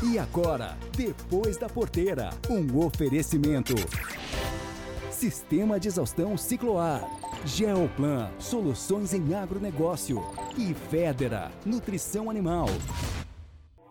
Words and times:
E 0.00 0.16
agora, 0.16 0.76
depois 0.96 1.56
da 1.56 1.68
porteira, 1.68 2.30
um 2.48 2.78
oferecimento. 2.78 3.74
Sistema 5.10 5.80
de 5.80 5.88
exaustão 5.88 6.36
Cicloar. 6.36 7.02
Geoplan, 7.44 8.30
soluções 8.38 9.12
em 9.12 9.34
agronegócio. 9.34 10.22
E 10.56 10.72
Federa, 10.72 11.50
nutrição 11.66 12.30
animal. 12.30 12.68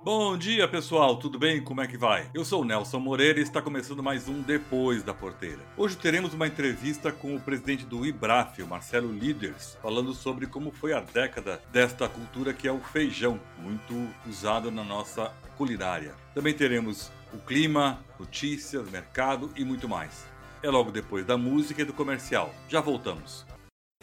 Bom 0.07 0.37
dia, 0.37 0.65
pessoal. 0.69 1.17
Tudo 1.17 1.37
bem? 1.37 1.61
Como 1.61 1.81
é 1.81 1.85
que 1.85 1.97
vai? 1.97 2.31
Eu 2.33 2.45
sou 2.45 2.61
o 2.61 2.63
Nelson 2.63 2.97
Moreira 2.97 3.41
e 3.41 3.43
está 3.43 3.61
começando 3.61 4.01
mais 4.01 4.29
um 4.29 4.41
Depois 4.41 5.03
da 5.03 5.13
Porteira. 5.13 5.59
Hoje 5.75 5.97
teremos 5.97 6.33
uma 6.33 6.47
entrevista 6.47 7.11
com 7.11 7.35
o 7.35 7.41
presidente 7.41 7.85
do 7.85 8.05
IBRAF, 8.05 8.63
Marcelo 8.63 9.11
Líderes, 9.11 9.77
falando 9.81 10.13
sobre 10.13 10.47
como 10.47 10.71
foi 10.71 10.93
a 10.93 11.01
década 11.01 11.61
desta 11.73 12.07
cultura 12.07 12.53
que 12.53 12.69
é 12.69 12.71
o 12.71 12.79
feijão, 12.79 13.37
muito 13.61 14.07
usado 14.25 14.71
na 14.71 14.81
nossa 14.81 15.29
culinária. 15.57 16.15
Também 16.33 16.53
teremos 16.53 17.11
o 17.33 17.37
clima, 17.39 17.99
notícias, 18.17 18.89
mercado 18.89 19.51
e 19.57 19.65
muito 19.65 19.89
mais. 19.89 20.25
É 20.63 20.69
logo 20.69 20.89
depois 20.89 21.25
da 21.25 21.37
música 21.37 21.81
e 21.81 21.85
do 21.85 21.91
comercial. 21.91 22.55
Já 22.69 22.79
voltamos. 22.79 23.45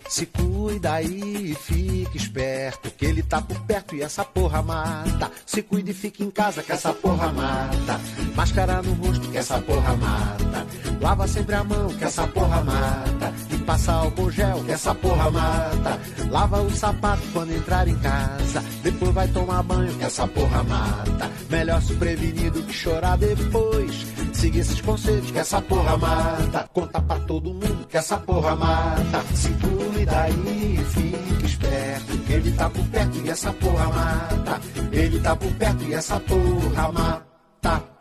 Se 0.08 0.26
cuida 0.26 0.94
aí 0.94 1.52
e 1.52 1.54
fique 1.54 2.16
esperto, 2.16 2.90
que 2.90 3.06
ele 3.06 3.22
tá 3.22 3.40
por 3.40 3.58
perto 3.62 3.96
e 3.96 4.02
essa 4.02 4.24
porra 4.24 4.62
mata. 4.62 5.30
Se 5.46 5.62
cuida 5.62 5.90
e 5.90 5.94
fique 5.94 6.22
em 6.22 6.30
casa, 6.30 6.62
que 6.62 6.72
essa 6.72 6.92
porra 6.92 7.32
mata. 7.32 8.00
Máscara 8.34 8.82
no 8.82 8.92
rosto, 8.94 9.28
que 9.30 9.38
essa 9.38 9.60
porra 9.60 9.96
mata. 9.96 10.66
Lava 11.00 11.26
sempre 11.26 11.54
a 11.54 11.64
mão, 11.64 11.88
que 11.88 12.04
essa 12.04 12.26
porra 12.28 12.62
mata. 12.62 13.32
E 13.50 13.58
passa 13.58 13.92
álcool 13.92 14.30
gel, 14.30 14.62
que 14.64 14.72
essa 14.72 14.94
porra 14.94 15.30
mata. 15.30 16.00
Lava 16.30 16.62
o 16.62 16.70
sapato 16.70 17.22
quando 17.32 17.52
entrar 17.52 17.88
em 17.88 17.96
casa. 17.98 18.62
Depois 18.82 19.12
vai 19.12 19.28
tomar 19.28 19.62
banho, 19.62 19.94
que 19.96 20.04
essa 20.04 20.26
porra 20.28 20.62
mata. 20.62 21.30
Melhor 21.50 21.82
se 21.82 21.94
prevenir 21.94 22.50
do 22.50 22.62
que 22.62 22.72
chorar 22.72 23.16
depois. 23.16 24.13
Siga 24.44 24.58
esses 24.58 24.80
conselhos, 24.82 25.30
que 25.30 25.38
essa 25.38 25.58
porra 25.62 25.96
mata. 25.96 26.68
Conta 26.74 27.00
pra 27.00 27.18
todo 27.20 27.54
mundo, 27.54 27.86
que 27.88 27.96
essa 27.96 28.18
porra 28.18 28.54
mata. 28.54 29.24
Se 29.34 29.48
cuida 29.52 30.28
e 30.28 30.84
fique 30.84 31.46
esperto. 31.46 32.12
Ele 32.30 32.52
tá 32.52 32.68
por 32.68 32.86
perto 32.88 33.22
e 33.24 33.30
essa 33.30 33.52
porra 33.54 33.86
mata. 33.86 34.60
Ele 34.92 35.20
tá 35.20 35.34
por 35.34 35.50
perto 35.54 35.84
e 35.84 35.94
essa 35.94 36.20
porra 36.20 36.92
mata. 36.92 37.93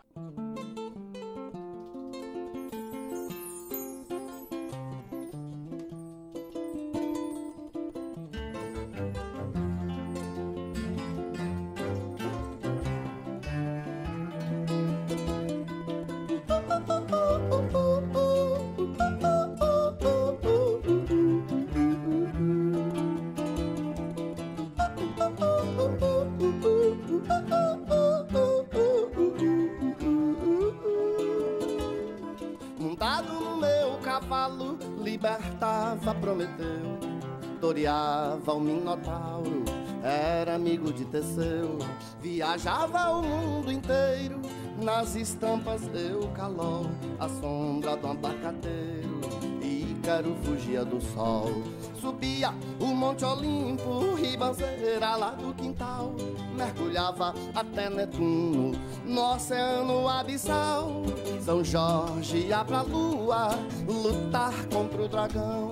Minotauro, 39.04 39.66
era 40.02 40.56
amigo 40.56 40.94
de 40.94 41.04
Teseu, 41.04 41.78
viajava 42.22 43.10
o 43.12 43.22
mundo 43.22 43.70
inteiro, 43.70 44.42
nas 44.82 45.16
estampas 45.16 45.82
eu 45.94 46.30
calol, 46.30 46.86
a 47.20 47.28
sombra 47.28 47.98
do 47.98 48.08
abacateiro, 48.08 49.20
Ícaro 49.62 50.36
fugia 50.44 50.86
do 50.86 51.02
sol, 51.02 51.64
subia 52.00 52.54
o 52.80 52.88
Monte 52.88 53.26
Olimpo, 53.26 54.16
ribanceira 54.16 55.18
lá 55.18 55.32
do 55.32 55.54
quintal, 55.54 56.16
mergulhava 56.56 57.34
até 57.54 57.90
Netuno, 57.90 58.72
no 59.06 59.34
oceano 59.34 60.08
abissal, 60.08 61.04
São 61.42 61.62
Jorge 61.64 62.38
ia 62.38 62.64
pra 62.64 62.84
lua, 62.84 63.50
lutar 63.86 64.54
contra 64.68 65.04
o 65.04 65.08
dragão. 65.10 65.72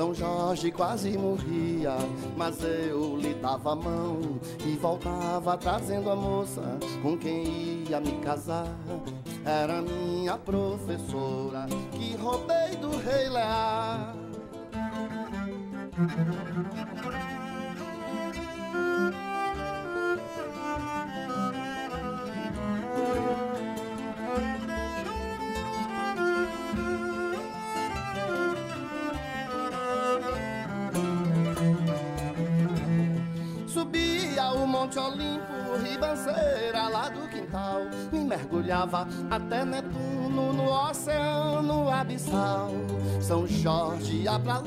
São 0.00 0.14
Jorge 0.14 0.72
quase 0.72 1.18
morria, 1.18 1.94
mas 2.34 2.64
eu 2.64 3.18
lhe 3.18 3.34
dava 3.34 3.72
a 3.72 3.76
mão 3.76 4.40
e 4.64 4.74
voltava 4.76 5.58
trazendo 5.58 6.08
a 6.08 6.16
moça 6.16 6.78
com 7.02 7.18
quem 7.18 7.84
ia 7.86 8.00
me 8.00 8.12
casar. 8.22 8.66
Era 9.44 9.82
minha 9.82 10.38
professora 10.38 11.66
que 11.92 12.16
roubei 12.16 12.76
do 12.76 12.96
rei 12.96 13.28
Lear. 13.28 14.16
Monte 34.90 34.98
Olimpo, 34.98 35.76
ribanceira 35.84 36.88
lá 36.88 37.08
do 37.08 37.28
quintal 37.28 37.82
E 38.12 38.18
mergulhava 38.18 39.06
até 39.30 39.64
Netuno 39.64 40.52
no 40.52 40.68
oceano 40.68 41.88
abissal. 41.88 42.72
São 43.20 43.46
Jorge 43.46 44.22
ia 44.22 44.36
pra 44.40 44.58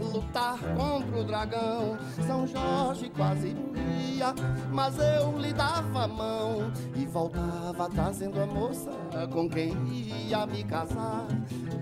lutar 0.00 0.58
contra 0.76 1.20
o 1.20 1.24
dragão. 1.24 1.98
São 2.26 2.46
Jorge 2.46 3.10
quase 3.10 3.54
morria, 4.16 4.34
mas 4.72 4.96
eu 4.98 5.38
lhe 5.38 5.52
dava 5.52 6.04
a 6.04 6.08
mão 6.08 6.72
E 6.94 7.06
voltava 7.06 7.88
trazendo 7.90 8.40
a 8.40 8.46
moça 8.46 8.90
com 9.32 9.48
quem 9.48 9.74
ia 9.88 10.46
me 10.46 10.64
casar. 10.64 11.26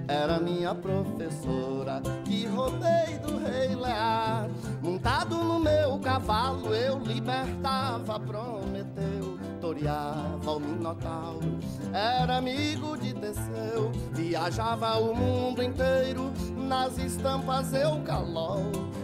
Era 0.08 0.38
minha 0.38 0.74
professora 0.74 2.02
que 2.24 2.46
roubei 2.46 3.18
do 3.26 3.38
rei 3.38 3.74
Lear. 3.74 4.48
Montado 4.82 5.36
no 5.36 5.58
meu 5.58 5.98
cavalo 5.98 6.74
eu 6.74 6.98
libertava 6.98 8.20
Prometeu 8.20 9.33
Toreava 9.64 10.50
o 10.50 10.60
Minotauro. 10.60 11.58
Era 11.90 12.36
amigo 12.36 12.98
de 12.98 13.14
Teseu 13.14 13.90
Viajava 14.12 14.98
o 14.98 15.16
mundo 15.16 15.62
inteiro. 15.62 16.30
Nas 16.54 16.98
estampas 16.98 17.72
eu 17.72 17.98
calol 18.02 18.60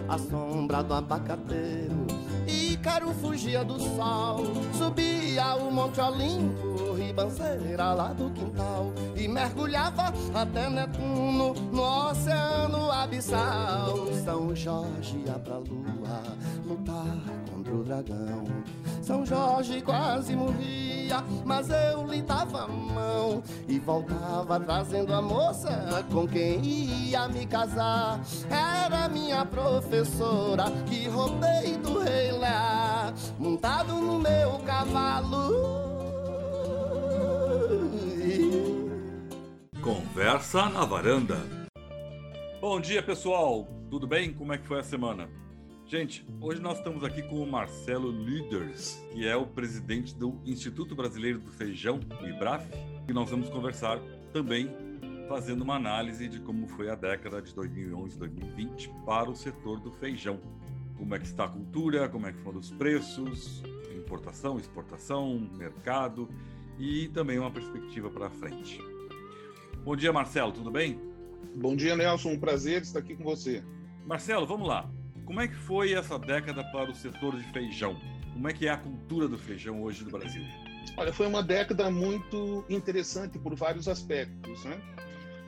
A 0.07 0.19
sombra 0.19 0.83
do 0.83 0.93
abacateiro. 0.93 2.07
Ícaro 2.47 3.09
fugia 3.15 3.65
do 3.65 3.81
sol 3.81 4.45
Subia 4.75 5.57
o 5.57 5.73
Monte 5.73 5.99
Olimpo 5.99 6.70
Ribanceira 6.95 7.93
lá 7.93 8.13
do 8.13 8.31
quintal 8.31 8.93
E 9.17 9.29
mergulhava 9.29 10.13
até 10.35 10.69
Netuno 10.69 11.55
No 11.73 12.11
oceano 12.11 12.91
abissal. 12.91 13.95
São 14.25 14.55
Jorge 14.55 15.23
ia 15.27 15.39
pra 15.39 15.59
lua 15.59 16.23
Lutar 16.65 17.19
contra 17.53 17.75
o 17.75 17.83
dragão. 17.83 18.45
São 19.03 19.25
Jorge 19.27 19.81
quase 19.83 20.37
morria 20.37 21.25
Mas 21.45 21.69
eu 21.71 22.07
lhe 22.07 22.23
dava 22.23 22.65
a 22.65 22.69
mão 22.69 23.43
E 23.69 23.79
voltava 23.79 24.61
trazendo 24.61 25.13
a 25.13 25.21
moça 25.21 26.05
Com 26.13 26.27
quem 26.27 26.61
ia 26.65 27.29
me 27.29 27.47
casar. 27.47 28.21
Era 28.51 29.09
minha 29.09 29.45
professora 29.45 30.65
Que 30.87 31.09
roubei 31.09 31.77
do 31.79 31.99
rei 32.01 32.33
Lear 32.33 33.13
Montado 33.39 33.95
no 33.95 34.19
meu 34.19 34.59
cavalo 34.61 36.00
Conversa 39.83 40.69
na 40.69 40.85
varanda. 40.85 41.39
Bom 42.61 42.79
dia, 42.79 43.03
pessoal. 43.03 43.67
Tudo 43.89 44.07
bem? 44.07 44.31
Como 44.31 44.53
é 44.53 44.59
que 44.59 44.67
foi 44.67 44.79
a 44.79 44.83
semana? 44.83 45.27
Gente, 45.87 46.27
hoje 46.39 46.61
nós 46.61 46.77
estamos 46.77 47.03
aqui 47.03 47.23
com 47.23 47.43
o 47.43 47.51
Marcelo 47.51 48.11
Liders, 48.11 49.03
que 49.11 49.27
é 49.27 49.35
o 49.35 49.47
presidente 49.47 50.15
do 50.15 50.39
Instituto 50.45 50.95
Brasileiro 50.95 51.39
do 51.39 51.51
Feijão, 51.51 51.99
o 52.21 52.27
IBRAF, 52.27 52.69
e 53.09 53.13
nós 53.15 53.31
vamos 53.31 53.49
conversar 53.49 53.99
também 54.35 54.71
fazendo 55.27 55.63
uma 55.63 55.77
análise 55.77 56.29
de 56.29 56.41
como 56.41 56.67
foi 56.69 56.91
a 56.91 56.95
década 56.95 57.41
de 57.41 57.55
2011 57.55 58.19
2020 58.19 58.91
para 59.07 59.31
o 59.31 59.35
setor 59.35 59.81
do 59.81 59.91
feijão. 59.91 60.39
Como 60.99 61.15
é 61.15 61.19
que 61.19 61.25
está 61.25 61.45
a 61.45 61.49
cultura, 61.49 62.07
como 62.07 62.27
é 62.27 62.33
que 62.33 62.39
foram 62.41 62.59
os 62.59 62.71
preços, 62.71 63.63
importação, 63.97 64.59
exportação, 64.59 65.49
mercado 65.57 66.29
e 66.79 67.09
também 67.09 67.39
uma 67.39 67.51
perspectiva 67.51 68.11
para 68.11 68.29
frente. 68.29 68.90
Bom 69.83 69.97
dia, 69.97 70.13
Marcelo, 70.13 70.53
tudo 70.53 70.71
bem? 70.71 71.01
Bom 71.57 71.75
dia, 71.75 71.97
Nelson. 71.97 72.33
Um 72.33 72.39
prazer 72.39 72.83
estar 72.83 72.99
aqui 72.99 73.17
com 73.17 73.25
você. 73.25 73.65
Marcelo, 74.07 74.47
vamos 74.47 74.69
lá. 74.69 74.91
Como 75.25 75.41
é 75.41 75.49
que 75.49 75.55
foi 75.55 75.95
essa 75.95 76.19
década 76.19 76.63
para 76.65 76.91
o 76.91 76.95
setor 76.95 77.35
de 77.35 77.45
feijão? 77.51 77.99
Como 78.35 78.47
é 78.47 78.53
que 78.53 78.67
é 78.67 78.71
a 78.71 78.77
cultura 78.77 79.27
do 79.27 79.39
feijão 79.39 79.83
hoje 79.83 80.05
no 80.05 80.11
Brasil? 80.11 80.43
Olha, 80.99 81.15
foi 81.15 81.27
uma 81.27 81.43
década 81.43 81.91
muito 81.91 82.63
interessante 82.69 83.39
por 83.39 83.55
vários 83.55 83.89
aspectos, 83.89 84.65
né? 84.67 84.79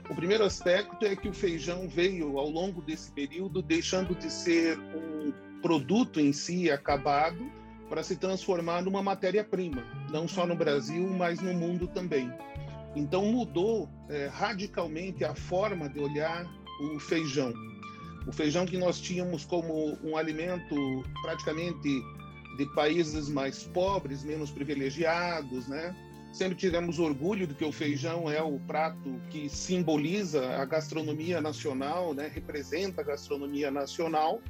O 0.08 0.14
primeiro 0.14 0.44
aspecto 0.44 1.04
é 1.04 1.14
que 1.14 1.28
o 1.28 1.32
feijão 1.34 1.86
veio, 1.86 2.38
ao 2.38 2.48
longo 2.48 2.80
desse 2.80 3.12
período, 3.12 3.60
deixando 3.60 4.14
de 4.14 4.30
ser 4.30 4.78
um 4.78 5.32
produto 5.60 6.18
em 6.18 6.32
si 6.32 6.70
acabado 6.70 7.50
para 7.88 8.02
se 8.02 8.16
transformar 8.16 8.82
numa 8.82 9.02
matéria-prima, 9.02 9.84
não 10.10 10.26
só 10.26 10.46
no 10.46 10.56
Brasil, 10.56 11.06
mas 11.10 11.40
no 11.42 11.52
mundo 11.52 11.86
também. 11.86 12.32
Então 12.94 13.24
mudou 13.26 13.88
é, 14.08 14.26
radicalmente 14.26 15.24
a 15.24 15.34
forma 15.34 15.88
de 15.88 15.98
olhar 15.98 16.46
o 16.80 16.98
feijão. 16.98 17.52
O 18.26 18.32
feijão 18.32 18.66
que 18.66 18.76
nós 18.76 19.00
tínhamos 19.00 19.44
como 19.44 19.98
um 20.02 20.16
alimento 20.16 20.74
praticamente 21.22 22.02
de 22.56 22.66
países 22.74 23.28
mais 23.28 23.64
pobres, 23.64 24.22
menos 24.22 24.50
privilegiados, 24.50 25.66
né? 25.66 25.94
Sempre 26.32 26.56
tivemos 26.56 26.98
orgulho 26.98 27.46
de 27.46 27.54
que 27.54 27.64
o 27.64 27.72
feijão 27.72 28.30
é 28.30 28.42
o 28.42 28.58
prato 28.60 29.20
que 29.28 29.48
simboliza 29.48 30.56
a 30.56 30.64
gastronomia 30.64 31.40
nacional, 31.40 32.14
né? 32.14 32.30
Representa 32.32 33.02
a 33.02 33.04
gastronomia 33.04 33.70
nacional, 33.70 34.40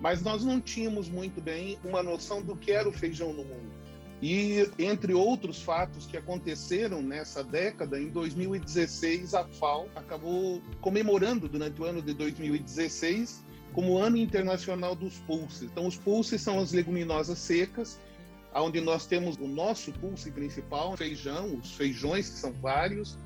mas 0.00 0.22
nós 0.22 0.44
não 0.44 0.60
tínhamos 0.60 1.08
muito 1.08 1.40
bem 1.40 1.78
uma 1.84 2.02
noção 2.02 2.42
do 2.42 2.54
que 2.54 2.70
era 2.70 2.88
o 2.88 2.92
feijão 2.92 3.32
no 3.32 3.44
mundo. 3.44 3.75
E, 4.22 4.66
entre 4.78 5.12
outros 5.12 5.60
fatos 5.60 6.06
que 6.06 6.16
aconteceram 6.16 7.02
nessa 7.02 7.44
década, 7.44 8.00
em 8.00 8.08
2016, 8.08 9.34
a 9.34 9.44
FAO 9.44 9.88
acabou 9.94 10.62
comemorando 10.80 11.48
durante 11.48 11.80
o 11.80 11.84
ano 11.84 12.00
de 12.00 12.14
2016 12.14 13.44
como 13.74 13.98
Ano 13.98 14.16
Internacional 14.16 14.94
dos 14.94 15.18
Pulses. 15.18 15.64
Então, 15.64 15.86
os 15.86 15.98
pulses 15.98 16.40
são 16.40 16.58
as 16.58 16.72
leguminosas 16.72 17.38
secas, 17.38 18.00
onde 18.54 18.80
nós 18.80 19.06
temos 19.06 19.36
o 19.36 19.46
nosso 19.46 19.92
pulse 19.92 20.30
principal, 20.30 20.96
feijão, 20.96 21.54
os 21.56 21.72
feijões, 21.72 22.30
que 22.30 22.38
são 22.38 22.52
vários, 22.54 23.18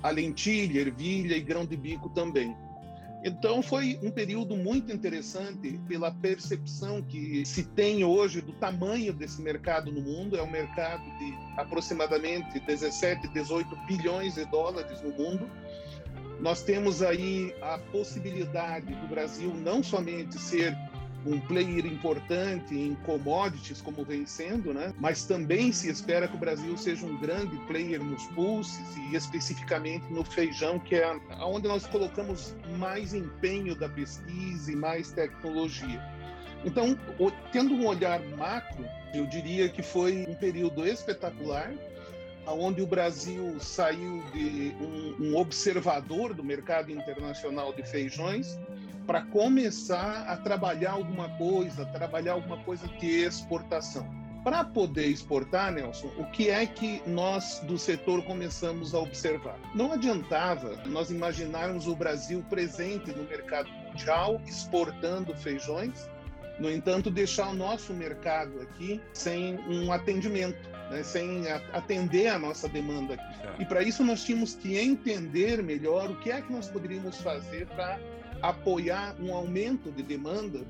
a 0.00 0.10
lentilha, 0.10 0.80
ervilha 0.80 1.36
e 1.36 1.40
grão 1.40 1.66
de 1.66 1.76
bico 1.76 2.08
também. 2.10 2.54
Então 3.26 3.60
foi 3.60 3.98
um 4.04 4.10
período 4.12 4.56
muito 4.56 4.92
interessante 4.92 5.80
pela 5.88 6.12
percepção 6.12 7.02
que 7.02 7.44
se 7.44 7.64
tem 7.64 8.04
hoje 8.04 8.40
do 8.40 8.52
tamanho 8.52 9.12
desse 9.12 9.42
mercado 9.42 9.90
no 9.90 10.00
mundo. 10.00 10.36
É 10.36 10.42
um 10.44 10.50
mercado 10.50 11.02
de 11.18 11.36
aproximadamente 11.56 12.60
17, 12.60 13.26
18 13.26 13.76
bilhões 13.88 14.36
de 14.36 14.44
dólares 14.44 15.02
no 15.02 15.10
mundo. 15.10 15.50
Nós 16.38 16.62
temos 16.62 17.02
aí 17.02 17.52
a 17.62 17.78
possibilidade 17.90 18.94
do 18.94 19.08
Brasil 19.08 19.52
não 19.52 19.82
somente 19.82 20.38
ser 20.38 20.76
um 21.26 21.40
player 21.40 21.84
importante 21.84 22.74
em 22.74 22.94
commodities, 22.94 23.80
como 23.80 24.04
vem 24.04 24.24
sendo, 24.24 24.72
né? 24.72 24.94
mas 24.98 25.24
também 25.24 25.72
se 25.72 25.90
espera 25.90 26.28
que 26.28 26.36
o 26.36 26.38
Brasil 26.38 26.76
seja 26.76 27.04
um 27.04 27.18
grande 27.18 27.56
player 27.66 28.02
nos 28.02 28.24
pulses 28.28 28.96
e 28.96 29.16
especificamente 29.16 30.04
no 30.10 30.24
feijão, 30.24 30.78
que 30.78 30.94
é 30.94 31.18
onde 31.40 31.66
nós 31.66 31.86
colocamos 31.86 32.54
mais 32.78 33.12
empenho 33.12 33.74
da 33.74 33.88
pesquisa 33.88 34.70
e 34.70 34.76
mais 34.76 35.10
tecnologia. 35.12 36.00
Então, 36.64 36.98
tendo 37.52 37.74
um 37.74 37.86
olhar 37.86 38.20
macro, 38.36 38.84
eu 39.12 39.26
diria 39.26 39.68
que 39.68 39.82
foi 39.82 40.24
um 40.28 40.34
período 40.34 40.86
espetacular, 40.86 41.72
onde 42.46 42.80
o 42.80 42.86
Brasil 42.86 43.56
saiu 43.58 44.22
de 44.32 44.72
um, 44.80 45.16
um 45.20 45.36
observador 45.36 46.32
do 46.32 46.44
mercado 46.44 46.90
internacional 46.90 47.72
de 47.72 47.82
feijões 47.82 48.58
para 49.06 49.22
começar 49.22 50.24
a 50.28 50.36
trabalhar 50.36 50.92
alguma 50.92 51.28
coisa, 51.36 51.86
trabalhar 51.86 52.32
alguma 52.32 52.58
coisa 52.64 52.86
de 52.88 53.06
exportação. 53.06 54.06
Para 54.42 54.62
poder 54.62 55.06
exportar, 55.06 55.72
Nelson, 55.72 56.08
o 56.18 56.24
que 56.26 56.50
é 56.50 56.64
que 56.66 57.02
nós 57.06 57.60
do 57.66 57.76
setor 57.76 58.22
começamos 58.24 58.94
a 58.94 58.98
observar? 59.00 59.58
Não 59.74 59.92
adiantava 59.92 60.76
nós 60.86 61.10
imaginarmos 61.10 61.88
o 61.88 61.96
Brasil 61.96 62.44
presente 62.48 63.10
no 63.10 63.24
mercado 63.24 63.68
mundial 63.70 64.40
exportando 64.46 65.34
feijões, 65.34 66.08
no 66.58 66.70
entanto, 66.70 67.10
deixar 67.10 67.48
o 67.48 67.54
nosso 67.54 67.92
mercado 67.92 68.60
aqui 68.62 69.00
sem 69.12 69.58
um 69.68 69.92
atendimento, 69.92 70.68
né? 70.90 71.02
sem 71.02 71.50
atender 71.72 72.28
a 72.28 72.38
nossa 72.38 72.68
demanda 72.68 73.14
aqui. 73.14 73.62
E 73.62 73.64
para 73.64 73.82
isso 73.82 74.02
nós 74.02 74.24
tínhamos 74.24 74.54
que 74.54 74.78
entender 74.78 75.62
melhor 75.62 76.10
o 76.10 76.16
que 76.16 76.30
é 76.30 76.40
que 76.40 76.50
nós 76.50 76.68
poderíamos 76.68 77.20
fazer 77.20 77.66
para 77.66 77.98
apoiar 78.42 79.16
um 79.20 79.34
aumento 79.34 79.90
de 79.90 80.02
demanda, 80.02 80.60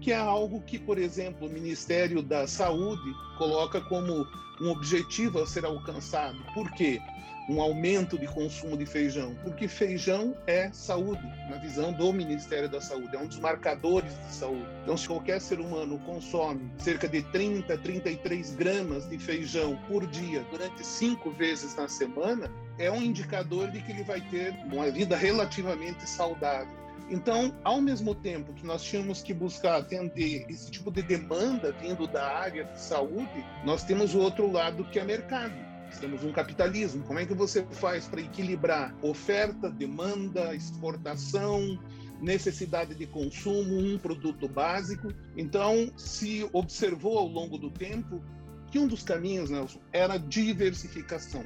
que 0.00 0.12
é 0.12 0.16
algo 0.16 0.60
que, 0.62 0.78
por 0.78 0.98
exemplo, 0.98 1.46
o 1.46 1.50
Ministério 1.50 2.22
da 2.22 2.46
Saúde 2.46 3.14
coloca 3.38 3.80
como 3.80 4.26
um 4.60 4.70
objetivo 4.70 5.40
a 5.40 5.46
ser 5.46 5.64
alcançado. 5.64 6.38
Por 6.54 6.70
quê? 6.72 7.00
Um 7.48 7.60
aumento 7.60 8.16
de 8.16 8.26
consumo 8.26 8.76
de 8.76 8.86
feijão. 8.86 9.34
Porque 9.42 9.66
feijão 9.66 10.36
é 10.46 10.70
saúde, 10.72 11.22
na 11.50 11.56
visão 11.58 11.92
do 11.92 12.12
Ministério 12.12 12.68
da 12.68 12.80
Saúde, 12.80 13.16
é 13.16 13.18
um 13.18 13.26
dos 13.26 13.38
marcadores 13.38 14.12
de 14.26 14.32
saúde. 14.32 14.66
Então, 14.82 14.96
se 14.96 15.08
qualquer 15.08 15.40
ser 15.40 15.58
humano 15.58 15.98
consome 16.00 16.70
cerca 16.78 17.08
de 17.08 17.22
30, 17.22 17.76
33 17.78 18.54
gramas 18.54 19.08
de 19.08 19.18
feijão 19.18 19.76
por 19.88 20.06
dia 20.06 20.44
durante 20.50 20.86
cinco 20.86 21.30
vezes 21.32 21.74
na 21.74 21.88
semana, 21.88 22.50
é 22.78 22.90
um 22.90 23.02
indicador 23.02 23.70
de 23.70 23.80
que 23.80 23.90
ele 23.90 24.04
vai 24.04 24.20
ter 24.20 24.54
uma 24.72 24.90
vida 24.90 25.16
relativamente 25.16 26.08
saudável. 26.08 26.81
Então, 27.10 27.54
ao 27.62 27.80
mesmo 27.80 28.14
tempo 28.14 28.52
que 28.54 28.66
nós 28.66 28.82
tínhamos 28.82 29.22
que 29.22 29.34
buscar 29.34 29.76
atender 29.76 30.46
esse 30.48 30.70
tipo 30.70 30.90
de 30.90 31.02
demanda 31.02 31.72
vindo 31.72 32.06
da 32.06 32.26
área 32.26 32.64
de 32.64 32.80
saúde, 32.80 33.44
nós 33.64 33.84
temos 33.84 34.14
o 34.14 34.18
outro 34.18 34.50
lado 34.50 34.84
que 34.84 34.98
é 34.98 35.04
mercado. 35.04 35.54
Temos 36.00 36.24
um 36.24 36.32
capitalismo. 36.32 37.04
Como 37.04 37.18
é 37.18 37.26
que 37.26 37.34
você 37.34 37.64
faz 37.72 38.06
para 38.06 38.20
equilibrar 38.20 38.94
oferta, 39.02 39.70
demanda, 39.70 40.54
exportação, 40.54 41.78
necessidade 42.20 42.94
de 42.94 43.06
consumo, 43.06 43.78
um 43.78 43.98
produto 43.98 44.48
básico? 44.48 45.12
Então, 45.36 45.92
se 45.96 46.48
observou 46.52 47.18
ao 47.18 47.26
longo 47.26 47.58
do 47.58 47.70
tempo 47.70 48.24
que 48.70 48.78
um 48.78 48.88
dos 48.88 49.02
caminhos, 49.02 49.50
Nelson, 49.50 49.80
era 49.92 50.16
diversificação. 50.16 51.44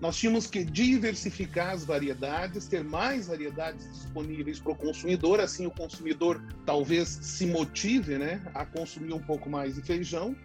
Nós 0.00 0.16
tínhamos 0.16 0.46
que 0.46 0.64
diversificar 0.64 1.70
as 1.70 1.84
variedades, 1.84 2.66
ter 2.66 2.82
mais 2.82 3.28
variedades 3.28 3.88
disponíveis 3.92 4.58
para 4.58 4.72
o 4.72 4.76
consumidor, 4.76 5.40
assim 5.40 5.66
o 5.66 5.70
consumidor 5.70 6.42
talvez 6.66 7.08
se 7.08 7.46
motive 7.46 8.18
né, 8.18 8.42
a 8.52 8.66
consumir 8.66 9.12
um 9.12 9.20
pouco 9.20 9.48
mais 9.48 9.76
de 9.76 9.82
feijão. 9.82 10.36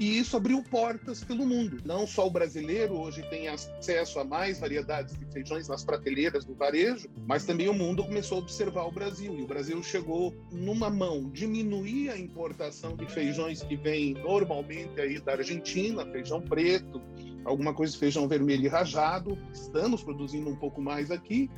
E 0.00 0.18
isso 0.18 0.34
abriu 0.34 0.62
portas 0.62 1.22
pelo 1.22 1.44
mundo. 1.44 1.76
Não 1.84 2.06
só 2.06 2.26
o 2.26 2.30
brasileiro 2.30 2.98
hoje 2.98 3.22
tem 3.28 3.48
acesso 3.48 4.18
a 4.18 4.24
mais 4.24 4.58
variedades 4.58 5.14
de 5.14 5.26
feijões 5.26 5.68
nas 5.68 5.84
prateleiras 5.84 6.42
do 6.42 6.54
varejo, 6.54 7.06
mas 7.26 7.44
também 7.44 7.68
o 7.68 7.74
mundo 7.74 8.02
começou 8.02 8.38
a 8.38 8.40
observar 8.40 8.86
o 8.86 8.90
Brasil. 8.90 9.38
E 9.38 9.42
o 9.42 9.46
Brasil 9.46 9.82
chegou 9.82 10.34
numa 10.50 10.88
mão 10.88 11.28
diminuir 11.30 12.08
a 12.08 12.18
importação 12.18 12.96
de 12.96 13.04
feijões 13.12 13.62
que 13.62 13.76
vem 13.76 14.14
normalmente 14.14 14.98
aí 14.98 15.20
da 15.20 15.32
Argentina, 15.32 16.06
feijão 16.06 16.40
preto, 16.40 17.02
alguma 17.44 17.74
coisa 17.74 17.92
de 17.92 17.98
feijão 17.98 18.26
vermelho 18.26 18.64
e 18.64 18.68
rajado, 18.68 19.36
estamos 19.52 20.02
produzindo 20.02 20.48
um 20.48 20.56
pouco 20.56 20.80
mais 20.80 21.10
aqui, 21.10 21.50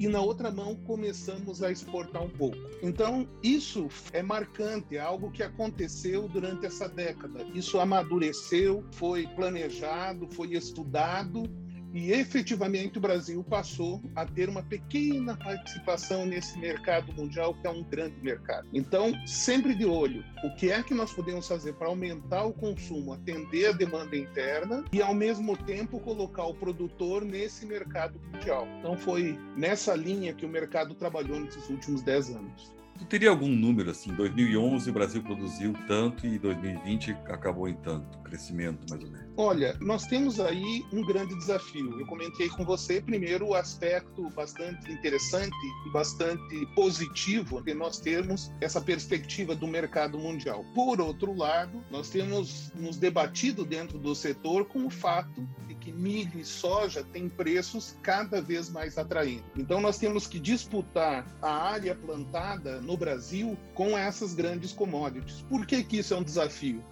e 0.00 0.08
na 0.08 0.20
outra 0.22 0.50
mão 0.50 0.74
começamos 0.74 1.62
a 1.62 1.70
exportar 1.70 2.22
um 2.22 2.30
pouco. 2.30 2.56
Então, 2.82 3.28
isso 3.42 3.86
é 4.14 4.22
marcante, 4.22 4.96
é 4.96 5.00
algo 5.00 5.30
que 5.30 5.42
aconteceu 5.42 6.26
durante 6.26 6.64
essa 6.64 6.88
década. 6.88 7.46
Isso 7.54 7.78
amadureceu, 7.78 8.82
foi 8.92 9.26
planejado, 9.26 10.26
foi 10.26 10.54
estudado 10.54 11.42
e 11.92 12.12
efetivamente 12.12 12.98
o 12.98 13.00
Brasil 13.00 13.42
passou 13.44 14.02
a 14.14 14.24
ter 14.24 14.48
uma 14.48 14.62
pequena 14.62 15.36
participação 15.36 16.24
nesse 16.26 16.58
mercado 16.58 17.12
mundial, 17.12 17.54
que 17.54 17.66
é 17.66 17.70
um 17.70 17.82
grande 17.82 18.16
mercado. 18.22 18.68
Então, 18.72 19.12
sempre 19.26 19.74
de 19.74 19.84
olho, 19.84 20.24
o 20.44 20.54
que 20.54 20.70
é 20.70 20.82
que 20.82 20.94
nós 20.94 21.12
podemos 21.12 21.46
fazer 21.46 21.74
para 21.74 21.88
aumentar 21.88 22.44
o 22.44 22.52
consumo, 22.52 23.12
atender 23.12 23.66
a 23.66 23.72
demanda 23.72 24.16
interna 24.16 24.84
e, 24.92 25.02
ao 25.02 25.14
mesmo 25.14 25.56
tempo, 25.56 26.00
colocar 26.00 26.44
o 26.44 26.54
produtor 26.54 27.24
nesse 27.24 27.66
mercado 27.66 28.20
mundial. 28.32 28.66
Então, 28.78 28.96
foi 28.96 29.38
nessa 29.56 29.94
linha 29.94 30.32
que 30.32 30.46
o 30.46 30.48
mercado 30.48 30.94
trabalhou 30.94 31.40
nesses 31.40 31.68
últimos 31.68 32.02
10 32.02 32.30
anos. 32.30 32.79
Tu 33.00 33.06
teria 33.06 33.30
algum 33.30 33.48
número 33.48 33.90
assim? 33.90 34.12
2011 34.12 34.90
o 34.90 34.92
Brasil 34.92 35.22
produziu 35.22 35.72
tanto 35.88 36.26
e 36.26 36.38
2020 36.38 37.12
acabou 37.28 37.66
em 37.66 37.74
tanto 37.74 38.18
crescimento, 38.18 38.86
mais 38.90 39.02
ou 39.02 39.10
menos. 39.10 39.30
Olha, 39.36 39.74
nós 39.80 40.06
temos 40.06 40.38
aí 40.38 40.84
um 40.92 41.02
grande 41.04 41.34
desafio. 41.38 41.98
Eu 41.98 42.06
comentei 42.06 42.50
com 42.50 42.62
você 42.62 43.00
primeiro 43.00 43.48
o 43.48 43.54
aspecto 43.54 44.28
bastante 44.30 44.92
interessante 44.92 45.56
e 45.86 45.92
bastante 45.92 46.66
positivo 46.74 47.62
de 47.62 47.72
nós 47.72 47.98
termos 47.98 48.52
essa 48.60 48.82
perspectiva 48.82 49.56
do 49.56 49.66
mercado 49.66 50.18
mundial. 50.18 50.62
Por 50.74 51.00
outro 51.00 51.34
lado, 51.34 51.82
nós 51.90 52.10
temos 52.10 52.70
nos 52.74 52.98
debatido 52.98 53.64
dentro 53.64 53.98
do 53.98 54.14
setor 54.14 54.66
com 54.66 54.84
o 54.84 54.90
fato 54.90 55.48
de 55.66 55.74
que 55.74 55.90
milho 55.90 56.38
e 56.38 56.44
soja 56.44 57.02
têm 57.02 57.28
preços 57.28 57.96
cada 58.02 58.42
vez 58.42 58.68
mais 58.68 58.98
atraentes. 58.98 59.44
Então 59.56 59.80
nós 59.80 59.98
temos 59.98 60.26
que 60.26 60.38
disputar 60.38 61.26
a 61.40 61.50
área 61.50 61.94
plantada 61.94 62.80
no 62.90 62.96
Brasil 62.96 63.56
com 63.72 63.96
essas 63.96 64.34
grandes 64.34 64.72
commodities. 64.72 65.42
Por 65.48 65.64
que 65.64 65.84
que 65.84 65.98
isso 65.98 66.12
é 66.12 66.16
um 66.16 66.24
desafio? 66.24 66.82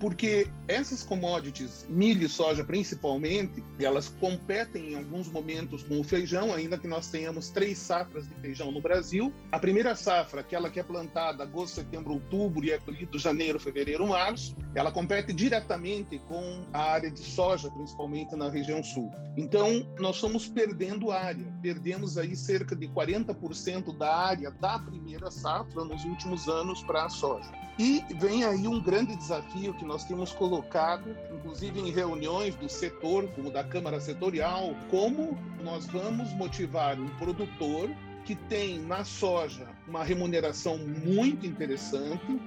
Porque 0.00 0.48
essas 0.66 1.02
commodities, 1.02 1.86
milho 1.88 2.24
e 2.24 2.28
soja 2.28 2.64
principalmente, 2.64 3.62
elas 3.78 4.08
competem 4.08 4.92
em 4.92 4.96
alguns 4.96 5.30
momentos 5.30 5.82
com 5.82 6.00
o 6.00 6.02
feijão, 6.02 6.52
ainda 6.54 6.78
que 6.78 6.88
nós 6.88 7.08
tenhamos 7.08 7.50
três 7.50 7.78
safras 7.78 8.26
de 8.26 8.34
feijão 8.36 8.72
no 8.72 8.80
Brasil. 8.80 9.32
A 9.52 9.58
primeira 9.58 9.94
safra, 9.94 10.40
aquela 10.40 10.70
que 10.70 10.80
é 10.80 10.82
plantada 10.82 11.42
agosto, 11.42 11.74
setembro, 11.74 12.14
outubro 12.14 12.64
e 12.64 12.70
é 12.70 12.78
colhida 12.78 13.18
janeiro, 13.18 13.60
fevereiro, 13.60 14.06
março, 14.06 14.56
ela 14.74 14.90
compete 14.90 15.32
diretamente 15.32 16.18
com 16.28 16.64
a 16.72 16.80
área 16.80 17.10
de 17.10 17.20
soja, 17.20 17.70
principalmente 17.70 18.34
na 18.34 18.48
região 18.48 18.82
sul. 18.82 19.10
Então, 19.36 19.86
nós 19.98 20.16
estamos 20.16 20.48
perdendo 20.48 21.10
área, 21.10 21.46
perdemos 21.60 22.16
aí 22.16 22.34
cerca 22.34 22.74
de 22.74 22.88
40% 22.88 23.96
da 23.96 24.16
área 24.16 24.50
da 24.50 24.78
primeira 24.78 25.30
safra 25.30 25.84
nos 25.84 26.04
últimos 26.04 26.48
anos 26.48 26.82
para 26.82 27.04
a 27.04 27.08
soja. 27.08 27.50
E 27.78 28.04
vem 28.16 28.44
aí 28.44 28.68
um 28.68 28.78
grande 28.78 29.16
desafio 29.16 29.72
que 29.74 29.84
nós 29.90 30.04
temos 30.04 30.30
colocado, 30.30 31.16
inclusive 31.34 31.80
em 31.80 31.90
reuniões 31.90 32.54
do 32.54 32.68
setor, 32.68 33.26
como 33.34 33.50
da 33.50 33.64
Câmara 33.64 33.98
Setorial, 33.98 34.72
como 34.88 35.36
nós 35.64 35.84
vamos 35.86 36.32
motivar 36.34 36.96
um 36.96 37.08
produtor 37.18 37.90
que 38.24 38.36
tem 38.36 38.78
na 38.78 39.02
soja 39.02 39.66
uma 39.88 40.04
remuneração 40.04 40.78
muito 40.78 41.44
interessante, 41.44 42.40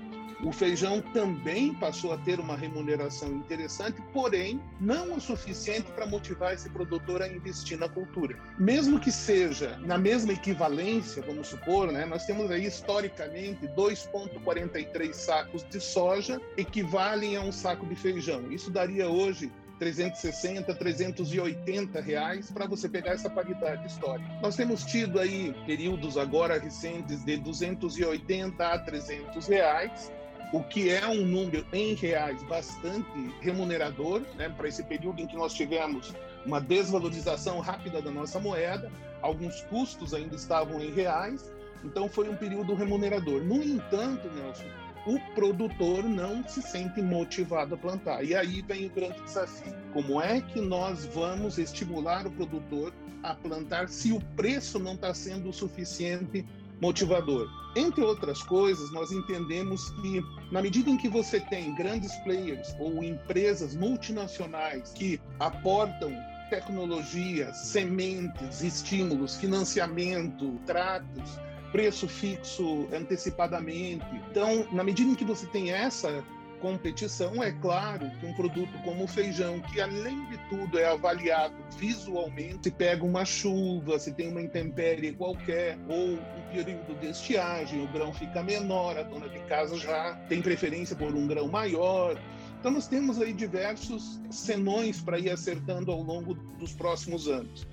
o 0.44 0.52
feijão 0.52 1.02
também 1.02 1.74
passou 1.74 2.14
a 2.14 2.18
ter 2.18 2.40
uma 2.40 2.56
remuneração 2.56 3.30
interessante, 3.30 4.02
porém 4.12 4.62
não 4.80 5.16
o 5.16 5.22
suficiente 5.22 5.92
para 5.94 6.06
motivar 6.06 6.54
esse 6.54 6.70
produtor 6.70 7.22
a 7.22 7.28
investir 7.28 7.78
na 7.78 7.88
cultura. 7.88 8.38
Mesmo 8.60 9.00
que 9.00 9.12
seja 9.12 9.78
na 9.80 9.98
mesma 9.98 10.34
equivalência, 10.34 11.24
vamos 11.26 11.48
supor, 11.48 11.92
né, 11.92 12.06
nós 12.06 12.26
temos 12.26 12.52
aí 12.52 12.66
historicamente 12.66 13.68
2,43 13.70 15.14
sacos 15.14 15.66
de 15.70 15.80
soja 15.80 16.42
equivalem 16.58 17.38
a 17.38 17.42
um 17.42 17.52
saco 17.52 17.86
de 17.86 17.96
feijão. 17.96 18.52
Isso 18.52 18.70
daria 18.70 19.08
hoje 19.08 19.52
360, 19.80 20.74
380 20.76 22.00
reais 22.00 22.52
para 22.52 22.66
você 22.66 22.88
pegar 22.88 23.12
essa 23.12 23.30
paridade 23.30 23.86
histórica. 23.88 24.30
Nós 24.42 24.56
temos 24.56 24.84
tido 24.86 25.20
aí 25.20 25.54
períodos 25.66 26.18
agora 26.18 26.60
recentes 26.60 27.24
de 27.26 27.38
280 27.38 28.66
a 28.66 28.80
300 28.80 29.48
reais 29.48 30.12
o 30.54 30.64
que 30.64 30.92
é 30.92 31.06
um 31.08 31.26
número 31.26 31.66
em 31.74 31.96
reais 31.96 32.44
bastante 32.44 33.10
remunerador, 33.42 34.22
né, 34.38 34.50
para 34.50 34.68
esse 34.68 34.84
período 34.84 35.20
em 35.20 35.26
que 35.26 35.36
nós 35.36 35.52
tivemos 35.52 36.14
uma 36.46 36.62
desvalorização 36.62 37.60
rápida 37.60 38.00
da 38.00 38.12
nossa 38.12 38.40
moeda, 38.40 38.92
alguns 39.20 39.62
custos 39.62 40.14
ainda 40.14 40.36
estavam 40.36 40.80
em 40.80 40.94
reais, 40.94 41.52
então 41.84 42.08
foi 42.08 42.30
um 42.30 42.36
período 42.36 42.76
remunerador. 42.76 43.44
No 43.44 43.64
entanto, 43.64 44.30
Nelson, 44.30 44.68
o 45.08 45.20
produtor 45.34 46.04
não 46.04 46.48
se 46.48 46.62
sente 46.62 47.02
motivado 47.02 47.74
a 47.74 47.78
plantar. 47.78 48.24
E 48.24 48.36
aí 48.36 48.62
vem 48.62 48.86
o 48.86 48.90
grande 48.92 49.22
desafio: 49.24 49.74
como 49.92 50.22
é 50.22 50.40
que 50.40 50.62
nós 50.62 51.04
vamos 51.08 51.58
estimular 51.58 52.28
o 52.28 52.32
produtor 52.32 52.94
a 53.24 53.34
plantar 53.34 53.90
se 53.90 54.12
o 54.12 54.22
preço 54.36 54.78
não 54.78 54.94
está 54.94 55.14
sendo 55.14 55.50
o 55.50 55.54
suficiente 55.54 56.46
motivador. 56.82 57.50
Entre 57.76 58.04
outras 58.04 58.44
coisas, 58.44 58.92
nós 58.92 59.12
entendemos 59.12 59.90
que, 60.02 60.24
na 60.52 60.62
medida 60.62 60.90
em 60.90 60.98
que 60.98 61.10
você 61.10 61.40
tem 61.40 61.74
grandes 61.76 62.16
players 62.18 62.76
ou 62.80 63.04
empresas 63.04 63.76
multinacionais 63.76 64.92
que 64.94 65.20
aportam 65.40 66.12
tecnologia, 66.50 67.52
sementes, 67.54 68.62
estímulos, 68.62 69.36
financiamento, 69.38 70.60
tratos, 70.68 71.40
preço 71.72 72.08
fixo 72.08 72.88
antecipadamente. 72.94 74.06
Então, 74.30 74.68
na 74.72 74.84
medida 74.84 75.10
em 75.10 75.16
que 75.16 75.26
você 75.26 75.48
tem 75.48 75.72
essa 75.72 76.24
competição, 76.64 77.44
é 77.44 77.52
claro 77.52 78.10
que 78.22 78.26
um 78.26 78.34
produto 78.34 78.72
como 78.86 79.04
o 79.04 79.08
feijão, 79.08 79.60
que 79.60 79.82
além 79.82 80.26
de 80.30 80.38
tudo 80.48 80.80
é 80.80 80.86
avaliado 80.86 81.54
visualmente, 81.78 82.70
se 82.70 82.72
pega 82.72 83.04
uma 83.04 83.26
chuva, 83.26 84.00
se 84.00 84.14
tem 84.14 84.30
uma 84.30 84.42
intempérie 84.42 85.12
qualquer, 85.12 85.78
ou 85.90 86.14
um 86.14 86.42
período 86.54 86.98
de 87.02 87.08
estiagem, 87.08 87.84
o 87.84 87.88
grão 87.92 88.14
fica 88.14 88.42
menor, 88.42 88.98
a 88.98 89.04
dona 89.04 89.28
de 89.28 89.40
casa 89.40 89.78
já 89.78 90.16
tem 90.30 90.42
preferência 90.42 90.96
por 90.96 91.14
um 91.14 91.28
grão 91.28 91.50
maior. 91.50 92.18
Então, 92.62 92.72
nós 92.72 92.88
temos 92.88 93.22
aí 93.22 93.34
diversos 93.34 94.22
senões 94.32 95.02
para 95.02 95.20
ir 95.20 95.32
acertando 95.32 95.92
ao 95.92 96.02
longo 96.02 96.34
dos 96.34 96.72
próximos 96.72 97.28
anos. 97.28 97.68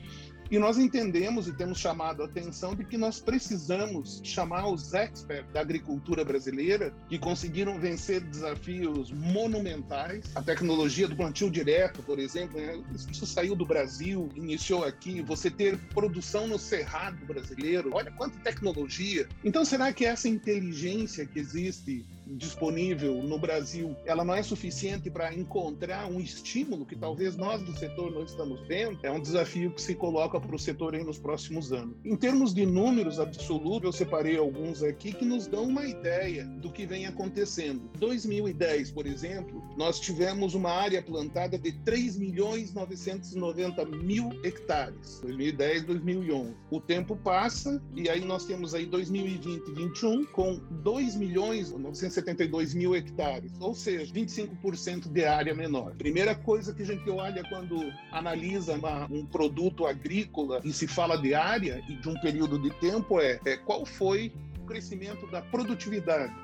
E 0.50 0.58
nós 0.58 0.78
entendemos 0.78 1.46
e 1.46 1.52
temos 1.52 1.78
chamado 1.78 2.22
a 2.22 2.26
atenção 2.26 2.74
de 2.74 2.84
que 2.84 2.98
nós 2.98 3.20
precisamos 3.20 4.20
chamar 4.24 4.66
os 4.66 4.92
experts 4.92 5.52
da 5.52 5.60
agricultura 5.60 6.24
brasileira 6.24 6.92
que 7.08 7.20
conseguiram 7.20 7.78
vencer 7.78 8.20
desafios 8.20 9.12
monumentais. 9.12 10.24
A 10.34 10.42
tecnologia 10.42 11.06
do 11.06 11.14
plantio 11.14 11.48
direto, 11.48 12.02
por 12.02 12.18
exemplo, 12.18 12.60
né? 12.60 12.82
isso 12.90 13.24
saiu 13.26 13.54
do 13.54 13.64
Brasil, 13.64 14.28
iniciou 14.34 14.84
aqui. 14.84 15.22
Você 15.22 15.52
ter 15.52 15.78
produção 15.94 16.48
no 16.48 16.58
cerrado 16.58 17.24
brasileiro, 17.24 17.90
olha 17.92 18.10
quanta 18.10 18.36
tecnologia. 18.40 19.28
Então, 19.44 19.64
será 19.64 19.92
que 19.92 20.04
essa 20.04 20.28
inteligência 20.28 21.24
que 21.26 21.38
existe 21.38 22.04
disponível 22.36 23.22
no 23.22 23.38
Brasil, 23.38 23.96
ela 24.04 24.24
não 24.24 24.34
é 24.34 24.42
suficiente 24.42 25.10
para 25.10 25.34
encontrar 25.34 26.06
um 26.10 26.20
estímulo 26.20 26.86
que 26.86 26.96
talvez 26.96 27.36
nós 27.36 27.62
do 27.62 27.76
setor 27.76 28.12
não 28.12 28.24
estamos 28.24 28.60
vendo, 28.66 28.98
é 29.02 29.10
um 29.10 29.20
desafio 29.20 29.72
que 29.72 29.82
se 29.82 29.94
coloca 29.94 30.40
para 30.40 30.54
o 30.54 30.58
setor 30.58 30.90
nos 31.04 31.18
próximos 31.18 31.72
anos. 31.72 31.96
Em 32.04 32.16
termos 32.16 32.52
de 32.52 32.66
números 32.66 33.20
absolutos, 33.20 33.84
eu 33.84 33.92
separei 33.92 34.36
alguns 34.36 34.82
aqui 34.82 35.12
que 35.12 35.24
nos 35.24 35.46
dão 35.46 35.64
uma 35.64 35.86
ideia 35.86 36.44
do 36.44 36.70
que 36.70 36.84
vem 36.84 37.06
acontecendo. 37.06 37.90
2010, 37.98 38.90
por 38.90 39.06
exemplo, 39.06 39.62
nós 39.76 40.00
tivemos 40.00 40.54
uma 40.54 40.70
área 40.70 41.02
plantada 41.02 41.58
de 41.58 41.72
3 41.84 42.16
milhões 42.16 42.74
990 42.74 43.84
mil 43.86 44.30
hectares. 44.42 45.20
2010, 45.22 45.84
2011. 45.84 46.56
O 46.70 46.80
tempo 46.80 47.16
passa 47.16 47.80
e 47.94 48.08
aí 48.08 48.24
nós 48.24 48.44
temos 48.44 48.74
aí 48.74 48.86
2020 48.86 49.70
21 49.72 50.24
com 50.26 50.60
2 50.82 51.16
milhões 51.16 51.70
970 51.70 52.19
72 52.20 52.74
mil 52.74 52.94
hectares, 52.94 53.52
ou 53.60 53.74
seja, 53.74 54.12
25% 54.12 55.10
de 55.10 55.24
área 55.24 55.54
menor. 55.54 55.94
Primeira 55.96 56.34
coisa 56.34 56.74
que 56.74 56.82
a 56.82 56.86
gente 56.86 57.08
olha 57.10 57.42
quando 57.48 57.92
analisa 58.12 58.74
uma, 58.74 59.06
um 59.10 59.24
produto 59.24 59.86
agrícola 59.86 60.60
e 60.64 60.72
se 60.72 60.86
fala 60.86 61.16
de 61.16 61.34
área 61.34 61.82
e 61.88 61.96
de 61.96 62.08
um 62.08 62.14
período 62.20 62.58
de 62.58 62.70
tempo 62.80 63.20
é, 63.20 63.40
é 63.44 63.56
qual 63.56 63.84
foi 63.86 64.32
o 64.60 64.66
crescimento 64.66 65.26
da 65.30 65.42
produtividade 65.42 66.34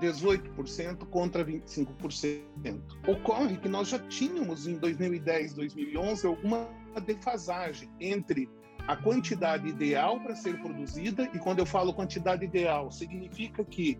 18% 0.00 1.06
contra 1.10 1.44
25%. 1.44 2.80
Ocorre 3.06 3.56
que 3.58 3.68
nós 3.68 3.88
já 3.88 3.98
tínhamos 3.98 4.66
em 4.66 4.78
2010, 4.78 5.54
2011 5.54 6.26
alguma 6.26 6.68
defasagem 7.04 7.90
entre 8.00 8.48
a 8.86 8.96
quantidade 8.96 9.68
ideal 9.68 10.18
para 10.20 10.34
ser 10.34 10.60
produzida, 10.60 11.30
e 11.32 11.38
quando 11.38 11.60
eu 11.60 11.66
falo 11.66 11.94
quantidade 11.94 12.44
ideal, 12.44 12.90
significa 12.90 13.64
que 13.64 13.98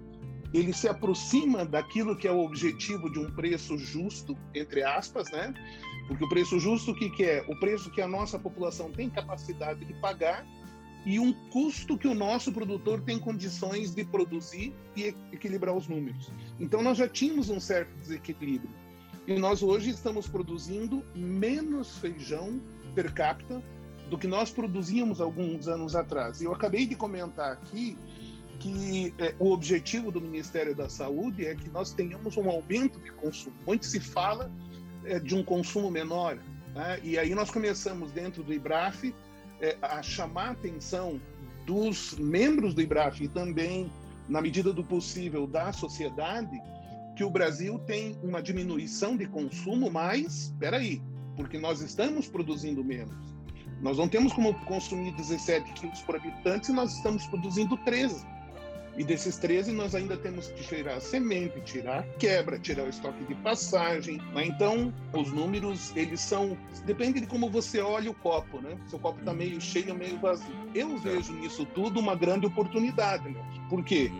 ele 0.52 0.72
se 0.72 0.88
aproxima 0.88 1.64
daquilo 1.64 2.16
que 2.16 2.28
é 2.28 2.32
o 2.32 2.44
objetivo 2.44 3.10
de 3.10 3.18
um 3.18 3.30
preço 3.30 3.78
justo, 3.78 4.36
entre 4.54 4.82
aspas, 4.82 5.30
né? 5.30 5.54
Porque 6.06 6.24
o 6.24 6.28
preço 6.28 6.58
justo, 6.58 6.90
o 6.90 6.94
que, 6.94 7.08
que 7.10 7.24
é? 7.24 7.44
O 7.48 7.58
preço 7.58 7.90
que 7.90 8.02
a 8.02 8.08
nossa 8.08 8.38
população 8.38 8.90
tem 8.90 9.08
capacidade 9.08 9.84
de 9.84 9.94
pagar 9.94 10.46
e 11.06 11.18
um 11.18 11.32
custo 11.50 11.96
que 11.96 12.06
o 12.06 12.14
nosso 12.14 12.52
produtor 12.52 13.00
tem 13.00 13.18
condições 13.18 13.94
de 13.94 14.04
produzir 14.04 14.74
e 14.96 15.14
equilibrar 15.32 15.74
os 15.74 15.88
números. 15.88 16.30
Então, 16.60 16.82
nós 16.82 16.98
já 16.98 17.08
tínhamos 17.08 17.48
um 17.50 17.58
certo 17.58 17.92
desequilíbrio. 17.98 18.70
E 19.26 19.38
nós 19.38 19.62
hoje 19.62 19.90
estamos 19.90 20.28
produzindo 20.28 21.02
menos 21.14 21.98
feijão 21.98 22.60
per 22.94 23.12
capita 23.12 23.62
do 24.10 24.18
que 24.18 24.26
nós 24.26 24.50
produzíamos 24.50 25.20
alguns 25.20 25.68
anos 25.68 25.96
atrás. 25.96 26.42
Eu 26.42 26.52
acabei 26.52 26.86
de 26.86 26.94
comentar 26.94 27.52
aqui 27.52 27.96
que 28.62 29.12
é, 29.18 29.34
o 29.40 29.50
objetivo 29.50 30.12
do 30.12 30.20
Ministério 30.20 30.72
da 30.72 30.88
Saúde 30.88 31.44
é 31.44 31.54
que 31.54 31.68
nós 31.68 31.92
tenhamos 31.92 32.36
um 32.36 32.48
aumento 32.48 33.00
de 33.00 33.10
consumo. 33.10 33.56
Muito 33.66 33.84
se 33.84 33.98
fala 33.98 34.52
é, 35.04 35.18
de 35.18 35.34
um 35.34 35.42
consumo 35.42 35.90
menor, 35.90 36.38
né? 36.72 37.00
e 37.02 37.18
aí 37.18 37.34
nós 37.34 37.50
começamos 37.50 38.12
dentro 38.12 38.44
do 38.44 38.52
IBRAF 38.52 39.12
é, 39.60 39.76
a 39.82 40.00
chamar 40.00 40.48
a 40.48 40.50
atenção 40.52 41.20
dos 41.66 42.16
membros 42.18 42.72
do 42.72 42.80
IBRAF 42.80 43.24
e 43.24 43.28
também, 43.28 43.90
na 44.28 44.40
medida 44.40 44.72
do 44.72 44.84
possível, 44.84 45.44
da 45.44 45.72
sociedade, 45.72 46.56
que 47.16 47.24
o 47.24 47.30
Brasil 47.30 47.80
tem 47.80 48.16
uma 48.22 48.40
diminuição 48.40 49.16
de 49.16 49.26
consumo, 49.26 49.90
mas, 49.90 50.44
espera 50.44 50.76
aí, 50.76 51.02
porque 51.34 51.58
nós 51.58 51.80
estamos 51.80 52.28
produzindo 52.28 52.84
menos. 52.84 53.34
Nós 53.80 53.98
não 53.98 54.08
temos 54.08 54.32
como 54.32 54.54
consumir 54.66 55.10
17 55.16 55.72
quilos 55.72 56.00
por 56.02 56.14
habitante 56.14 56.66
se 56.66 56.72
nós 56.72 56.94
estamos 56.94 57.26
produzindo 57.26 57.76
13. 57.78 58.24
E 58.96 59.04
desses 59.04 59.38
13, 59.38 59.72
nós 59.72 59.94
ainda 59.94 60.16
temos 60.16 60.48
que 60.48 60.62
tirar 60.62 60.96
a 60.96 61.00
semente, 61.00 61.60
tirar 61.62 62.04
quebra, 62.18 62.58
tirar 62.58 62.84
o 62.84 62.88
estoque 62.88 63.24
de 63.24 63.34
passagem. 63.36 64.18
Né? 64.34 64.46
Então, 64.46 64.92
os 65.14 65.32
números, 65.32 65.92
eles 65.96 66.20
são. 66.20 66.56
Depende 66.84 67.20
de 67.20 67.26
como 67.26 67.50
você 67.50 67.80
olha 67.80 68.10
o 68.10 68.14
copo, 68.14 68.60
né? 68.60 68.76
Se 68.86 68.94
o 68.94 68.98
copo 68.98 69.20
está 69.20 69.32
meio 69.32 69.60
cheio 69.60 69.90
ou 69.90 69.98
meio 69.98 70.18
vazio. 70.18 70.54
Eu 70.74 70.98
vejo 70.98 71.32
nisso 71.32 71.64
tudo 71.66 71.98
uma 71.98 72.14
grande 72.14 72.46
oportunidade. 72.46 73.30
Né? 73.30 73.40
Por 73.70 73.82
quê? 73.82 74.10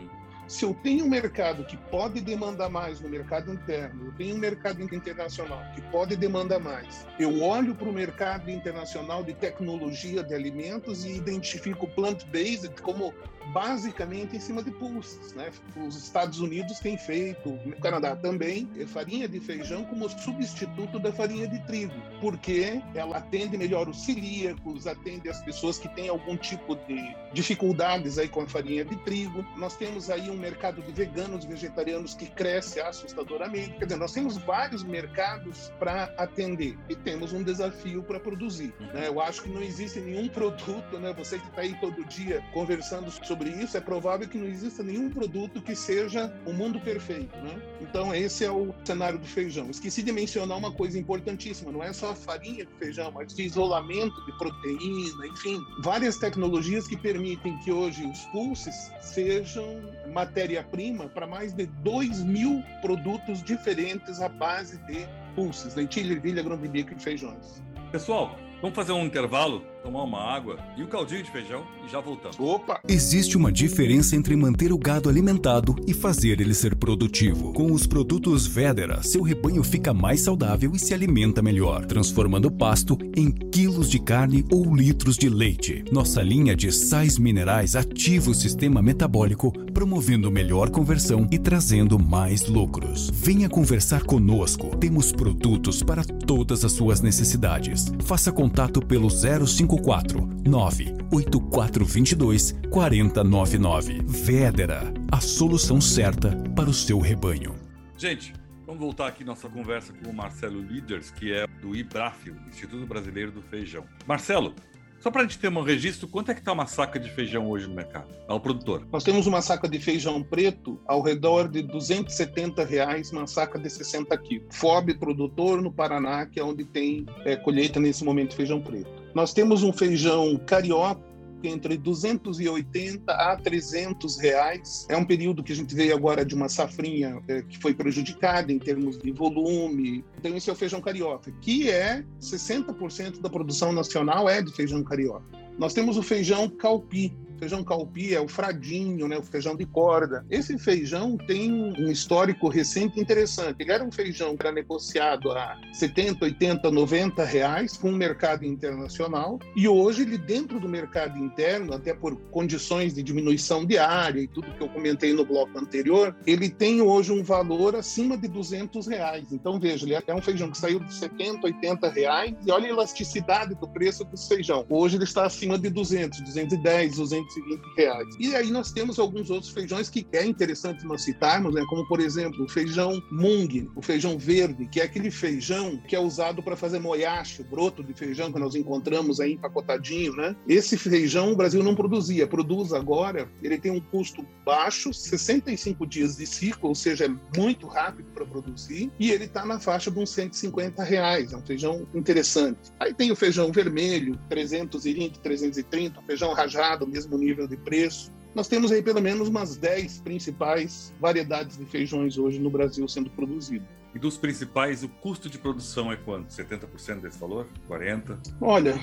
Se 0.48 0.64
eu 0.64 0.74
tenho 0.74 1.06
um 1.06 1.08
mercado 1.08 1.64
que 1.64 1.76
pode 1.76 2.20
demandar 2.20 2.68
mais 2.68 3.00
no 3.00 3.08
mercado 3.08 3.52
interno, 3.52 4.06
eu 4.06 4.12
tenho 4.12 4.34
um 4.34 4.38
mercado 4.38 4.82
internacional 4.82 5.62
que 5.74 5.80
pode 5.82 6.16
demandar 6.16 6.58
mais, 6.58 7.06
eu 7.18 7.42
olho 7.42 7.74
para 7.74 7.88
o 7.88 7.92
mercado 7.92 8.50
internacional 8.50 9.24
de 9.24 9.32
tecnologia 9.32 10.22
de 10.22 10.34
alimentos 10.34 11.06
e 11.06 11.16
identifico 11.16 11.86
plant-based 11.86 12.82
como 12.82 13.14
basicamente 13.52 14.36
em 14.36 14.40
cima 14.40 14.62
de 14.62 14.70
pulses. 14.70 15.34
Né? 15.34 15.50
Os 15.76 15.96
Estados 15.96 16.40
Unidos 16.40 16.78
têm 16.78 16.96
feito, 16.96 17.50
o 17.50 17.80
Canadá 17.80 18.16
também, 18.16 18.68
farinha 18.86 19.28
de 19.28 19.40
feijão 19.40 19.84
como 19.84 20.08
substituto 20.08 20.98
da 20.98 21.12
farinha 21.12 21.46
de 21.46 21.58
trigo, 21.66 21.94
porque 22.20 22.82
ela 22.94 23.18
atende 23.18 23.56
melhor 23.56 23.88
os 23.88 24.04
celíacos, 24.04 24.86
atende 24.86 25.28
as 25.28 25.42
pessoas 25.42 25.78
que 25.78 25.88
têm 25.88 26.08
algum 26.08 26.36
tipo 26.36 26.76
de 26.76 27.14
dificuldades 27.32 28.18
aí 28.18 28.28
com 28.28 28.42
a 28.42 28.46
farinha 28.46 28.84
de 28.84 28.96
trigo. 28.96 29.44
Nós 29.56 29.76
temos 29.76 30.10
aí 30.10 30.30
um 30.30 30.36
mercado 30.36 30.82
de 30.82 30.92
veganos, 30.92 31.44
vegetarianos 31.44 32.14
que 32.14 32.26
cresce 32.26 32.80
assustadoramente. 32.80 33.78
Quer 33.78 33.84
dizer, 33.86 33.98
nós 33.98 34.12
temos 34.12 34.36
vários 34.36 34.82
mercados 34.82 35.72
para 35.78 36.04
atender 36.16 36.78
e 36.88 36.94
temos 36.94 37.32
um 37.32 37.42
desafio 37.42 38.02
para 38.02 38.20
produzir. 38.20 38.74
Né? 38.92 39.08
Eu 39.08 39.20
acho 39.20 39.42
que 39.42 39.48
não 39.48 39.62
existe 39.62 40.00
nenhum 40.00 40.28
produto, 40.28 40.98
né? 40.98 41.12
Você 41.16 41.38
que 41.38 41.46
está 41.48 41.62
aí 41.62 41.74
todo 41.80 42.04
dia 42.04 42.42
conversando 42.52 43.08
sobre 43.32 43.48
isso, 43.48 43.78
é 43.78 43.80
provável 43.80 44.28
que 44.28 44.36
não 44.36 44.46
exista 44.46 44.82
nenhum 44.82 45.08
produto 45.08 45.62
que 45.62 45.74
seja 45.74 46.30
o 46.44 46.52
mundo 46.52 46.78
perfeito, 46.78 47.34
né? 47.38 47.54
Então 47.80 48.14
esse 48.14 48.44
é 48.44 48.50
o 48.50 48.74
cenário 48.84 49.18
do 49.18 49.26
feijão. 49.26 49.70
Esqueci 49.70 50.02
de 50.02 50.12
mencionar 50.12 50.58
uma 50.58 50.70
coisa 50.70 50.98
importantíssima, 50.98 51.72
não 51.72 51.82
é 51.82 51.94
só 51.94 52.10
a 52.10 52.14
farinha 52.14 52.66
de 52.66 52.72
feijão, 52.74 53.10
mas 53.10 53.32
de 53.32 53.42
isolamento 53.42 54.22
de 54.26 54.36
proteína, 54.36 55.26
enfim, 55.28 55.58
várias 55.82 56.18
tecnologias 56.18 56.86
que 56.86 56.96
permitem 56.96 57.58
que 57.60 57.72
hoje 57.72 58.04
os 58.04 58.20
pulses 58.26 58.74
sejam 59.00 59.80
matéria-prima 60.12 61.08
para 61.08 61.26
mais 61.26 61.54
de 61.54 61.64
2 61.64 62.22
mil 62.24 62.62
produtos 62.82 63.42
diferentes 63.42 64.20
à 64.20 64.28
base 64.28 64.76
de 64.86 65.08
pulses, 65.34 65.74
lentilha, 65.74 66.12
ervilha, 66.12 66.42
grão 66.42 66.58
de 66.58 66.68
bico 66.68 66.92
e 66.92 67.00
feijões. 67.00 67.62
Pessoal, 67.90 68.38
vamos 68.62 68.76
fazer 68.76 68.92
um 68.92 69.04
intervalo 69.04 69.62
tomar 69.82 70.04
uma 70.04 70.20
água 70.20 70.56
e 70.76 70.82
o 70.82 70.86
caldinho 70.86 71.22
de 71.22 71.30
feijão 71.30 71.64
e 71.84 71.90
já 71.90 72.00
voltamos. 72.00 72.38
Opa! 72.38 72.80
Existe 72.88 73.36
uma 73.36 73.50
diferença 73.50 74.14
entre 74.14 74.36
manter 74.36 74.72
o 74.72 74.78
gado 74.78 75.08
alimentado 75.08 75.74
e 75.86 75.92
fazer 75.92 76.40
ele 76.40 76.54
ser 76.54 76.76
produtivo. 76.76 77.52
Com 77.52 77.72
os 77.72 77.86
produtos 77.86 78.46
Vedera, 78.46 79.02
seu 79.02 79.22
rebanho 79.22 79.64
fica 79.64 79.92
mais 79.92 80.20
saudável 80.20 80.70
e 80.74 80.78
se 80.78 80.94
alimenta 80.94 81.42
melhor, 81.42 81.84
transformando 81.84 82.46
o 82.46 82.50
pasto 82.50 82.96
em 83.16 83.30
quilos 83.30 83.90
de 83.90 83.98
carne 83.98 84.44
ou 84.50 84.74
litros 84.74 85.16
de 85.16 85.28
leite. 85.28 85.84
Nossa 85.90 86.22
linha 86.22 86.54
de 86.54 86.70
sais 86.70 87.18
minerais 87.18 87.74
ativa 87.74 88.30
o 88.30 88.34
sistema 88.34 88.80
metabólico, 88.80 89.52
promovendo 89.82 90.30
melhor 90.30 90.70
conversão 90.70 91.26
e 91.28 91.36
trazendo 91.36 91.98
mais 91.98 92.46
lucros. 92.46 93.10
Venha 93.12 93.48
conversar 93.48 94.04
conosco. 94.04 94.76
Temos 94.76 95.10
produtos 95.10 95.82
para 95.82 96.04
todas 96.04 96.64
as 96.64 96.70
suas 96.70 97.00
necessidades. 97.00 97.86
Faça 98.04 98.30
contato 98.30 98.80
pelo 98.80 99.10
05 99.10 99.44
54 99.44 100.20
98422 100.46 102.54
4099. 102.70 104.02
Vedera, 104.06 104.94
a 105.10 105.20
solução 105.20 105.80
certa 105.80 106.30
para 106.54 106.70
o 106.70 106.74
seu 106.74 107.00
rebanho. 107.00 107.56
Gente, 107.98 108.32
vamos 108.64 108.80
voltar 108.80 109.08
aqui 109.08 109.24
nossa 109.24 109.48
conversa 109.48 109.92
com 109.92 110.10
o 110.10 110.14
Marcelo 110.14 110.60
Líderes, 110.60 111.10
que 111.10 111.32
é 111.32 111.44
do 111.60 111.74
IBRAFIO, 111.74 112.36
Instituto 112.48 112.86
Brasileiro 112.86 113.32
do 113.32 113.42
Feijão. 113.42 113.82
Marcelo, 114.06 114.54
só 115.02 115.10
para 115.10 115.22
a 115.22 115.24
gente 115.24 115.36
ter 115.36 115.48
um 115.48 115.62
registro, 115.62 116.06
quanto 116.06 116.30
é 116.30 116.34
que 116.34 116.38
está 116.38 116.52
uma 116.52 116.66
saca 116.66 116.96
de 116.96 117.10
feijão 117.10 117.50
hoje 117.50 117.66
no 117.66 117.74
mercado, 117.74 118.06
ao 118.28 118.38
produtor? 118.38 118.86
Nós 118.92 119.02
temos 119.02 119.26
uma 119.26 119.42
saca 119.42 119.68
de 119.68 119.80
feijão 119.80 120.22
preto 120.22 120.80
ao 120.86 121.02
redor 121.02 121.48
de 121.48 121.60
270 121.60 122.64
reais, 122.64 123.10
uma 123.10 123.26
saca 123.26 123.58
de 123.58 123.68
60 123.68 124.16
quilos. 124.18 124.46
FOB 124.50 124.94
produtor 124.94 125.60
no 125.60 125.72
Paraná, 125.72 126.24
que 126.26 126.38
é 126.38 126.44
onde 126.44 126.64
tem 126.64 127.04
é, 127.24 127.34
colheita 127.34 127.80
nesse 127.80 128.04
momento 128.04 128.30
de 128.30 128.36
feijão 128.36 128.60
preto. 128.60 128.88
Nós 129.12 129.32
temos 129.34 129.64
um 129.64 129.72
feijão 129.72 130.40
carioca 130.46 131.11
entre 131.48 131.76
280 131.76 133.12
a 133.12 133.36
300 133.36 134.18
reais. 134.18 134.86
É 134.88 134.96
um 134.96 135.04
período 135.04 135.42
que 135.42 135.52
a 135.52 135.56
gente 135.56 135.74
veio 135.74 135.94
agora 135.94 136.24
de 136.24 136.34
uma 136.34 136.48
safrinha 136.48 137.22
é, 137.28 137.42
que 137.42 137.58
foi 137.58 137.74
prejudicada 137.74 138.52
em 138.52 138.58
termos 138.58 138.98
de 138.98 139.10
volume. 139.12 140.04
Então 140.18 140.36
esse 140.36 140.50
é 140.50 140.52
o 140.52 140.56
feijão 140.56 140.80
carioca, 140.80 141.32
que 141.40 141.70
é 141.70 142.04
60% 142.20 143.20
da 143.20 143.30
produção 143.30 143.72
nacional 143.72 144.28
é 144.28 144.42
de 144.42 144.52
feijão 144.52 144.82
carioca. 144.82 145.24
Nós 145.58 145.74
temos 145.74 145.96
o 145.96 146.02
feijão 146.02 146.48
calpi, 146.48 147.14
feijão 147.42 147.64
calpi 147.64 148.14
é 148.14 148.20
o 148.20 148.28
fradinho, 148.28 149.08
né, 149.08 149.18
o 149.18 149.22
feijão 149.22 149.56
de 149.56 149.66
corda. 149.66 150.24
Esse 150.30 150.56
feijão 150.56 151.16
tem 151.16 151.52
um 151.52 151.90
histórico 151.90 152.48
recente 152.48 153.00
interessante. 153.00 153.56
Ele 153.58 153.72
era 153.72 153.82
um 153.82 153.90
feijão 153.90 154.36
que 154.36 154.46
era 154.46 154.54
negociado 154.54 155.32
a 155.32 155.58
70, 155.72 156.24
80, 156.24 156.70
90 156.70 157.24
reais 157.24 157.76
com 157.76 157.88
o 157.88 157.92
mercado 157.92 158.44
internacional 158.44 159.40
e 159.56 159.66
hoje 159.66 160.02
ele 160.02 160.18
dentro 160.18 160.60
do 160.60 160.68
mercado 160.68 161.18
interno, 161.18 161.74
até 161.74 161.92
por 161.92 162.16
condições 162.30 162.94
de 162.94 163.02
diminuição 163.02 163.64
de 163.64 163.76
área 163.76 164.20
e 164.20 164.28
tudo 164.28 164.52
que 164.52 164.62
eu 164.62 164.68
comentei 164.68 165.12
no 165.12 165.24
bloco 165.24 165.58
anterior, 165.58 166.14
ele 166.24 166.48
tem 166.48 166.80
hoje 166.80 167.10
um 167.10 167.24
valor 167.24 167.74
acima 167.74 168.16
de 168.16 168.28
200 168.28 168.86
reais. 168.86 169.32
Então 169.32 169.58
veja, 169.58 169.84
ele 169.84 170.00
é 170.06 170.14
um 170.14 170.22
feijão 170.22 170.48
que 170.48 170.58
saiu 170.58 170.78
de 170.78 170.94
70, 170.94 171.44
80 171.44 171.88
reais 171.88 172.36
e 172.46 172.52
olha 172.52 172.66
a 172.66 172.70
elasticidade 172.70 173.56
do 173.56 173.66
preço 173.66 174.04
desse 174.04 174.28
feijão. 174.28 174.64
Hoje 174.70 174.96
ele 174.96 175.04
está 175.04 175.26
acima 175.26 175.58
de 175.58 175.68
200, 175.68 176.20
210, 176.20 176.96
200 176.98 177.31
220 177.32 177.62
reais. 177.76 178.16
E 178.18 178.34
aí 178.34 178.50
nós 178.50 178.72
temos 178.72 178.98
alguns 178.98 179.30
outros 179.30 179.50
feijões 179.50 179.88
que 179.88 180.06
é 180.12 180.24
interessante 180.24 180.84
nós 180.84 181.02
citarmos, 181.02 181.54
né? 181.54 181.64
como 181.68 181.86
por 181.86 182.00
exemplo 182.00 182.44
o 182.44 182.48
feijão 182.48 183.02
mung, 183.10 183.70
o 183.74 183.82
feijão 183.82 184.18
verde, 184.18 184.66
que 184.66 184.80
é 184.80 184.84
aquele 184.84 185.10
feijão 185.10 185.78
que 185.88 185.96
é 185.96 186.00
usado 186.00 186.42
para 186.42 186.56
fazer 186.56 186.78
moyashi, 186.78 187.42
o 187.42 187.44
broto 187.44 187.82
de 187.82 187.94
feijão 187.94 188.32
que 188.32 188.38
nós 188.38 188.54
encontramos 188.54 189.20
aí 189.20 189.32
empacotadinho, 189.32 190.14
né? 190.14 190.36
Esse 190.46 190.76
feijão 190.76 191.32
o 191.32 191.36
Brasil 191.36 191.62
não 191.62 191.74
produzia, 191.74 192.26
produz 192.26 192.72
agora, 192.72 193.28
ele 193.42 193.58
tem 193.58 193.70
um 193.70 193.80
custo 193.80 194.26
baixo, 194.44 194.92
65 194.92 195.86
dias 195.86 196.16
de 196.16 196.26
ciclo, 196.26 196.68
ou 196.68 196.74
seja, 196.74 197.06
é 197.06 197.38
muito 197.38 197.66
rápido 197.66 198.10
para 198.12 198.24
produzir, 198.24 198.90
e 198.98 199.10
ele 199.10 199.24
está 199.24 199.44
na 199.44 199.58
faixa 199.58 199.90
de 199.90 199.98
uns 199.98 200.10
150 200.10 200.82
reais, 200.82 201.32
é 201.32 201.36
um 201.36 201.42
feijão 201.42 201.86
interessante. 201.94 202.72
Aí 202.78 202.92
tem 202.92 203.10
o 203.10 203.16
feijão 203.16 203.50
vermelho, 203.52 204.18
320, 204.28 205.20
330, 205.20 206.00
o 206.00 206.02
feijão 206.02 206.32
rajado, 206.32 206.86
mesmo 206.86 207.11
nível 207.18 207.46
de 207.46 207.56
preço. 207.56 208.12
Nós 208.34 208.48
temos 208.48 208.72
aí 208.72 208.82
pelo 208.82 209.00
menos 209.00 209.28
umas 209.28 209.56
10 209.56 210.00
principais 210.00 210.92
variedades 211.00 211.58
de 211.58 211.66
feijões 211.66 212.16
hoje 212.16 212.38
no 212.38 212.50
Brasil 212.50 212.88
sendo 212.88 213.10
produzidas. 213.10 213.81
E 213.94 213.98
dos 213.98 214.16
principais, 214.16 214.82
o 214.82 214.88
custo 214.88 215.28
de 215.28 215.38
produção 215.38 215.92
é 215.92 215.96
quanto? 215.96 216.30
70% 216.30 217.00
desse 217.00 217.18
valor? 217.18 217.46
40%? 217.68 218.18
Olha, 218.40 218.74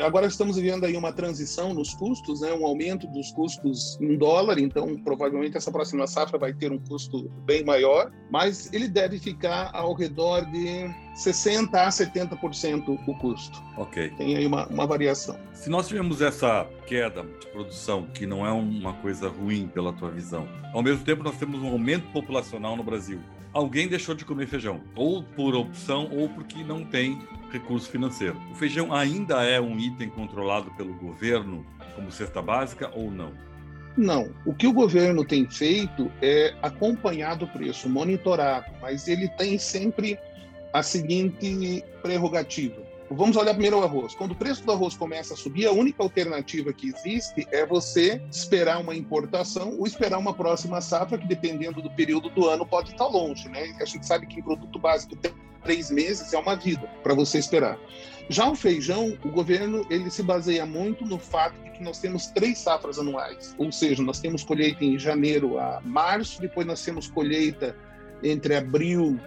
agora 0.00 0.26
estamos 0.26 0.56
vivendo 0.56 0.84
aí 0.84 0.96
uma 0.96 1.12
transição 1.12 1.72
nos 1.72 1.94
custos, 1.94 2.42
né? 2.42 2.52
um 2.52 2.66
aumento 2.66 3.06
dos 3.06 3.30
custos 3.32 3.98
em 4.00 4.16
dólar, 4.16 4.58
então 4.58 4.96
provavelmente 5.02 5.56
essa 5.56 5.72
próxima 5.72 6.06
safra 6.06 6.38
vai 6.38 6.52
ter 6.52 6.70
um 6.70 6.78
custo 6.78 7.30
bem 7.46 7.64
maior, 7.64 8.12
mas 8.30 8.70
ele 8.72 8.88
deve 8.88 9.18
ficar 9.18 9.70
ao 9.72 9.94
redor 9.94 10.44
de 10.50 10.92
60% 11.14 11.74
a 11.74 11.88
70% 11.88 13.00
o 13.06 13.14
custo. 13.18 13.62
Ok. 13.76 14.10
Tem 14.18 14.36
aí 14.36 14.46
uma, 14.46 14.66
uma 14.68 14.86
variação. 14.86 15.38
Se 15.54 15.70
nós 15.70 15.88
tivermos 15.88 16.20
essa 16.20 16.66
queda 16.86 17.22
de 17.22 17.46
produção, 17.48 18.06
que 18.06 18.26
não 18.26 18.46
é 18.46 18.52
uma 18.52 18.92
coisa 18.94 19.28
ruim 19.28 19.66
pela 19.66 19.92
tua 19.94 20.10
visão, 20.10 20.46
ao 20.74 20.82
mesmo 20.82 21.04
tempo 21.04 21.24
nós 21.24 21.36
temos 21.38 21.60
um 21.62 21.68
aumento 21.68 22.06
populacional 22.12 22.76
no 22.76 22.82
Brasil 22.82 23.20
alguém 23.58 23.88
deixou 23.88 24.14
de 24.14 24.24
comer 24.24 24.46
feijão, 24.46 24.80
ou 24.94 25.20
por 25.20 25.52
opção, 25.56 26.08
ou 26.12 26.28
porque 26.28 26.62
não 26.62 26.84
tem 26.84 27.18
recurso 27.50 27.90
financeiro. 27.90 28.40
O 28.52 28.54
feijão 28.54 28.94
ainda 28.94 29.42
é 29.42 29.60
um 29.60 29.76
item 29.76 30.08
controlado 30.08 30.70
pelo 30.76 30.94
governo 30.94 31.66
como 31.96 32.12
cesta 32.12 32.40
básica 32.40 32.88
ou 32.94 33.10
não? 33.10 33.32
Não. 33.96 34.32
O 34.46 34.54
que 34.54 34.68
o 34.68 34.72
governo 34.72 35.24
tem 35.24 35.44
feito 35.50 36.08
é 36.22 36.54
acompanhar 36.62 37.42
o 37.42 37.48
preço, 37.48 37.88
monitorado, 37.88 38.66
mas 38.80 39.08
ele 39.08 39.28
tem 39.30 39.58
sempre 39.58 40.16
a 40.72 40.80
seguinte 40.80 41.84
prerrogativa: 42.00 42.80
Vamos 43.10 43.36
olhar 43.36 43.54
primeiro 43.54 43.78
o 43.78 43.84
arroz. 43.84 44.14
Quando 44.14 44.32
o 44.32 44.34
preço 44.34 44.64
do 44.64 44.72
arroz 44.72 44.94
começa 44.94 45.32
a 45.32 45.36
subir, 45.36 45.66
a 45.66 45.72
única 45.72 46.02
alternativa 46.02 46.72
que 46.74 46.88
existe 46.88 47.46
é 47.50 47.64
você 47.64 48.20
esperar 48.30 48.78
uma 48.80 48.94
importação 48.94 49.78
ou 49.78 49.86
esperar 49.86 50.18
uma 50.18 50.34
próxima 50.34 50.80
safra, 50.80 51.16
que 51.16 51.26
dependendo 51.26 51.80
do 51.80 51.90
período 51.90 52.28
do 52.28 52.46
ano 52.46 52.66
pode 52.66 52.90
estar 52.90 53.06
longe. 53.06 53.48
Né? 53.48 53.74
A 53.80 53.84
gente 53.86 54.06
sabe 54.06 54.26
que 54.26 54.40
em 54.40 54.42
produto 54.42 54.78
básico 54.78 55.16
tem 55.16 55.32
três 55.62 55.90
meses 55.90 56.32
é 56.32 56.38
uma 56.38 56.54
vida 56.54 56.88
para 57.02 57.14
você 57.14 57.38
esperar. 57.38 57.78
Já 58.28 58.48
o 58.48 58.54
feijão, 58.54 59.16
o 59.24 59.30
governo 59.30 59.86
ele 59.90 60.10
se 60.10 60.22
baseia 60.22 60.64
muito 60.64 61.04
no 61.04 61.18
fato 61.18 61.60
de 61.62 61.70
que 61.70 61.82
nós 61.82 61.98
temos 61.98 62.26
três 62.28 62.58
safras 62.58 62.98
anuais, 62.98 63.54
ou 63.58 63.72
seja, 63.72 64.02
nós 64.02 64.20
temos 64.20 64.44
colheita 64.44 64.84
em 64.84 64.98
janeiro 64.98 65.58
a 65.58 65.80
março, 65.84 66.40
depois 66.40 66.66
nós 66.66 66.82
temos 66.84 67.08
colheita 67.08 67.74
entre 68.22 68.54
abril 68.56 69.18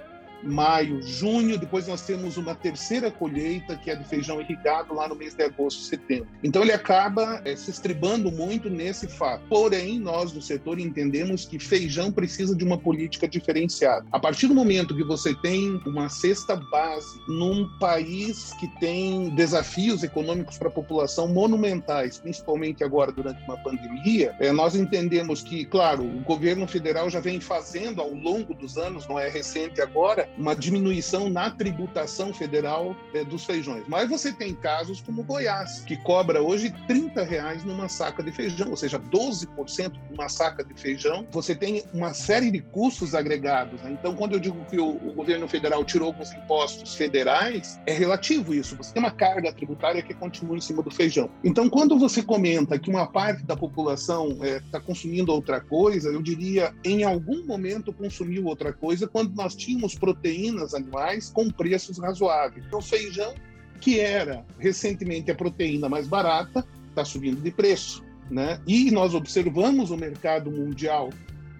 maio, 0.43 1.01
junho, 1.01 1.57
depois 1.57 1.87
nós 1.87 2.01
temos 2.01 2.37
uma 2.37 2.55
terceira 2.55 3.11
colheita, 3.11 3.75
que 3.75 3.89
é 3.89 3.95
de 3.95 4.03
feijão 4.07 4.41
irrigado 4.41 4.93
lá 4.93 5.07
no 5.07 5.15
mês 5.15 5.33
de 5.33 5.43
agosto, 5.43 5.81
setembro. 5.81 6.27
Então 6.43 6.61
ele 6.61 6.71
acaba 6.71 7.41
é, 7.45 7.55
se 7.55 7.69
estribando 7.69 8.31
muito 8.31 8.69
nesse 8.69 9.07
fato. 9.07 9.43
Porém, 9.47 9.99
nós 9.99 10.31
do 10.31 10.41
setor 10.41 10.79
entendemos 10.79 11.45
que 11.45 11.59
feijão 11.59 12.11
precisa 12.11 12.55
de 12.55 12.63
uma 12.63 12.77
política 12.77 13.27
diferenciada. 13.27 14.05
A 14.11 14.19
partir 14.19 14.47
do 14.47 14.55
momento 14.55 14.95
que 14.95 15.03
você 15.03 15.33
tem 15.35 15.81
uma 15.85 16.09
cesta 16.09 16.55
base 16.55 17.19
num 17.27 17.67
país 17.79 18.53
que 18.59 18.67
tem 18.79 19.29
desafios 19.35 20.03
econômicos 20.03 20.57
para 20.57 20.67
a 20.67 20.71
população 20.71 21.27
monumentais, 21.27 22.19
principalmente 22.19 22.83
agora 22.83 23.11
durante 23.11 23.43
uma 23.43 23.57
pandemia, 23.57 24.35
é, 24.39 24.51
nós 24.51 24.75
entendemos 24.75 25.41
que, 25.41 25.65
claro, 25.65 26.03
o 26.03 26.21
governo 26.21 26.67
federal 26.67 27.09
já 27.09 27.19
vem 27.19 27.39
fazendo 27.39 28.01
ao 28.01 28.13
longo 28.13 28.53
dos 28.53 28.77
anos, 28.77 29.07
não 29.07 29.19
é 29.19 29.29
recente 29.29 29.81
agora, 29.81 30.29
uma 30.37 30.55
diminuição 30.55 31.29
na 31.29 31.49
tributação 31.49 32.33
federal 32.33 32.95
é, 33.13 33.23
dos 33.23 33.45
feijões. 33.45 33.83
Mas 33.87 34.09
você 34.09 34.31
tem 34.31 34.53
casos 34.53 35.01
como 35.01 35.23
Goiás, 35.23 35.81
que 35.81 35.97
cobra 35.97 36.41
hoje 36.41 36.73
30 36.87 37.23
reais 37.23 37.63
numa 37.63 37.87
saca 37.89 38.23
de 38.23 38.31
feijão, 38.31 38.69
ou 38.69 38.77
seja, 38.77 38.99
12% 38.99 39.91
de 39.91 40.13
uma 40.13 40.29
saca 40.29 40.63
de 40.63 40.73
feijão. 40.73 41.27
Você 41.31 41.55
tem 41.55 41.83
uma 41.93 42.13
série 42.13 42.51
de 42.51 42.59
custos 42.59 43.13
agregados. 43.13 43.81
Né? 43.81 43.91
Então, 43.99 44.15
quando 44.15 44.33
eu 44.33 44.39
digo 44.39 44.63
que 44.65 44.79
o, 44.79 44.89
o 44.89 45.13
governo 45.13 45.47
federal 45.47 45.83
tirou 45.83 46.07
alguns 46.07 46.31
impostos 46.33 46.95
federais, 46.95 47.79
é 47.85 47.93
relativo 47.93 48.53
isso. 48.53 48.75
Você 48.75 48.93
tem 48.93 49.01
uma 49.01 49.11
carga 49.11 49.51
tributária 49.51 50.01
que 50.01 50.13
continua 50.13 50.57
em 50.57 50.61
cima 50.61 50.81
do 50.81 50.91
feijão. 50.91 51.29
Então, 51.43 51.69
quando 51.69 51.97
você 51.97 52.23
comenta 52.23 52.79
que 52.79 52.89
uma 52.89 53.07
parte 53.07 53.43
da 53.43 53.55
população 53.55 54.31
está 54.31 54.45
é, 54.47 54.59
tá 54.71 54.79
consumindo 54.79 55.31
outra 55.31 55.59
coisa, 55.59 56.09
eu 56.09 56.21
diria, 56.21 56.73
em 56.83 57.03
algum 57.03 57.45
momento 57.45 57.93
consumiu 57.93 58.45
outra 58.45 58.73
coisa 58.73 59.07
quando 59.07 59.33
nós 59.35 59.55
tínhamos 59.55 59.95
proteínas 60.21 60.75
animais 60.75 61.29
com 61.29 61.49
preços 61.49 61.97
razoáveis. 61.97 62.63
O 62.71 62.81
feijão, 62.81 63.33
que 63.79 63.99
era 63.99 64.45
recentemente 64.59 65.31
a 65.31 65.35
proteína 65.35 65.89
mais 65.89 66.07
barata, 66.07 66.65
está 66.89 67.03
subindo 67.03 67.41
de 67.41 67.51
preço. 67.51 68.03
Né? 68.29 68.61
E 68.67 68.91
nós 68.91 69.13
observamos 69.13 69.89
o 69.89 69.97
mercado 69.97 70.51
mundial 70.51 71.09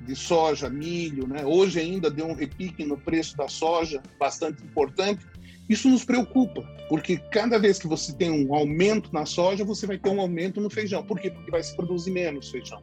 de 0.06 0.16
soja, 0.16 0.70
milho, 0.70 1.28
né? 1.28 1.44
hoje 1.46 1.80
ainda 1.80 2.10
deu 2.10 2.28
um 2.28 2.34
repique 2.34 2.86
no 2.86 2.98
preço 2.98 3.36
da 3.36 3.48
soja 3.48 4.02
bastante 4.20 4.64
importante. 4.64 5.26
Isso 5.68 5.90
nos 5.90 6.04
preocupa, 6.04 6.62
porque 6.88 7.18
cada 7.32 7.58
vez 7.58 7.80
que 7.80 7.88
você 7.88 8.14
tem 8.14 8.30
um 8.32 8.54
aumento 8.54 9.12
na 9.14 9.26
soja, 9.26 9.64
você 9.64 9.86
vai 9.86 9.98
ter 9.98 10.10
um 10.10 10.20
aumento 10.20 10.60
no 10.62 10.70
feijão. 10.70 11.04
Por 11.04 11.20
quê? 11.20 11.30
Porque 11.30 11.52
vai 11.52 11.64
se 11.64 11.76
produzir 11.76 12.12
menos 12.12 12.50
feijão. 12.50 12.82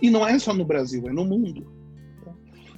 E 0.00 0.10
não 0.10 0.26
é 0.26 0.38
só 0.38 0.54
no 0.54 0.64
Brasil, 0.64 1.06
é 1.08 1.12
no 1.12 1.24
mundo. 1.24 1.70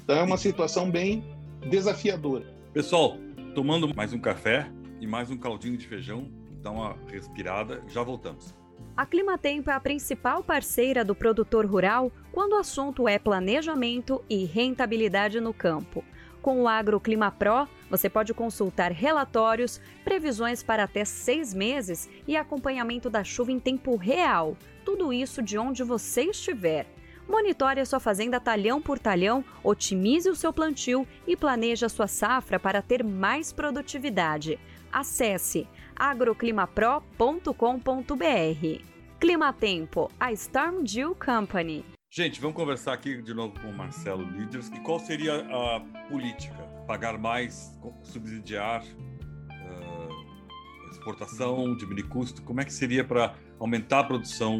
Então 0.02 0.16
é 0.16 0.22
uma 0.22 0.36
situação 0.36 0.90
bem 0.90 1.24
desafiadora. 1.68 2.44
Pessoal, 2.72 3.16
tomando 3.54 3.94
mais 3.94 4.12
um 4.12 4.18
café 4.18 4.70
e 5.00 5.06
mais 5.06 5.30
um 5.30 5.36
caldinho 5.36 5.76
de 5.76 5.86
feijão, 5.86 6.30
dá 6.62 6.70
uma 6.70 6.96
respirada, 7.06 7.82
já 7.88 8.02
voltamos. 8.02 8.54
A 8.96 9.06
Climatempo 9.06 9.70
é 9.70 9.72
a 9.72 9.80
principal 9.80 10.42
parceira 10.42 11.04
do 11.04 11.14
produtor 11.14 11.64
rural 11.64 12.12
quando 12.30 12.52
o 12.52 12.58
assunto 12.58 13.08
é 13.08 13.18
planejamento 13.18 14.22
e 14.28 14.44
rentabilidade 14.44 15.40
no 15.40 15.54
campo. 15.54 16.04
Com 16.42 16.62
o 16.62 16.68
AgroClima 16.68 17.30
Pro, 17.30 17.68
você 17.88 18.10
pode 18.10 18.34
consultar 18.34 18.90
relatórios, 18.90 19.80
previsões 20.04 20.62
para 20.62 20.82
até 20.82 21.04
seis 21.04 21.54
meses 21.54 22.10
e 22.26 22.36
acompanhamento 22.36 23.08
da 23.08 23.22
chuva 23.22 23.52
em 23.52 23.60
tempo 23.60 23.94
real. 23.96 24.56
Tudo 24.84 25.12
isso 25.12 25.40
de 25.40 25.56
onde 25.56 25.84
você 25.84 26.24
estiver. 26.24 26.86
Monitore 27.32 27.80
a 27.80 27.86
sua 27.86 27.98
fazenda 27.98 28.38
talhão 28.38 28.78
por 28.78 28.98
talhão, 28.98 29.42
otimize 29.64 30.28
o 30.28 30.36
seu 30.36 30.52
plantio 30.52 31.08
e 31.26 31.34
planeje 31.34 31.82
a 31.82 31.88
sua 31.88 32.06
safra 32.06 32.60
para 32.60 32.82
ter 32.82 33.02
mais 33.02 33.54
produtividade. 33.54 34.58
Acesse 34.92 35.66
agroclimapro.com.br. 35.96 38.84
Clima 39.18 39.50
Tempo, 39.50 40.10
a 40.20 40.30
Storm 40.32 40.84
Dew 40.84 41.14
Company. 41.14 41.86
Gente, 42.10 42.38
vamos 42.38 42.54
conversar 42.54 42.92
aqui 42.92 43.22
de 43.22 43.32
novo 43.32 43.58
com 43.58 43.70
o 43.70 43.72
Marcelo 43.72 44.24
Líderes. 44.24 44.68
E 44.68 44.78
qual 44.80 45.00
seria 45.00 45.36
a 45.36 45.80
política? 46.10 46.62
Pagar 46.86 47.16
mais, 47.16 47.80
subsidiar 48.02 48.84
uh, 48.84 50.90
exportação, 50.90 51.74
diminuir 51.78 52.10
custo? 52.10 52.42
Como 52.42 52.60
é 52.60 52.64
que 52.66 52.74
seria 52.74 53.02
para 53.02 53.34
aumentar 53.58 54.00
a 54.00 54.04
produção 54.04 54.58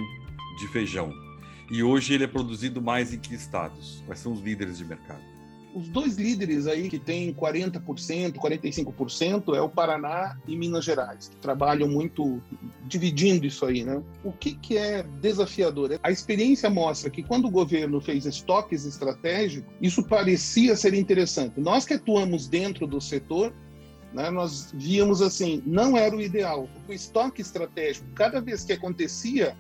de 0.59 0.67
feijão? 0.69 1.13
E 1.71 1.83
hoje 1.83 2.15
ele 2.15 2.25
é 2.25 2.27
produzido 2.27 2.83
mais 2.83 3.13
em 3.13 3.19
que 3.19 3.35
estados? 3.35 4.03
Quais 4.07 4.21
são 4.21 4.33
os 4.33 4.41
líderes 4.41 4.79
de 4.79 4.85
mercado? 4.85 5.23
Os 5.75 5.89
dois 5.89 6.17
líderes 6.17 6.67
aí 6.67 6.91
que 6.91 6.99
têm 6.99 7.33
40%, 7.33 8.35
45% 8.35 9.57
é 9.57 9.61
o 9.61 9.71
Paraná 9.71 10.37
e 10.47 10.55
Minas 10.55 10.85
Gerais, 10.85 11.29
que 11.29 11.37
trabalham 11.37 11.89
muito 11.89 12.43
dividindo 12.85 13.47
isso 13.47 13.65
aí, 13.65 13.83
né? 13.83 14.03
O 14.23 14.33
que, 14.33 14.55
que 14.55 14.77
é 14.77 15.03
desafiador? 15.03 15.99
A 16.03 16.11
experiência 16.11 16.69
mostra 16.69 17.09
que 17.09 17.23
quando 17.23 17.47
o 17.47 17.51
governo 17.51 18.03
fez 18.03 18.27
estoques 18.27 18.85
estratégicos, 18.85 19.73
isso 19.81 20.03
parecia 20.03 20.77
ser 20.77 20.93
interessante. 20.93 21.59
Nós 21.59 21.87
que 21.87 21.95
atuamos 21.95 22.47
dentro 22.47 22.87
do 22.87 23.01
setor, 23.01 23.51
né, 24.13 24.31
nós 24.31 24.73
víamos 24.75 25.23
assim, 25.23 25.63
não 25.65 25.97
era 25.97 26.15
o 26.15 26.21
ideal. 26.21 26.69
O 26.87 26.93
estoque 26.93 27.41
estratégico, 27.41 28.07
cada 28.15 28.43
vez 28.43 28.63
que 28.63 28.75
acontecia 28.75 29.57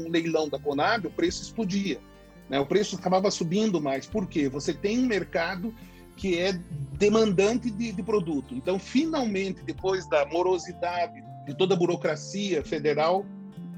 um 0.00 0.10
leilão 0.10 0.48
da 0.48 0.58
Conab, 0.58 1.06
o 1.06 1.10
preço 1.10 1.42
explodia. 1.42 2.00
Né? 2.48 2.58
O 2.58 2.66
preço 2.66 2.96
acabava 2.96 3.30
subindo 3.30 3.80
mais. 3.80 4.06
Por 4.06 4.26
quê? 4.26 4.48
Você 4.48 4.74
tem 4.74 4.98
um 4.98 5.06
mercado 5.06 5.74
que 6.16 6.38
é 6.38 6.52
demandante 6.98 7.70
de, 7.70 7.92
de 7.92 8.02
produto. 8.02 8.54
Então, 8.54 8.78
finalmente, 8.78 9.62
depois 9.62 10.06
da 10.08 10.26
morosidade 10.26 11.22
de 11.46 11.54
toda 11.54 11.74
a 11.74 11.76
burocracia 11.76 12.62
federal, 12.62 13.24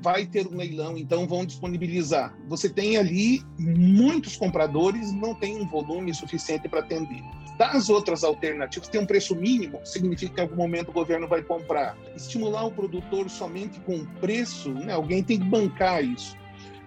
vai 0.03 0.27
ter 0.27 0.47
um 0.47 0.57
leilão, 0.57 0.99
então 0.99 1.27
vão 1.27 1.47
disponibilizar. 1.47 2.37
Você 2.49 2.69
tem 2.69 2.97
ali 2.97 3.41
muitos 3.59 4.37
compradores, 4.37 5.12
não 5.12 5.35
tem 5.35 5.57
um 5.57 5.67
volume 5.67 6.12
suficiente 6.12 6.69
para 6.69 6.81
atender. 6.81 7.23
Das 7.57 7.88
outras 7.88 8.25
alternativas, 8.25 8.88
tem 8.88 9.01
um 9.01 9.07
preço 9.07 9.37
mínimo, 9.37 9.81
significa 9.85 10.35
que 10.35 10.41
em 10.41 10.43
algum 10.43 10.57
momento 10.57 10.88
o 10.88 10.93
governo 10.93 11.29
vai 11.29 11.43
comprar. 11.43 11.97
Estimular 12.17 12.65
o 12.65 12.73
produtor 12.73 13.31
somente 13.31 13.79
com 13.81 14.05
preço, 14.21 14.71
né? 14.71 14.93
alguém 14.93 15.23
tem 15.23 15.38
que 15.38 15.45
bancar 15.45 16.05
isso. 16.05 16.37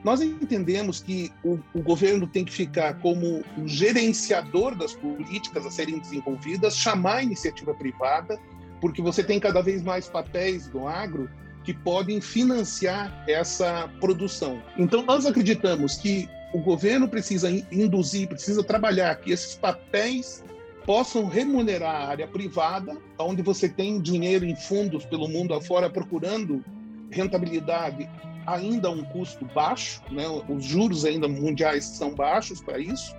Nós 0.04 0.21
entendemos 0.21 1.01
que 1.01 1.32
o, 1.43 1.58
o, 1.73 1.82
governo 1.82 2.28
tem 2.28 2.45
que 2.45 2.51
ficar 2.51 2.99
como 2.99 3.43
o 3.58 3.67
gerenciador 3.67 4.75
das 4.75 4.93
políticas 4.93 5.65
a 5.65 5.71
serem 5.71 5.97
desenvolvidas, 5.97 6.78
chamar 6.78 7.15
a 7.15 7.23
iniciativa 7.23 7.73
privada, 7.73 8.39
porque 8.80 9.01
você 9.01 9.23
tem 9.23 9.39
cada 9.39 9.63
vez 9.63 9.82
mais 9.82 10.08
papéis 10.08 10.67
do 10.67 10.88
agro 10.88 11.28
que 11.65 11.73
podem 11.73 12.21
financiar 12.21 13.25
essa 13.28 13.89
produção. 13.99 14.62
Então, 14.78 15.01
nós 15.01 15.25
acreditamos 15.25 15.97
que 15.97 16.30
o 16.54 16.60
governo 16.60 17.08
precisa 17.08 17.49
induzir, 17.71 18.28
precisa 18.30 18.63
trabalhar 18.63 19.15
que 19.15 19.32
esses 19.32 19.56
papéis 19.56 20.43
possam 20.86 21.25
remunerar 21.25 21.95
a 21.95 22.08
área 22.08 22.28
privada, 22.28 22.95
onde 23.17 23.41
você 23.41 23.67
tem 23.67 23.99
dinheiro 23.99 24.45
em 24.45 24.56
fundos 24.56 25.04
pelo 25.06 25.28
mundo 25.28 25.54
afora 25.54 25.89
procurando 25.89 26.63
rentabilidade 27.10 28.08
ainda 28.45 28.91
um 28.91 29.04
custo 29.04 29.43
baixo, 29.45 30.01
né? 30.12 30.23
os 30.47 30.63
juros 30.63 31.04
ainda 31.04 31.28
mundiais 31.28 31.86
são 31.86 32.13
baixos 32.13 32.62
para 32.62 32.78
isso. 32.78 33.15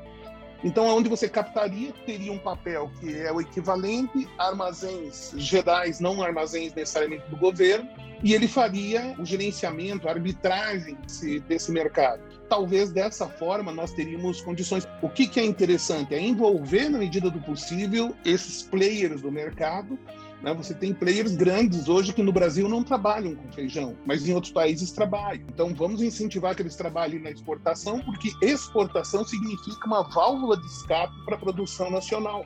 Então, 0.65 0.87
onde 0.87 1.09
você 1.09 1.29
captaria, 1.29 1.93
teria 2.05 2.33
um 2.33 2.39
papel 2.39 2.91
que 2.99 3.15
é 3.15 3.33
o 3.33 3.41
equivalente 3.41 4.29
a 4.39 4.49
armazéns 4.49 5.33
gerais, 5.37 6.01
não 6.01 6.23
armazéns 6.23 6.75
necessariamente 6.75 7.29
do 7.29 7.37
governo, 7.37 7.89
e 8.23 8.33
ele 8.33 8.49
faria 8.49 9.15
o 9.19 9.25
gerenciamento, 9.25 10.09
a 10.09 10.13
arbitragem 10.13 10.97
desse, 11.03 11.41
desse 11.41 11.71
mercado. 11.71 12.23
Talvez 12.49 12.91
dessa 12.91 13.29
forma 13.29 13.71
nós 13.73 13.93
teríamos 13.93 14.41
condições. 14.41 14.87
O 15.03 15.09
que, 15.09 15.27
que 15.27 15.39
é 15.39 15.45
interessante 15.45 16.15
é 16.15 16.21
envolver, 16.21 16.89
na 16.89 16.99
medida 16.99 17.31
do 17.31 17.41
possível, 17.41 18.15
esses 18.25 18.63
players 18.63 19.21
do 19.21 19.31
mercado 19.31 19.99
né? 20.43 20.53
Você 20.55 20.75
tem 20.75 20.93
players 20.93 21.35
grandes 21.35 21.89
hoje 21.89 22.13
que 22.13 22.23
no 22.23 22.33
Brasil 22.33 22.69
não 22.69 22.83
trabalham 22.83 23.35
com 23.35 23.51
feijão, 23.53 23.97
mas 24.05 24.27
em 24.27 24.35
outros 24.35 24.53
países 24.53 24.91
trabalham. 24.93 25.45
Então 25.49 25.75
vamos 25.75 26.03
incentivar 26.03 26.55
que 26.55 26.63
eles 26.63 26.77
trabalhem 26.77 27.21
na 27.21 27.31
exportação, 27.31 28.01
porque 28.01 28.33
exportação 28.43 29.25
significa 29.25 29.87
uma 29.87 30.03
válvula 30.03 30.57
de 30.57 30.67
escape 30.67 31.15
para 31.25 31.37
a 31.37 31.39
produção 31.39 31.91
nacional. 31.91 32.45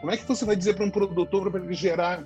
Como 0.00 0.12
é 0.12 0.16
que 0.16 0.26
você 0.26 0.44
vai 0.44 0.56
dizer 0.56 0.74
para 0.74 0.84
um 0.84 0.90
produtor 0.90 1.50
para 1.50 1.64
ele 1.64 1.74
gerar 1.74 2.24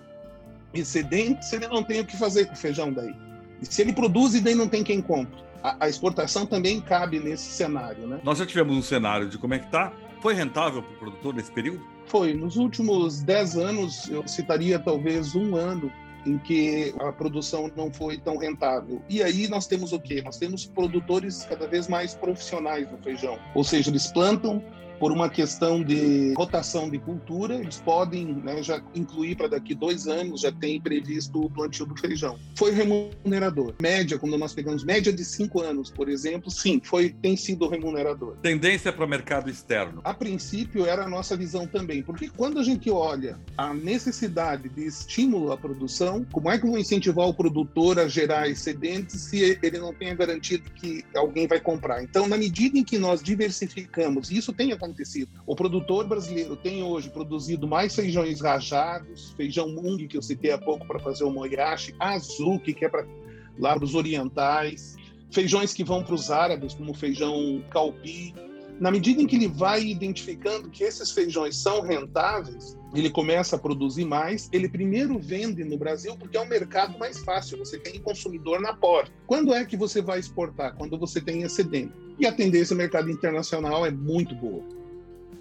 excedente 0.75 1.47
se 1.47 1.57
ele 1.57 1.69
não 1.69 1.83
tem 1.83 2.01
o 2.01 2.05
que 2.05 2.17
fazer 2.17 2.47
com 2.47 2.57
feijão 2.57 2.93
daí? 2.93 3.15
E 3.61 3.67
se 3.67 3.83
ele 3.83 3.93
produz 3.93 4.35
e 4.35 4.41
daí 4.41 4.55
não 4.55 4.69
tem 4.69 4.83
quem 4.83 5.01
compre? 5.01 5.43
A, 5.63 5.85
a 5.85 5.89
exportação 5.89 6.47
também 6.47 6.81
cabe 6.81 7.19
nesse 7.19 7.51
cenário, 7.51 8.07
né? 8.07 8.21
Nós 8.23 8.39
já 8.39 8.47
tivemos 8.47 8.77
um 8.77 8.83
cenário 8.83 9.29
de 9.29 9.39
como 9.39 9.55
é 9.55 9.59
que 9.59 9.67
está. 9.67 9.93
Foi 10.21 10.35
rentável 10.35 10.83
para 10.83 10.93
o 10.93 10.99
produtor 10.99 11.35
nesse 11.35 11.51
período? 11.53 11.98
Foi. 12.09 12.33
Nos 12.33 12.57
últimos 12.57 13.21
10 13.21 13.57
anos, 13.57 14.09
eu 14.09 14.27
citaria 14.27 14.79
talvez 14.79 15.35
um 15.35 15.55
ano 15.55 15.93
em 16.27 16.39
que 16.39 16.95
a 16.99 17.13
produção 17.13 17.71
não 17.77 17.93
foi 17.93 18.19
tão 18.19 18.37
rentável. 18.37 19.01
E 19.09 19.23
aí 19.23 19.47
nós 19.49 19.67
temos 19.67 19.93
o 19.93 20.01
quê? 20.01 20.21
Nós 20.23 20.39
temos 20.39 20.67
produtores 20.67 21.45
cada 21.45 21.67
vez 21.67 21.87
mais 21.87 22.15
profissionais 22.15 22.91
no 22.91 22.99
feijão. 22.99 23.39
Ou 23.55 23.63
seja, 23.63 23.91
eles 23.91 24.11
plantam, 24.11 24.63
por 24.99 25.13
uma 25.13 25.29
questão 25.29 25.83
de 25.83 26.35
rotação 26.37 26.91
de 26.91 26.99
cultura, 26.99 27.55
eles 27.55 27.81
podem 27.81 28.27
né, 28.27 28.63
já 28.63 28.83
incluir 28.95 29.37
para 29.37 29.49
daqui 29.49 29.75
dois 29.75 30.07
anos, 30.07 30.43
já 30.43 30.53
tem 30.53 30.81
previsto 30.81 31.45
o 31.45 31.51
plantio 31.51 31.87
do 31.87 31.97
feijão. 31.97 32.39
Foi 32.57 32.73
remunerador. 32.73 33.75
Média, 33.81 34.19
quando 34.19 34.37
nós 34.37 34.53
pegamos 34.53 34.85
média 34.85 35.13
de 35.13 35.25
cinco 35.25 35.61
anos, 35.63 35.91
por 35.91 36.09
exemplo, 36.09 36.51
sim, 36.51 36.81
foi 36.83 37.11
tem 37.11 37.37
sido 37.37 37.69
remunerador. 37.69 38.37
Tendência 38.43 38.93
para 38.93 39.05
o 39.05 39.09
mercado 39.09 39.49
externo. 39.51 40.01
A 40.05 40.13
princípio 40.13 40.87
era 40.87 41.05
a 41.05 41.09
nossa 41.09 41.37
visão 41.37 41.67
também, 41.67 42.03
porque 42.03 42.29
quando 42.29 42.59
a 42.59 42.63
gente 42.63 42.91
olha 42.91 43.39
a 43.57 43.73
necessidade 43.73 44.69
de 44.69 44.87
estímulo 44.87 45.53
à 45.53 45.57
produção, 45.57 46.27
como 46.33 46.51
é 46.51 46.59
que 46.59 46.65
eu 46.65 46.71
vou 46.71 46.79
incentivar 46.79 47.27
o 47.27 47.35
produtor 47.35 47.99
a 47.99 48.09
gerar 48.09 48.49
excedentes 48.49 49.21
se 49.23 49.59
ele 49.63 49.79
não 49.79 49.93
tem 49.95 50.11
a 50.11 50.15
garantia 50.15 50.59
de 50.59 50.71
que 50.71 51.05
alguém 51.15 51.47
vai 51.47 51.61
comprar? 51.61 52.03
Então, 52.03 52.29
na 52.29 52.37
medida 52.37 52.79
em 52.79 52.85
que 52.85 52.99
nós 52.99 53.23
diversificamos, 53.23 54.31
e 54.31 54.39
isso 54.39 54.53
tem 54.53 54.73
acontecido, 54.73 54.88
o 55.47 55.55
produtor 55.55 56.07
brasileiro 56.07 56.57
tem 56.57 56.83
hoje 56.83 57.11
produzido 57.11 57.67
mais 57.67 57.95
feijões 57.95 58.41
rajados, 58.41 59.31
feijão 59.37 59.69
mung 59.69 60.07
que 60.07 60.17
eu 60.17 60.23
citei 60.23 60.53
há 60.53 60.59
pouco 60.59 60.87
para 60.87 60.99
fazer 60.99 61.25
o 61.25 61.31
moyashi, 61.31 61.95
azuki 61.99 62.75
que 62.75 62.85
é 62.85 62.89
para 62.89 63.07
lá 63.59 63.75
para 63.75 63.85
os 63.85 63.95
orientais, 63.95 64.97
feijões 65.31 65.75
que 65.75 65.85
vão 65.85 66.03
para 66.03 66.15
os 66.15 66.31
árabes, 66.31 66.75
como 66.75 66.95
feijão 66.95 67.63
calpi, 67.71 68.35
na 68.81 68.91
medida 68.91 69.21
em 69.21 69.27
que 69.27 69.37
ele 69.37 69.49
vai 69.49 69.83
identificando 69.83 70.71
que 70.71 70.85
esses 70.85 71.11
feijões 71.11 71.57
são 71.57 71.81
rentáveis, 71.81 72.77
ele 72.95 73.11
começa 73.11 73.57
a 73.57 73.59
produzir 73.59 74.05
mais. 74.05 74.49
Ele 74.53 74.69
primeiro 74.69 75.19
vende 75.19 75.65
no 75.65 75.77
Brasil 75.77 76.17
porque 76.17 76.37
é 76.37 76.41
um 76.41 76.49
mercado 76.49 76.99
mais 76.99 77.19
fácil, 77.19 77.59
você 77.59 77.79
tem 77.79 78.01
consumidor 78.01 78.61
na 78.61 78.73
porta. 78.73 79.13
Quando 79.27 79.53
é 79.53 79.65
que 79.65 79.77
você 79.77 80.01
vai 80.01 80.19
exportar? 80.19 80.75
Quando 80.77 80.99
você 80.99 81.21
tem 81.21 81.43
excedente. 81.43 81.93
E 82.19 82.27
a 82.27 82.33
tendência 82.33 82.75
do 82.75 82.79
mercado 82.79 83.11
internacional 83.11 83.85
é 83.85 83.91
muito 83.91 84.35
boa. 84.35 84.65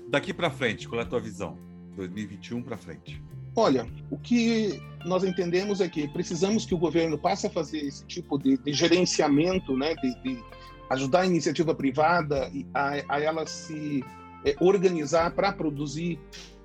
Daqui 0.08 0.34
para 0.34 0.50
frente, 0.50 0.88
qual 0.88 1.02
é 1.02 1.04
a 1.04 1.08
tua 1.08 1.19
visão? 1.19 1.58
2021 1.95 2.62
para 2.62 2.78
frente. 2.78 3.21
Olha, 3.56 3.88
o 4.12 4.17
que 4.17 4.80
nós 5.04 5.23
entendemos 5.23 5.82
é 5.82 5.89
que 5.89 6.08
precisamos 6.08 6.65
que 6.65 6.76
o 6.76 6.78
governo 6.78 7.17
passe 7.17 7.47
a 7.47 7.50
fazer 7.50 7.80
esse 7.80 8.06
tipo 8.06 8.38
de, 8.38 8.58
de 8.58 8.71
gerenciamento, 8.71 9.76
né, 9.76 9.95
de, 9.95 10.21
de 10.21 10.43
ajudar 10.89 11.21
a 11.21 11.26
iniciativa 11.26 11.73
privada 11.76 12.52
a, 12.73 12.93
a 13.10 13.21
ela 13.21 13.45
se 13.45 14.04
é, 14.45 14.56
organizar 14.60 15.32
para 15.32 15.52
produzir 15.52 16.19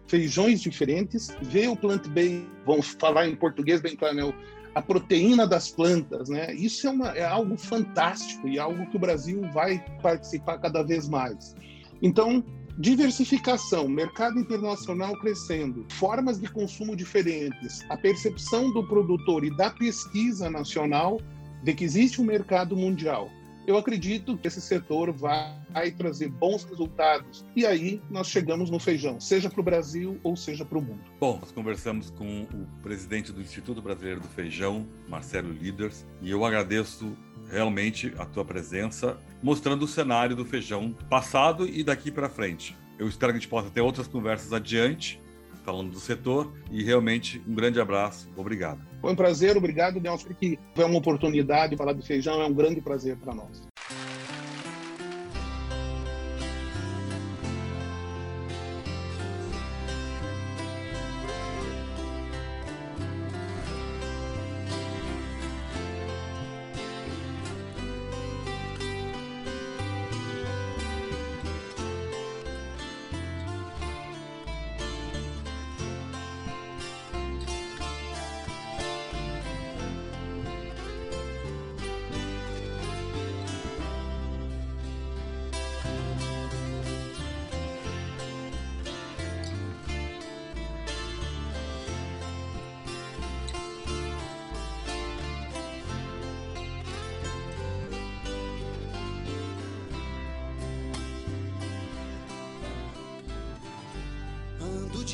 feijões 0.07 0.61
diferentes, 0.61 1.35
ver 1.43 1.69
o 1.69 1.77
plant-based, 1.77 2.47
vamos 2.67 2.89
falar 3.01 3.27
em 3.27 3.35
português 3.35 3.81
bem 3.81 3.97
claro, 3.97 4.15
né? 4.15 4.35
a 4.75 4.81
proteína 4.81 5.47
das 5.47 5.71
plantas, 5.71 6.29
né? 6.29 6.55
Isso 6.55 6.87
é, 6.87 6.91
uma, 6.91 7.09
é 7.11 7.25
algo 7.25 7.57
fantástico 7.57 8.49
e 8.49 8.59
algo 8.59 8.87
que 8.87 8.97
o 8.97 9.01
Brasil 9.01 9.43
vai 9.53 9.85
participar 10.03 10.59
cada 10.59 10.83
vez 10.83 11.09
mais. 11.09 11.55
Então, 12.01 12.43
diversificação, 12.79 13.87
mercado 13.87 14.39
internacional 14.39 15.19
crescendo, 15.19 15.85
formas 15.91 16.41
de 16.41 16.49
consumo 16.49 16.97
diferentes, 16.97 17.85
a 17.91 17.97
percepção 17.97 18.73
do 18.73 18.87
produtor 18.87 19.45
e 19.45 19.55
da 19.57 19.71
pesquisa 19.71 20.49
nacional 20.49 21.21
de 21.63 21.75
que 21.75 21.85
existe 21.85 22.21
um 22.21 22.25
mercado 22.25 22.75
mundial 22.75 23.31
eu 23.67 23.77
acredito 23.77 24.37
que 24.37 24.49
esse 24.49 24.61
setor 24.61 25.13
vai 25.13 25.91
trazer 25.97 26.29
bons 26.29 26.65
resultados. 26.65 27.45
E 27.55 27.65
aí 27.65 28.01
nós 28.11 28.29
chegamos 28.29 28.71
no 28.71 28.79
feijão, 28.79 29.21
seja 29.21 29.49
para 29.49 29.61
o 29.61 29.65
Brasil 29.65 30.19
ou 30.23 30.37
seja 30.37 30.65
para 30.65 30.79
o 30.79 30.83
mundo. 30.83 31.03
Bom, 31.21 31.39
nós 31.41 31.53
conversamos 31.53 32.11
com 32.11 32.43
o 32.43 32.67
presidente 32.83 33.33
do 33.33 33.41
Instituto 33.41 33.81
Brasileiro 33.81 34.21
do 34.21 34.29
Feijão, 34.29 34.87
Marcelo 35.09 35.53
Líderes, 35.53 36.07
e 36.21 36.31
eu 36.31 36.45
agradeço 36.45 37.17
realmente 37.51 38.13
a 38.19 38.25
tua 38.25 38.45
presença, 38.45 39.19
mostrando 39.43 39.85
o 39.85 39.89
cenário 39.89 40.35
do 40.35 40.45
feijão 40.45 40.95
passado 41.11 41.69
e 41.69 41.85
daqui 41.85 42.11
para 42.11 42.29
frente. 42.29 42.77
Eu 42.99 43.09
espero 43.09 43.33
que 43.33 43.39
a 43.39 43.41
gente 43.41 43.51
possa 43.51 43.71
ter 43.71 43.81
outras 43.81 44.07
conversas 44.07 44.53
adiante, 44.53 45.21
falando 45.65 45.91
do 45.91 46.01
setor, 46.01 46.53
e 46.71 46.83
realmente 46.83 47.43
um 47.47 47.55
grande 47.55 47.81
abraço. 47.81 48.29
Obrigado. 48.37 48.92
Foi 49.03 49.13
um 49.13 49.17
prazer, 49.17 49.57
obrigado, 49.57 50.01
Nelson, 50.01 50.29
que 50.33 50.57
foi 50.77 50.85
uma 50.85 50.97
oportunidade 50.97 51.73
de 51.73 51.77
falar 51.77 51.93
do 51.93 52.03
feijão, 52.03 52.41
é 52.41 52.47
um 52.47 52.55
grande 52.55 52.81
prazer 52.81 53.17
para 53.17 53.35
nós. 53.35 53.72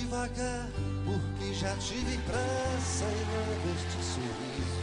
Devagar, 0.09 0.67
porque 1.05 1.53
já 1.53 1.77
tive 1.77 2.17
pressa 2.23 3.05
e 3.05 3.25
levo 3.31 3.69
este 3.77 4.03
sorriso, 4.03 4.81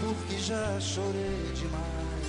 porque 0.00 0.38
já 0.38 0.80
chorei 0.80 1.52
demais. 1.54 2.28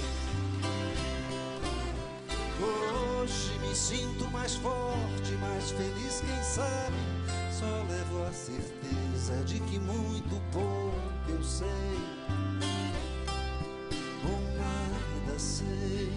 Hoje 2.60 3.60
me 3.60 3.76
sinto 3.76 4.28
mais 4.32 4.56
forte, 4.56 5.32
mais 5.40 5.72
feliz, 5.72 6.22
quem 6.22 6.44
sabe? 6.44 6.96
Só 7.52 7.66
levo 7.66 8.26
a 8.28 8.32
certeza 8.32 9.44
de 9.46 9.60
que 9.60 9.80
muito 9.80 10.42
pouco 10.52 11.30
eu 11.30 11.44
sei, 11.44 12.00
ou 14.24 14.42
nada 14.58 15.38
sei. 15.38 16.12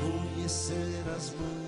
Conhecer 0.00 1.02
as 1.16 1.32
mãos 1.32 1.67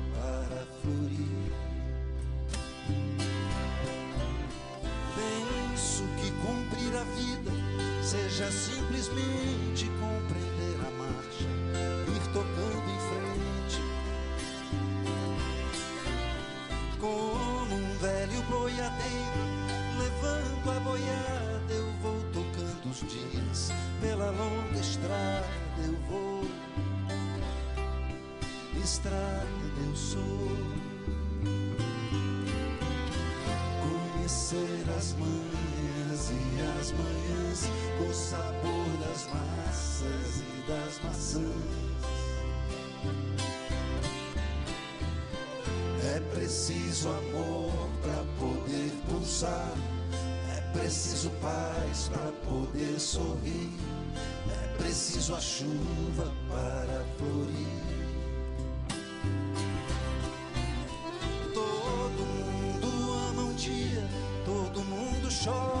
as 36.91 36.97
manhãs 36.97 37.69
o 38.09 38.13
sabor 38.13 38.87
das 38.99 39.27
massas 39.27 40.41
e 40.41 40.67
das 40.67 40.99
maçãs. 41.03 41.45
É 46.03 46.19
preciso 46.33 47.09
amor 47.09 47.89
para 48.01 48.23
poder 48.39 48.91
pulsar, 49.09 49.73
é 50.57 50.77
preciso 50.77 51.29
paz 51.41 52.09
para 52.09 52.31
poder 52.49 52.99
sorrir, 52.99 53.71
é 54.49 54.77
preciso 54.77 55.35
a 55.35 55.39
chuva 55.39 56.31
para 56.49 57.05
florir. 57.17 57.91
Todo 61.53 62.25
mundo 62.25 62.87
ama 63.29 63.43
um 63.43 63.53
dia, 63.53 64.07
todo 64.45 64.83
mundo 64.83 65.29
chora 65.43 65.80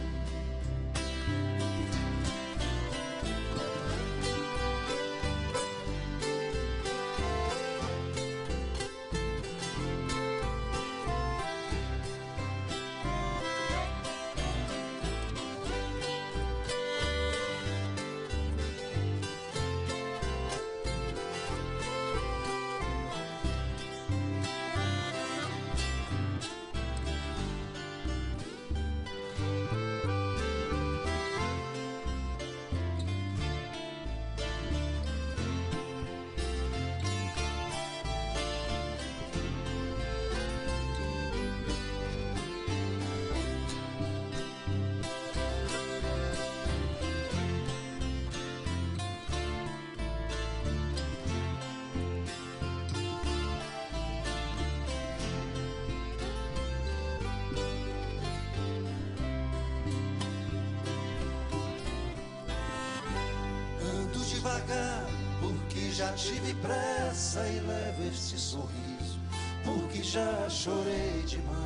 Já 66.11 66.15
tive 66.15 66.53
pressa 66.55 67.47
e 67.47 67.59
levo 67.59 68.03
este 68.09 68.37
sorriso, 68.37 69.19
porque 69.63 70.03
já 70.03 70.49
chorei 70.49 71.23
demais. 71.25 71.61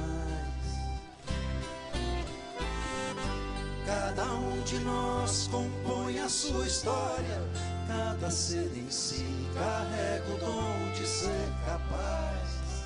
Cada 3.86 4.23
um 4.34 4.62
de 4.62 4.79
nós 4.79 5.47
compõe 5.47 6.19
a 6.19 6.29
sua 6.29 6.67
história, 6.67 7.41
cada 7.88 8.29
ser 8.29 8.71
em 8.75 8.89
si 8.89 9.25
carrega 9.53 10.34
o 10.34 10.38
dom 10.38 10.91
de 10.93 11.08
ser 11.08 11.49
capaz 11.65 12.86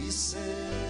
e 0.00 0.10
ser 0.10 0.81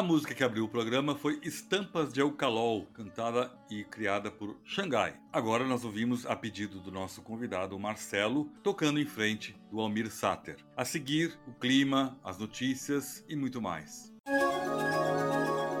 A 0.00 0.02
música 0.02 0.34
que 0.34 0.42
abriu 0.42 0.64
o 0.64 0.68
programa 0.68 1.14
foi 1.14 1.38
Estampas 1.42 2.10
de 2.10 2.22
Eucalol, 2.22 2.86
cantada 2.94 3.52
e 3.68 3.84
criada 3.84 4.30
por 4.30 4.56
Xangai. 4.64 5.14
Agora 5.30 5.62
nós 5.66 5.84
ouvimos 5.84 6.24
a 6.24 6.34
pedido 6.34 6.80
do 6.80 6.90
nosso 6.90 7.20
convidado 7.20 7.78
Marcelo, 7.78 8.50
tocando 8.62 8.98
em 8.98 9.04
frente 9.04 9.54
do 9.70 9.78
Almir 9.78 10.10
Sater. 10.10 10.56
A 10.74 10.86
seguir, 10.86 11.38
o 11.46 11.52
clima, 11.52 12.18
as 12.24 12.38
notícias 12.38 13.22
e 13.28 13.36
muito 13.36 13.60
mais. 13.60 14.10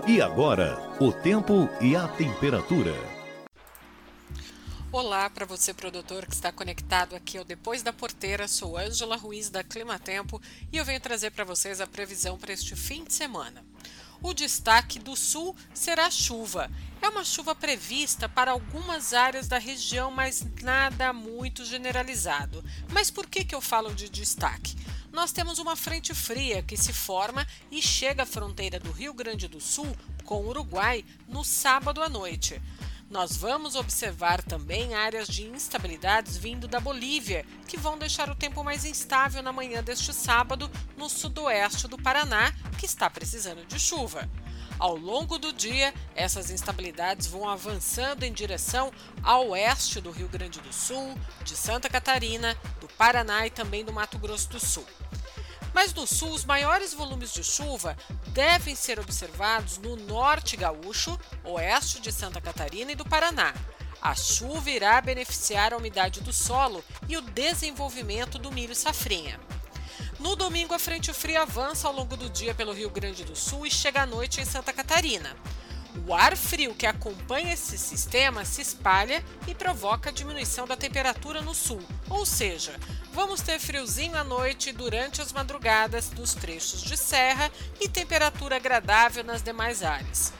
E 0.06 0.20
agora, 0.20 0.76
o 1.00 1.10
tempo 1.10 1.66
e 1.80 1.96
a 1.96 2.06
temperatura. 2.06 2.92
Olá 4.92 5.30
para 5.30 5.46
você 5.46 5.72
produtor 5.72 6.26
que 6.26 6.34
está 6.34 6.52
conectado 6.52 7.16
aqui 7.16 7.38
ao 7.38 7.44
Depois 7.44 7.82
da 7.82 7.92
Porteira. 7.92 8.48
Sou 8.48 8.76
Ângela 8.76 9.16
Ruiz 9.16 9.48
da 9.48 9.64
Clima 9.64 9.98
Tempo 9.98 10.42
e 10.70 10.76
eu 10.76 10.84
venho 10.84 11.00
trazer 11.00 11.30
para 11.30 11.44
vocês 11.44 11.80
a 11.80 11.86
previsão 11.86 12.36
para 12.36 12.52
este 12.52 12.76
fim 12.76 13.04
de 13.04 13.14
semana. 13.14 13.69
O 14.22 14.34
destaque 14.34 14.98
do 14.98 15.16
sul 15.16 15.56
será 15.72 16.10
chuva. 16.10 16.70
É 17.00 17.08
uma 17.08 17.24
chuva 17.24 17.54
prevista 17.54 18.28
para 18.28 18.50
algumas 18.50 19.14
áreas 19.14 19.48
da 19.48 19.58
região, 19.58 20.10
mas 20.10 20.46
nada 20.62 21.12
muito 21.12 21.64
generalizado. 21.64 22.62
Mas 22.92 23.10
por 23.10 23.26
que, 23.26 23.44
que 23.44 23.54
eu 23.54 23.60
falo 23.60 23.94
de 23.94 24.10
destaque? 24.10 24.76
Nós 25.10 25.32
temos 25.32 25.58
uma 25.58 25.74
frente 25.74 26.14
fria 26.14 26.62
que 26.62 26.76
se 26.76 26.92
forma 26.92 27.46
e 27.70 27.80
chega 27.80 28.22
à 28.22 28.26
fronteira 28.26 28.78
do 28.78 28.92
Rio 28.92 29.14
Grande 29.14 29.48
do 29.48 29.60
Sul 29.60 29.96
com 30.24 30.42
o 30.42 30.48
Uruguai 30.48 31.04
no 31.26 31.42
sábado 31.42 32.02
à 32.02 32.08
noite. 32.08 32.60
Nós 33.10 33.36
vamos 33.36 33.74
observar 33.74 34.40
também 34.40 34.94
áreas 34.94 35.26
de 35.26 35.44
instabilidades 35.44 36.36
vindo 36.36 36.68
da 36.68 36.78
Bolívia, 36.78 37.44
que 37.66 37.76
vão 37.76 37.98
deixar 37.98 38.30
o 38.30 38.36
tempo 38.36 38.62
mais 38.62 38.84
instável 38.84 39.42
na 39.42 39.52
manhã 39.52 39.82
deste 39.82 40.14
sábado 40.14 40.70
no 40.96 41.08
sudoeste 41.08 41.88
do 41.88 41.98
Paraná, 41.98 42.52
que 42.78 42.86
está 42.86 43.10
precisando 43.10 43.66
de 43.66 43.80
chuva. 43.80 44.30
Ao 44.78 44.96
longo 44.96 45.40
do 45.40 45.52
dia, 45.52 45.92
essas 46.14 46.52
instabilidades 46.52 47.26
vão 47.26 47.48
avançando 47.48 48.22
em 48.22 48.32
direção 48.32 48.92
ao 49.24 49.48
oeste 49.48 50.00
do 50.00 50.12
Rio 50.12 50.28
Grande 50.28 50.60
do 50.60 50.72
Sul, 50.72 51.18
de 51.42 51.56
Santa 51.56 51.88
Catarina, 51.90 52.56
do 52.80 52.86
Paraná 52.90 53.44
e 53.44 53.50
também 53.50 53.84
do 53.84 53.92
Mato 53.92 54.20
Grosso 54.20 54.48
do 54.50 54.60
Sul. 54.60 54.86
Mas 55.72 55.94
no 55.94 56.06
sul, 56.06 56.32
os 56.32 56.44
maiores 56.44 56.92
volumes 56.92 57.32
de 57.32 57.44
chuva 57.44 57.96
devem 58.28 58.74
ser 58.74 58.98
observados 58.98 59.78
no 59.78 59.96
norte 59.96 60.56
gaúcho, 60.56 61.18
oeste 61.44 62.00
de 62.00 62.12
Santa 62.12 62.40
Catarina 62.40 62.92
e 62.92 62.96
do 62.96 63.04
Paraná. 63.04 63.54
A 64.02 64.14
chuva 64.14 64.70
irá 64.70 65.00
beneficiar 65.00 65.72
a 65.72 65.76
umidade 65.76 66.20
do 66.20 66.32
solo 66.32 66.82
e 67.08 67.16
o 67.16 67.20
desenvolvimento 67.20 68.38
do 68.38 68.50
milho 68.50 68.74
safrinha. 68.74 69.38
No 70.18 70.36
domingo, 70.36 70.74
a 70.74 70.78
frente 70.78 71.12
fria 71.12 71.42
avança 71.42 71.88
ao 71.88 71.94
longo 71.94 72.16
do 72.16 72.28
dia 72.28 72.54
pelo 72.54 72.72
Rio 72.72 72.90
Grande 72.90 73.24
do 73.24 73.36
Sul 73.36 73.66
e 73.66 73.70
chega 73.70 74.02
à 74.02 74.06
noite 74.06 74.40
em 74.40 74.44
Santa 74.44 74.72
Catarina. 74.72 75.34
O 76.06 76.14
ar 76.14 76.36
frio 76.36 76.74
que 76.74 76.86
acompanha 76.86 77.52
esse 77.52 77.76
sistema 77.76 78.44
se 78.44 78.62
espalha 78.62 79.24
e 79.46 79.54
provoca 79.54 80.10
a 80.10 80.12
diminuição 80.12 80.66
da 80.66 80.76
temperatura 80.76 81.40
no 81.42 81.54
sul, 81.54 81.80
ou 82.08 82.24
seja, 82.24 82.78
vamos 83.12 83.40
ter 83.40 83.58
friozinho 83.58 84.16
à 84.16 84.22
noite 84.22 84.72
durante 84.72 85.20
as 85.20 85.32
madrugadas 85.32 86.08
dos 86.08 86.34
trechos 86.34 86.82
de 86.82 86.96
serra 86.96 87.50
e 87.80 87.88
temperatura 87.88 88.56
agradável 88.56 89.24
nas 89.24 89.42
demais 89.42 89.82
áreas. 89.82 90.32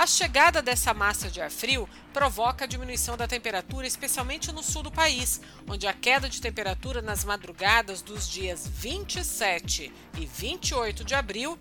A 0.00 0.06
chegada 0.06 0.62
dessa 0.62 0.94
massa 0.94 1.28
de 1.28 1.42
ar 1.42 1.50
frio 1.50 1.86
provoca 2.10 2.64
a 2.64 2.66
diminuição 2.66 3.18
da 3.18 3.28
temperatura, 3.28 3.86
especialmente 3.86 4.50
no 4.50 4.62
sul 4.62 4.82
do 4.82 4.90
país, 4.90 5.42
onde 5.68 5.86
a 5.86 5.92
queda 5.92 6.26
de 6.26 6.40
temperatura 6.40 7.02
nas 7.02 7.22
madrugadas 7.22 8.00
dos 8.00 8.26
dias 8.26 8.66
27 8.66 9.92
e 10.16 10.24
28 10.24 11.04
de 11.04 11.14
abril 11.14 11.58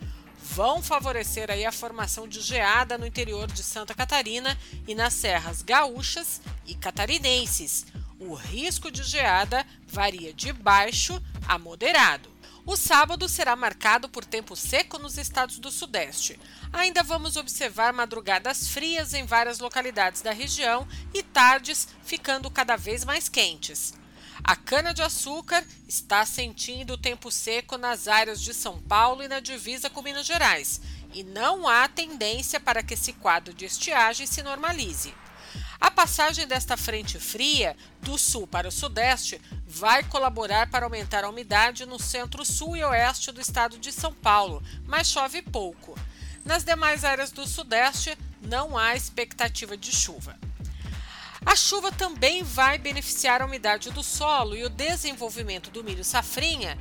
vão 0.49 0.81
favorecer 0.81 1.51
aí 1.51 1.65
a 1.65 1.71
formação 1.71 2.27
de 2.27 2.41
geada 2.41 2.97
no 2.97 3.05
interior 3.05 3.47
de 3.47 3.61
Santa 3.61 3.93
Catarina 3.93 4.57
e 4.87 4.95
nas 4.95 5.13
serras 5.13 5.61
gaúchas 5.61 6.41
e 6.65 6.73
catarinenses. 6.73 7.85
O 8.19 8.33
risco 8.33 8.91
de 8.91 9.03
geada 9.03 9.65
varia 9.87 10.33
de 10.33 10.51
baixo 10.51 11.21
a 11.47 11.57
moderado. 11.57 12.29
O 12.65 12.75
sábado 12.75 13.29
será 13.29 13.55
marcado 13.55 14.09
por 14.09 14.25
tempo 14.25 14.55
seco 14.55 14.99
nos 14.99 15.17
estados 15.17 15.59
do 15.59 15.71
Sudeste. 15.71 16.39
Ainda 16.73 17.03
vamos 17.03 17.35
observar 17.35 17.93
madrugadas 17.93 18.67
frias 18.67 19.13
em 19.13 19.25
várias 19.25 19.59
localidades 19.59 20.21
da 20.21 20.31
região 20.31 20.87
e 21.13 21.23
tardes 21.23 21.87
ficando 22.03 22.49
cada 22.49 22.75
vez 22.75 23.05
mais 23.05 23.29
quentes. 23.29 23.98
A 24.49 24.55
cana-de-açúcar 24.55 25.63
está 25.87 26.25
sentindo 26.25 26.93
o 26.93 26.97
tempo 26.97 27.29
seco 27.29 27.77
nas 27.77 28.07
áreas 28.07 28.41
de 28.41 28.51
São 28.51 28.81
Paulo 28.81 29.21
e 29.21 29.27
na 29.27 29.39
divisa 29.39 29.91
com 29.91 30.01
Minas 30.01 30.25
Gerais, 30.25 30.81
e 31.13 31.23
não 31.23 31.67
há 31.67 31.87
tendência 31.87 32.59
para 32.59 32.81
que 32.81 32.95
esse 32.95 33.13
quadro 33.13 33.53
de 33.53 33.65
estiagem 33.65 34.25
se 34.25 34.41
normalize. 34.41 35.13
A 35.79 35.91
passagem 35.91 36.47
desta 36.47 36.75
frente 36.75 37.19
fria 37.19 37.77
do 38.01 38.17
sul 38.17 38.47
para 38.47 38.67
o 38.67 38.71
sudeste 38.71 39.39
vai 39.67 40.03
colaborar 40.05 40.67
para 40.71 40.87
aumentar 40.87 41.23
a 41.23 41.29
umidade 41.29 41.85
no 41.85 41.99
centro-sul 41.99 42.75
e 42.75 42.83
oeste 42.83 43.31
do 43.31 43.39
estado 43.39 43.77
de 43.77 43.91
São 43.91 44.15
Paulo, 44.15 44.63
mas 44.87 45.11
chove 45.11 45.43
pouco. 45.43 45.95
Nas 46.43 46.63
demais 46.63 47.05
áreas 47.05 47.29
do 47.29 47.45
sudeste, 47.45 48.17
não 48.41 48.75
há 48.75 48.95
expectativa 48.95 49.77
de 49.77 49.95
chuva. 49.95 50.35
A 51.45 51.55
chuva 51.55 51.91
também 51.91 52.43
vai 52.43 52.77
beneficiar 52.77 53.41
a 53.41 53.45
umidade 53.45 53.91
do 53.91 54.03
solo 54.03 54.55
e 54.55 54.63
o 54.63 54.69
desenvolvimento 54.69 55.71
do 55.71 55.83
milho 55.83 56.03
safrinha 56.03 56.77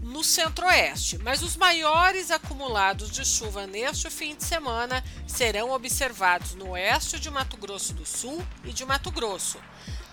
no 0.00 0.22
centro-oeste, 0.22 1.18
mas 1.18 1.42
os 1.42 1.56
maiores 1.56 2.30
acumulados 2.30 3.10
de 3.10 3.24
chuva 3.24 3.66
neste 3.66 4.08
fim 4.08 4.34
de 4.34 4.44
semana 4.44 5.04
serão 5.26 5.70
observados 5.72 6.54
no 6.54 6.70
oeste 6.70 7.18
de 7.18 7.30
Mato 7.30 7.56
Grosso 7.56 7.92
do 7.92 8.06
Sul 8.06 8.42
e 8.64 8.72
de 8.72 8.84
Mato 8.84 9.10
Grosso. 9.10 9.58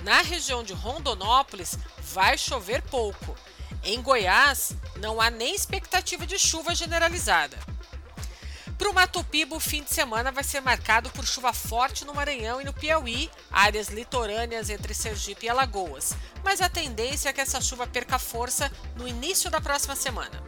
Na 0.01 0.21
região 0.21 0.63
de 0.63 0.73
Rondonópolis, 0.73 1.77
vai 1.99 2.38
chover 2.38 2.81
pouco. 2.81 3.38
Em 3.83 4.01
Goiás, 4.01 4.75
não 4.97 5.21
há 5.21 5.29
nem 5.29 5.55
expectativa 5.55 6.25
de 6.25 6.38
chuva 6.39 6.73
generalizada. 6.73 7.57
Para 8.78 8.89
o 8.89 8.93
Mato 8.93 9.23
Piba, 9.23 9.55
o 9.55 9.59
fim 9.59 9.84
de 9.84 9.93
semana 9.93 10.32
vai 10.32 10.43
ser 10.43 10.59
marcado 10.59 11.09
por 11.11 11.26
chuva 11.26 11.53
forte 11.53 12.03
no 12.03 12.13
Maranhão 12.13 12.59
e 12.59 12.65
no 12.65 12.73
Piauí, 12.73 13.30
áreas 13.49 13.88
litorâneas 13.88 14.69
entre 14.69 14.93
Sergipe 14.93 15.45
e 15.45 15.49
Alagoas. 15.49 16.13
Mas 16.43 16.59
a 16.59 16.67
tendência 16.67 17.30
é 17.30 17.34
que 17.34 17.39
essa 17.39 17.61
chuva 17.61 17.88
perca 17.88 18.19
força 18.19 18.69
no 18.97 19.07
início 19.07 19.49
da 19.49 19.61
próxima 19.61 19.95
semana. 19.95 20.43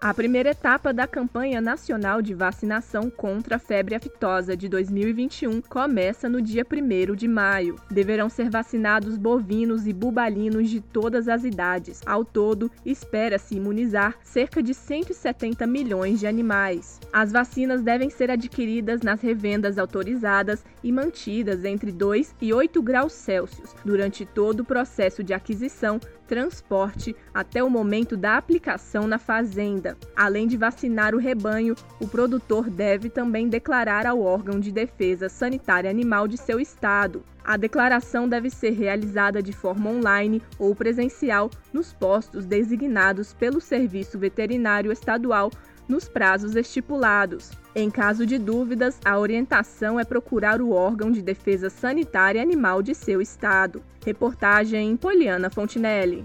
A 0.03 0.13
primeira 0.13 0.49
etapa 0.49 0.91
da 0.91 1.07
campanha 1.07 1.61
nacional 1.61 2.21
de 2.21 2.33
vacinação 2.33 3.09
contra 3.09 3.55
a 3.55 3.59
febre 3.59 3.95
aftosa 3.95 4.53
de 4.53 4.67
2021 4.67 5.61
começa 5.61 6.27
no 6.27 6.41
dia 6.41 6.67
1 6.69 7.15
de 7.15 7.25
maio. 7.25 7.77
Deverão 7.89 8.27
ser 8.27 8.49
vacinados 8.49 9.17
bovinos 9.17 9.87
e 9.87 9.93
bubalinos 9.93 10.69
de 10.69 10.81
todas 10.81 11.29
as 11.29 11.45
idades. 11.45 12.01
Ao 12.05 12.25
todo, 12.25 12.69
espera-se 12.85 13.55
imunizar 13.55 14.17
cerca 14.21 14.61
de 14.61 14.73
170 14.73 15.65
milhões 15.65 16.19
de 16.19 16.27
animais. 16.27 16.99
As 17.13 17.31
vacinas 17.31 17.81
devem 17.81 18.09
ser 18.09 18.29
adquiridas 18.29 19.03
nas 19.03 19.21
revendas 19.21 19.77
autorizadas 19.77 20.65
e 20.83 20.91
mantidas 20.91 21.63
entre 21.63 21.93
2 21.93 22.35
e 22.41 22.53
8 22.53 22.81
graus 22.81 23.13
Celsius 23.13 23.73
durante 23.85 24.25
todo 24.25 24.59
o 24.59 24.65
processo 24.65 25.23
de 25.23 25.33
aquisição, 25.33 25.97
transporte 26.33 27.15
até 27.31 27.63
o 27.63 27.69
momento 27.69 28.17
da 28.17 28.37
aplicação 28.37 29.05
na 29.05 29.19
fazenda. 29.19 29.95
Além 30.15 30.47
de 30.47 30.57
vacinar 30.57 31.13
o 31.13 31.19
rebanho, 31.19 31.75
o 32.01 32.07
produtor 32.07 32.71
deve 32.71 33.07
também 33.07 33.47
declarar 33.47 34.07
ao 34.07 34.19
órgão 34.19 34.59
de 34.59 34.71
defesa 34.71 35.29
sanitária 35.29 35.91
animal 35.91 36.27
de 36.27 36.35
seu 36.35 36.59
estado. 36.59 37.23
A 37.43 37.55
declaração 37.55 38.27
deve 38.27 38.49
ser 38.49 38.71
realizada 38.71 39.43
de 39.43 39.53
forma 39.53 39.91
online 39.91 40.41
ou 40.57 40.73
presencial 40.73 41.51
nos 41.71 41.93
postos 41.93 42.47
designados 42.47 43.31
pelo 43.33 43.61
Serviço 43.61 44.17
Veterinário 44.17 44.91
Estadual 44.91 45.51
nos 45.87 46.07
prazos 46.07 46.55
estipulados. 46.55 47.51
Em 47.75 47.89
caso 47.89 48.25
de 48.25 48.37
dúvidas, 48.37 48.99
a 49.03 49.17
orientação 49.17 49.99
é 49.99 50.05
procurar 50.05 50.61
o 50.61 50.71
órgão 50.71 51.11
de 51.11 51.21
defesa 51.21 51.69
sanitária 51.69 52.41
animal 52.41 52.81
de 52.81 52.93
seu 52.93 53.21
estado. 53.21 53.83
Reportagem 54.05 54.95
Poliana 54.95 55.49
Fontinelli. 55.49 56.23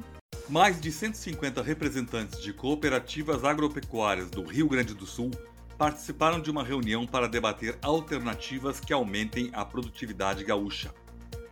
Mais 0.49 0.81
de 0.81 0.91
150 0.91 1.63
representantes 1.63 2.41
de 2.41 2.53
cooperativas 2.53 3.45
agropecuárias 3.45 4.31
do 4.31 4.43
Rio 4.43 4.69
Grande 4.69 4.95
do 4.95 5.07
Sul 5.07 5.31
participaram 5.77 6.41
de 6.41 6.51
uma 6.51 6.65
reunião 6.65 7.07
para 7.07 7.29
debater 7.29 7.79
alternativas 7.83 8.81
que 8.81 8.93
aumentem 8.93 9.51
a 9.53 9.65
produtividade 9.65 10.43
gaúcha. 10.45 10.93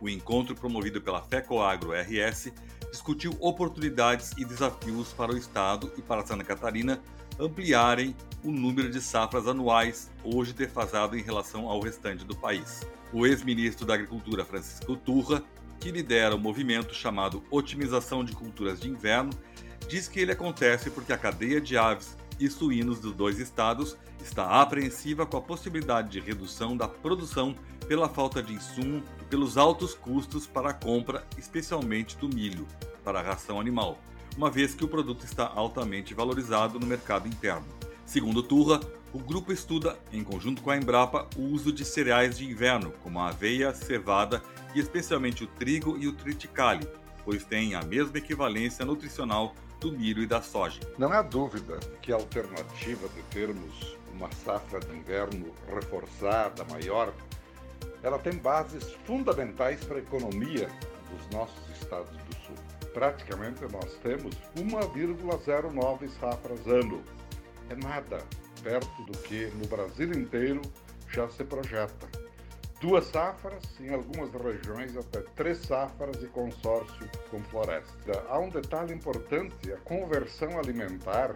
O 0.01 0.09
encontro 0.09 0.53
promovido 0.53 1.01
pela 1.01 1.21
FECOAGRO 1.21 1.91
RS 1.93 2.51
discutiu 2.91 3.35
oportunidades 3.39 4.31
e 4.37 4.45
desafios 4.45 5.13
para 5.13 5.31
o 5.31 5.37
Estado 5.37 5.91
e 5.97 6.01
para 6.01 6.25
Santa 6.25 6.43
Catarina 6.43 7.01
ampliarem 7.39 8.15
o 8.43 8.51
número 8.51 8.89
de 8.89 9.01
safras 9.01 9.47
anuais, 9.47 10.09
hoje 10.23 10.53
defasado 10.53 11.17
em 11.17 11.21
relação 11.21 11.67
ao 11.67 11.79
restante 11.81 12.23
do 12.23 12.35
país. 12.35 12.81
O 13.11 13.25
ex-ministro 13.25 13.85
da 13.85 13.93
Agricultura, 13.93 14.45
Francisco 14.45 14.95
Turra, 14.95 15.43
que 15.79 15.91
lidera 15.91 16.35
o 16.35 16.39
movimento 16.39 16.93
chamado 16.93 17.43
Otimização 17.49 18.23
de 18.23 18.33
Culturas 18.33 18.79
de 18.79 18.89
Inverno, 18.89 19.31
diz 19.87 20.07
que 20.07 20.19
ele 20.19 20.31
acontece 20.31 20.89
porque 20.89 21.13
a 21.13 21.17
cadeia 21.17 21.61
de 21.61 21.77
aves 21.77 22.17
e 22.39 22.49
suínos 22.49 22.99
dos 22.99 23.13
dois 23.13 23.39
estados 23.39 23.97
está 24.21 24.61
apreensiva 24.61 25.25
com 25.25 25.37
a 25.37 25.41
possibilidade 25.41 26.09
de 26.09 26.19
redução 26.19 26.75
da 26.75 26.87
produção 26.87 27.55
pela 27.87 28.09
falta 28.09 28.43
de 28.43 28.53
insumo 28.53 29.01
e 29.21 29.25
pelos 29.25 29.57
altos 29.57 29.93
custos 29.93 30.45
para 30.45 30.69
a 30.69 30.73
compra, 30.73 31.25
especialmente 31.37 32.17
do 32.17 32.27
milho, 32.27 32.67
para 33.03 33.19
a 33.19 33.23
ração 33.23 33.59
animal, 33.59 33.97
uma 34.37 34.51
vez 34.51 34.75
que 34.75 34.85
o 34.85 34.87
produto 34.87 35.25
está 35.25 35.51
altamente 35.53 36.13
valorizado 36.13 36.79
no 36.79 36.85
mercado 36.85 37.27
interno. 37.27 37.65
Segundo 38.05 38.43
Turra, 38.43 38.79
o 39.11 39.17
grupo 39.17 39.51
estuda, 39.51 39.97
em 40.13 40.23
conjunto 40.23 40.61
com 40.61 40.69
a 40.69 40.77
Embrapa, 40.77 41.27
o 41.35 41.41
uso 41.41 41.71
de 41.71 41.83
cereais 41.83 42.37
de 42.37 42.45
inverno, 42.45 42.93
como 43.01 43.19
a 43.19 43.29
aveia, 43.29 43.73
cevada 43.73 44.43
e 44.75 44.79
especialmente 44.79 45.43
o 45.43 45.47
trigo 45.47 45.97
e 45.97 46.07
o 46.07 46.13
triticale, 46.13 46.87
pois 47.25 47.43
têm 47.43 47.73
a 47.73 47.81
mesma 47.81 48.19
equivalência 48.19 48.85
nutricional 48.85 49.55
do 49.79 49.91
milho 49.91 50.21
e 50.21 50.27
da 50.27 50.41
soja. 50.41 50.79
Não 50.99 51.11
há 51.11 51.21
dúvida 51.23 51.79
que 52.01 52.11
a 52.11 52.15
alternativa 52.15 53.09
de 53.09 53.23
termos 53.23 53.97
uma 54.13 54.31
safra 54.43 54.79
de 54.79 54.95
inverno 54.95 55.53
reforçada, 55.73 56.63
maior, 56.65 57.13
ela 58.01 58.17
tem 58.17 58.33
bases 58.33 58.83
fundamentais 59.05 59.83
para 59.83 59.97
a 59.97 59.99
economia 59.99 60.69
dos 61.11 61.29
nossos 61.31 61.69
estados 61.79 62.11
do. 62.11 62.36
Praticamente 62.97 63.61
nós 63.71 63.93
temos 64.01 64.33
1,09 64.55 66.09
safras 66.19 66.65
ano. 66.65 67.03
É 67.69 67.75
nada 67.75 68.17
perto 68.63 69.03
do 69.03 69.15
que 69.19 69.45
no 69.53 69.67
Brasil 69.67 70.11
inteiro 70.13 70.63
já 71.07 71.29
se 71.29 71.43
projeta. 71.43 72.07
Duas 72.81 73.05
safras, 73.05 73.63
em 73.79 73.93
algumas 73.93 74.31
regiões 74.33 74.97
até 74.97 75.21
três 75.35 75.59
safras 75.59 76.23
e 76.23 76.25
consórcio 76.25 77.07
com 77.29 77.39
floresta. 77.43 78.25
Há 78.29 78.39
um 78.39 78.49
detalhe 78.49 78.95
importante: 78.95 79.71
a 79.71 79.77
conversão 79.81 80.57
alimentar 80.57 81.35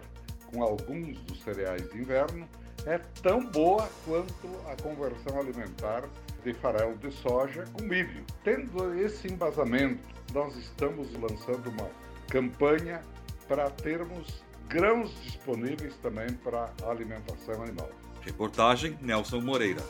com 0.50 0.64
alguns 0.64 1.16
dos 1.20 1.44
cereais 1.44 1.88
de 1.90 1.96
inverno 1.96 2.48
é 2.86 2.98
tão 3.22 3.46
boa 3.46 3.88
quanto 4.04 4.48
a 4.68 4.82
conversão 4.82 5.38
alimentar 5.38 6.08
de 6.44 6.52
farelo 6.54 6.96
de 6.96 7.10
soja 7.10 7.64
com 7.72 7.82
milho. 7.82 8.24
Tendo 8.42 8.98
esse 8.98 9.28
embasamento, 9.28 10.00
nós 10.32 10.56
estamos 10.56 11.08
lançando 11.14 11.70
uma 11.70 11.88
campanha 12.28 13.02
para 13.48 13.70
termos 13.70 14.42
grãos 14.68 15.12
disponíveis 15.22 15.94
também 15.96 16.32
para 16.32 16.72
a 16.82 16.90
alimentação 16.90 17.62
animal. 17.62 17.90
Reportagem 18.22 18.96
Nelson 19.00 19.40
Moreira. 19.40 19.82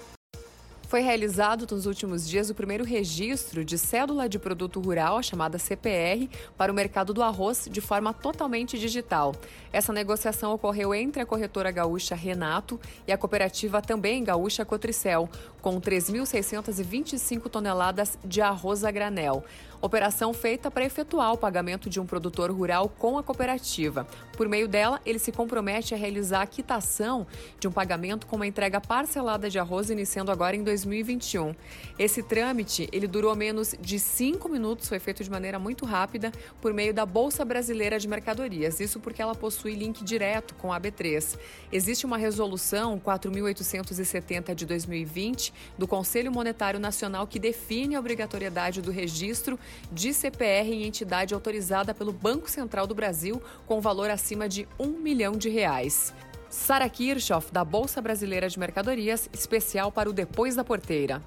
Foi 0.92 1.00
realizado 1.00 1.66
nos 1.74 1.86
últimos 1.86 2.28
dias 2.28 2.50
o 2.50 2.54
primeiro 2.54 2.84
registro 2.84 3.64
de 3.64 3.78
cédula 3.78 4.28
de 4.28 4.38
produto 4.38 4.78
rural, 4.78 5.16
a 5.16 5.22
chamada 5.22 5.58
CPR, 5.58 6.28
para 6.54 6.70
o 6.70 6.74
mercado 6.74 7.14
do 7.14 7.22
arroz 7.22 7.66
de 7.70 7.80
forma 7.80 8.12
totalmente 8.12 8.78
digital. 8.78 9.34
Essa 9.72 9.92
negociação 9.92 10.52
ocorreu 10.52 10.94
entre 10.94 11.22
a 11.22 11.26
corretora 11.26 11.70
gaúcha 11.70 12.14
Renato 12.14 12.78
e 13.06 13.12
a 13.12 13.18
cooperativa 13.18 13.80
também 13.80 14.22
gaúcha 14.22 14.64
Cotricel, 14.64 15.28
com 15.60 15.80
3.625 15.80 17.48
toneladas 17.48 18.18
de 18.24 18.40
arroz 18.40 18.84
a 18.84 18.90
granel. 18.90 19.44
Operação 19.80 20.32
feita 20.32 20.70
para 20.70 20.84
efetuar 20.84 21.32
o 21.32 21.38
pagamento 21.38 21.90
de 21.90 21.98
um 21.98 22.06
produtor 22.06 22.52
rural 22.52 22.88
com 22.88 23.18
a 23.18 23.22
cooperativa. 23.22 24.06
Por 24.36 24.48
meio 24.48 24.68
dela, 24.68 25.00
ele 25.04 25.18
se 25.18 25.32
compromete 25.32 25.92
a 25.92 25.96
realizar 25.96 26.42
a 26.42 26.46
quitação 26.46 27.26
de 27.58 27.66
um 27.66 27.72
pagamento 27.72 28.28
com 28.28 28.36
uma 28.36 28.46
entrega 28.46 28.80
parcelada 28.80 29.50
de 29.50 29.58
arroz 29.58 29.90
iniciando 29.90 30.30
agora 30.30 30.54
em 30.54 30.62
2020. 30.62 30.82
2021. 30.82 31.54
Esse 31.98 32.22
trâmite, 32.22 32.88
ele 32.92 33.06
durou 33.06 33.34
menos 33.36 33.74
de 33.80 33.98
cinco 33.98 34.48
minutos, 34.48 34.88
foi 34.88 34.98
feito 34.98 35.22
de 35.22 35.30
maneira 35.30 35.58
muito 35.58 35.84
rápida 35.84 36.32
por 36.60 36.72
meio 36.72 36.92
da 36.92 37.06
Bolsa 37.06 37.44
Brasileira 37.44 37.98
de 37.98 38.08
Mercadorias. 38.08 38.80
Isso 38.80 39.00
porque 39.00 39.22
ela 39.22 39.34
possui 39.34 39.61
link 39.70 40.04
direto 40.04 40.54
com 40.54 40.72
a 40.72 40.80
B3. 40.80 41.38
Existe 41.72 42.04
uma 42.04 42.16
resolução 42.16 42.98
4870 42.98 44.54
de 44.54 44.66
2020 44.66 45.52
do 45.78 45.86
Conselho 45.86 46.32
Monetário 46.32 46.80
Nacional 46.80 47.26
que 47.26 47.38
define 47.38 47.94
a 47.94 48.00
obrigatoriedade 48.00 48.82
do 48.82 48.90
registro 48.90 49.58
de 49.90 50.12
CPR 50.12 50.72
em 50.72 50.84
entidade 50.84 51.34
autorizada 51.34 51.94
pelo 51.94 52.12
Banco 52.12 52.50
Central 52.50 52.86
do 52.86 52.94
Brasil 52.94 53.42
com 53.66 53.80
valor 53.80 54.10
acima 54.10 54.48
de 54.48 54.66
um 54.78 54.98
milhão 54.98 55.36
de 55.36 55.48
reais. 55.48 56.12
Sara 56.48 56.88
Kirchhoff, 56.88 57.50
da 57.50 57.64
Bolsa 57.64 58.02
Brasileira 58.02 58.48
de 58.48 58.58
Mercadorias, 58.58 59.28
especial 59.32 59.90
para 59.90 60.10
o 60.10 60.12
Depois 60.12 60.54
da 60.54 60.62
Porteira. 60.62 61.22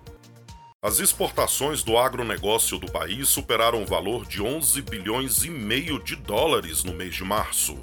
As 0.85 0.99
exportações 0.99 1.81
do 1.81 1.97
agronegócio 1.97 2.77
do 2.77 2.91
país 2.91 3.27
superaram 3.27 3.81
o 3.81 3.87
valor 3.87 4.23
de 4.27 4.39
11 4.39 4.83
bilhões 4.83 5.43
e 5.43 5.49
meio 5.49 5.97
de 5.97 6.15
dólares 6.15 6.83
no 6.83 6.93
mês 6.93 7.15
de 7.15 7.23
março. 7.23 7.75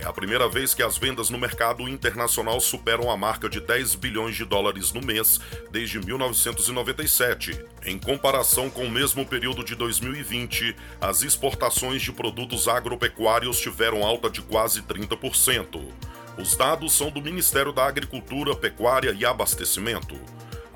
É 0.00 0.06
a 0.06 0.12
primeira 0.14 0.48
vez 0.48 0.72
que 0.72 0.82
as 0.82 0.96
vendas 0.96 1.28
no 1.28 1.36
mercado 1.36 1.86
internacional 1.86 2.58
superam 2.58 3.10
a 3.10 3.18
marca 3.18 3.50
de 3.50 3.60
10 3.60 3.96
bilhões 3.96 4.34
de 4.34 4.46
dólares 4.46 4.94
no 4.94 5.02
mês 5.02 5.38
desde 5.70 6.00
1997. 6.00 7.62
Em 7.84 7.98
comparação 7.98 8.70
com 8.70 8.86
o 8.86 8.90
mesmo 8.90 9.26
período 9.26 9.62
de 9.62 9.74
2020, 9.74 10.74
as 11.02 11.22
exportações 11.22 12.00
de 12.00 12.12
produtos 12.12 12.66
agropecuários 12.66 13.60
tiveram 13.60 14.02
alta 14.02 14.30
de 14.30 14.40
quase 14.40 14.80
30%. 14.80 15.84
Os 16.38 16.56
dados 16.56 16.94
são 16.94 17.10
do 17.10 17.20
Ministério 17.20 17.70
da 17.70 17.84
Agricultura, 17.84 18.56
Pecuária 18.56 19.14
e 19.14 19.26
Abastecimento. 19.26 20.18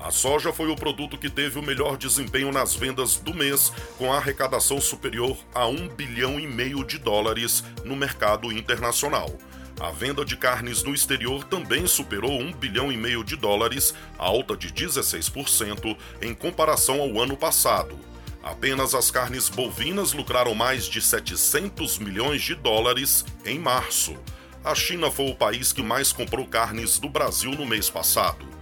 A 0.05 0.11
soja 0.11 0.53
foi 0.53 0.69
o 0.69 0.75
produto 0.75 1.17
que 1.17 1.31
teve 1.31 1.57
o 1.57 1.63
melhor 1.63 1.97
desempenho 1.97 2.51
nas 2.51 2.75
vendas 2.75 3.15
do 3.15 3.33
mês, 3.33 3.73
com 3.97 4.13
arrecadação 4.13 4.79
superior 4.79 5.35
a 5.51 5.65
1 5.65 5.87
bilhão 5.95 6.39
e 6.39 6.45
meio 6.45 6.83
de 6.83 6.99
dólares 6.99 7.63
no 7.83 7.95
mercado 7.95 8.51
internacional. 8.51 9.35
A 9.79 9.89
venda 9.89 10.23
de 10.23 10.37
carnes 10.37 10.83
no 10.83 10.93
exterior 10.93 11.43
também 11.45 11.87
superou 11.87 12.39
1 12.39 12.53
bilhão 12.53 12.91
e 12.91 12.97
meio 12.97 13.23
de 13.23 13.35
dólares, 13.35 13.95
alta 14.15 14.55
de 14.55 14.71
16% 14.71 15.97
em 16.21 16.35
comparação 16.35 17.01
ao 17.01 17.19
ano 17.19 17.35
passado. 17.35 17.97
Apenas 18.43 18.93
as 18.93 19.09
carnes 19.09 19.49
bovinas 19.49 20.13
lucraram 20.13 20.53
mais 20.53 20.85
de 20.85 21.01
700 21.01 21.97
milhões 21.97 22.43
de 22.43 22.53
dólares 22.53 23.25
em 23.43 23.57
março 23.57 24.15
a 24.65 24.73
China 24.73 25.11
foi 25.11 25.29
o 25.29 25.35
país 25.35 25.71
que 25.71 25.83
mais 25.83 26.11
comprou 26.11 26.47
carnes 26.47 26.97
do 26.97 27.07
Brasil 27.07 27.51
no 27.51 27.67
mês 27.67 27.87
passado. 27.87 28.54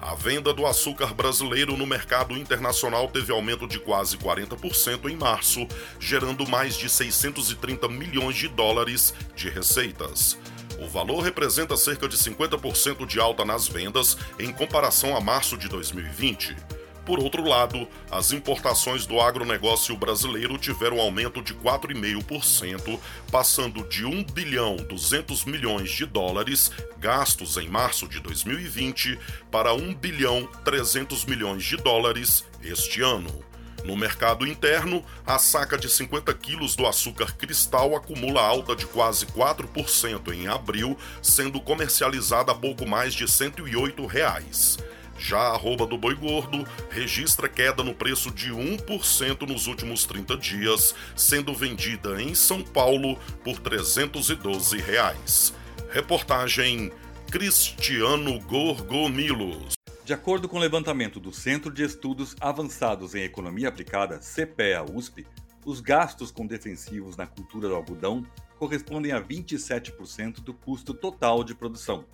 A 0.00 0.14
venda 0.14 0.54
do 0.54 0.64
açúcar 0.64 1.12
brasileiro 1.12 1.76
no 1.76 1.86
mercado 1.86 2.36
internacional 2.36 3.08
teve 3.08 3.32
aumento 3.32 3.66
de 3.66 3.80
quase 3.80 4.16
40% 4.16 5.10
em 5.10 5.16
março, 5.16 5.66
gerando 5.98 6.48
mais 6.48 6.76
de 6.76 6.88
630 6.88 7.88
milhões 7.88 8.36
de 8.36 8.46
dólares 8.46 9.12
de 9.34 9.50
receitas. 9.50 10.38
O 10.78 10.86
valor 10.86 11.20
representa 11.22 11.76
cerca 11.76 12.08
de 12.08 12.16
50% 12.16 13.04
de 13.04 13.18
alta 13.18 13.44
nas 13.44 13.66
vendas 13.66 14.16
em 14.38 14.52
comparação 14.52 15.16
a 15.16 15.20
março 15.20 15.58
de 15.58 15.68
2020. 15.68 16.77
Por 17.08 17.20
outro 17.20 17.42
lado, 17.42 17.88
as 18.10 18.32
importações 18.32 19.06
do 19.06 19.18
agronegócio 19.18 19.96
brasileiro 19.96 20.58
tiveram 20.58 21.00
aumento 21.00 21.40
de 21.40 21.54
4,5%, 21.54 23.00
passando 23.32 23.82
de 23.88 24.04
1 24.04 24.24
bilhão 24.24 24.76
200 24.76 25.46
milhões 25.46 25.90
de 25.90 26.04
dólares 26.04 26.70
gastos 26.98 27.56
em 27.56 27.66
março 27.66 28.06
de 28.06 28.20
2020 28.20 29.18
para 29.50 29.72
1 29.72 29.94
bilhão 29.94 30.46
300 30.66 31.24
milhões 31.24 31.64
de 31.64 31.78
dólares 31.78 32.44
este 32.62 33.00
ano. 33.00 33.42
No 33.86 33.96
mercado 33.96 34.46
interno, 34.46 35.02
a 35.26 35.38
saca 35.38 35.78
de 35.78 35.88
50 35.88 36.34
quilos 36.34 36.76
do 36.76 36.86
açúcar 36.86 37.32
cristal 37.38 37.96
acumula 37.96 38.42
alta 38.42 38.76
de 38.76 38.84
quase 38.84 39.24
4% 39.24 40.30
em 40.34 40.46
abril, 40.46 40.94
sendo 41.22 41.58
comercializada 41.58 42.52
a 42.52 42.54
pouco 42.54 42.86
mais 42.86 43.14
de 43.14 43.26
108 43.26 44.04
reais. 44.04 44.76
Já 45.18 45.38
a 45.38 45.54
arroba 45.54 45.84
do 45.84 45.98
boi 45.98 46.14
gordo 46.14 46.64
registra 46.88 47.48
queda 47.48 47.82
no 47.82 47.92
preço 47.92 48.30
de 48.30 48.52
1% 48.52 49.46
nos 49.48 49.66
últimos 49.66 50.06
30 50.06 50.36
dias, 50.36 50.94
sendo 51.16 51.52
vendida 51.52 52.22
em 52.22 52.34
São 52.34 52.62
Paulo 52.62 53.18
por 53.42 53.58
312 53.58 54.78
reais. 54.78 55.52
Reportagem 55.90 56.92
Cristiano 57.30 58.38
Gorgomilos. 58.40 59.72
De 60.04 60.14
acordo 60.14 60.48
com 60.48 60.56
o 60.56 60.60
levantamento 60.60 61.18
do 61.18 61.32
Centro 61.32 61.70
de 61.70 61.82
Estudos 61.82 62.36
Avançados 62.40 63.14
em 63.14 63.24
Economia 63.24 63.68
Aplicada, 63.68 64.20
CPEA 64.20 64.84
USP, 64.84 65.26
os 65.66 65.80
gastos 65.80 66.30
com 66.30 66.46
defensivos 66.46 67.16
na 67.16 67.26
cultura 67.26 67.68
do 67.68 67.74
algodão 67.74 68.24
correspondem 68.58 69.12
a 69.12 69.20
27% 69.20 70.40
do 70.40 70.54
custo 70.54 70.94
total 70.94 71.44
de 71.44 71.54
produção. 71.54 72.04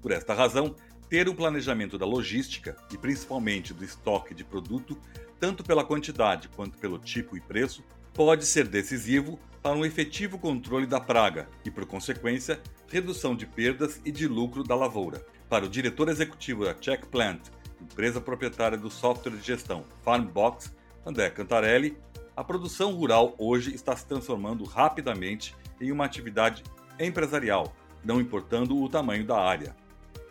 Por 0.00 0.12
esta 0.12 0.32
razão, 0.32 0.74
ter 1.08 1.28
um 1.28 1.34
planejamento 1.34 1.96
da 1.96 2.06
logística 2.06 2.76
e 2.92 2.98
principalmente 2.98 3.72
do 3.72 3.84
estoque 3.84 4.34
de 4.34 4.44
produto, 4.44 4.98
tanto 5.38 5.62
pela 5.62 5.84
quantidade 5.84 6.48
quanto 6.48 6.78
pelo 6.78 6.98
tipo 6.98 7.36
e 7.36 7.40
preço, 7.40 7.84
pode 8.12 8.46
ser 8.46 8.66
decisivo 8.66 9.38
para 9.62 9.76
um 9.76 9.84
efetivo 9.84 10.38
controle 10.38 10.86
da 10.86 11.00
praga 11.00 11.48
e, 11.64 11.70
por 11.70 11.84
consequência, 11.86 12.60
redução 12.88 13.34
de 13.34 13.46
perdas 13.46 14.00
e 14.04 14.10
de 14.10 14.26
lucro 14.26 14.62
da 14.62 14.74
lavoura. 14.74 15.24
Para 15.48 15.66
o 15.66 15.68
diretor 15.68 16.08
executivo 16.08 16.64
da 16.64 16.74
Check 16.74 17.06
Plant, 17.06 17.40
empresa 17.80 18.20
proprietária 18.20 18.78
do 18.78 18.90
software 18.90 19.36
de 19.36 19.46
gestão 19.46 19.84
Farmbox, 20.02 20.72
André 21.04 21.30
Cantarelli, 21.30 21.96
a 22.36 22.44
produção 22.44 22.92
rural 22.92 23.34
hoje 23.38 23.74
está 23.74 23.96
se 23.96 24.06
transformando 24.06 24.64
rapidamente 24.64 25.54
em 25.80 25.90
uma 25.92 26.04
atividade 26.04 26.62
empresarial, 26.98 27.74
não 28.04 28.20
importando 28.20 28.80
o 28.80 28.88
tamanho 28.88 29.26
da 29.26 29.38
área. 29.38 29.74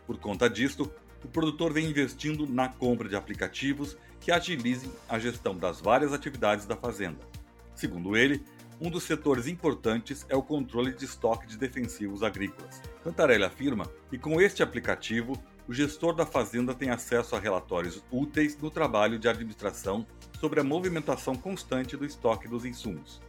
Por 0.05 0.17
conta 0.17 0.49
disto, 0.49 0.91
o 1.23 1.27
produtor 1.27 1.73
vem 1.73 1.89
investindo 1.89 2.47
na 2.47 2.69
compra 2.69 3.09
de 3.09 3.15
aplicativos 3.15 3.97
que 4.19 4.31
agilizem 4.31 4.91
a 5.09 5.17
gestão 5.17 5.57
das 5.57 5.81
várias 5.81 6.13
atividades 6.13 6.65
da 6.65 6.75
fazenda. 6.75 7.19
Segundo 7.73 8.15
ele, 8.15 8.43
um 8.79 8.89
dos 8.89 9.03
setores 9.03 9.47
importantes 9.47 10.25
é 10.29 10.35
o 10.35 10.43
controle 10.43 10.93
de 10.93 11.05
estoque 11.05 11.47
de 11.47 11.57
defensivos 11.57 12.21
agrícolas. 12.21 12.81
Cantarelli 13.03 13.43
afirma 13.43 13.89
que 14.09 14.17
com 14.17 14.39
este 14.39 14.61
aplicativo, 14.61 15.33
o 15.67 15.73
gestor 15.73 16.13
da 16.13 16.25
fazenda 16.25 16.73
tem 16.73 16.89
acesso 16.89 17.35
a 17.35 17.39
relatórios 17.39 18.03
úteis 18.11 18.57
no 18.57 18.69
trabalho 18.69 19.17
de 19.17 19.27
administração 19.27 20.05
sobre 20.39 20.59
a 20.59 20.63
movimentação 20.63 21.35
constante 21.35 21.97
do 21.97 22.05
estoque 22.05 22.47
dos 22.47 22.65
insumos. 22.65 23.21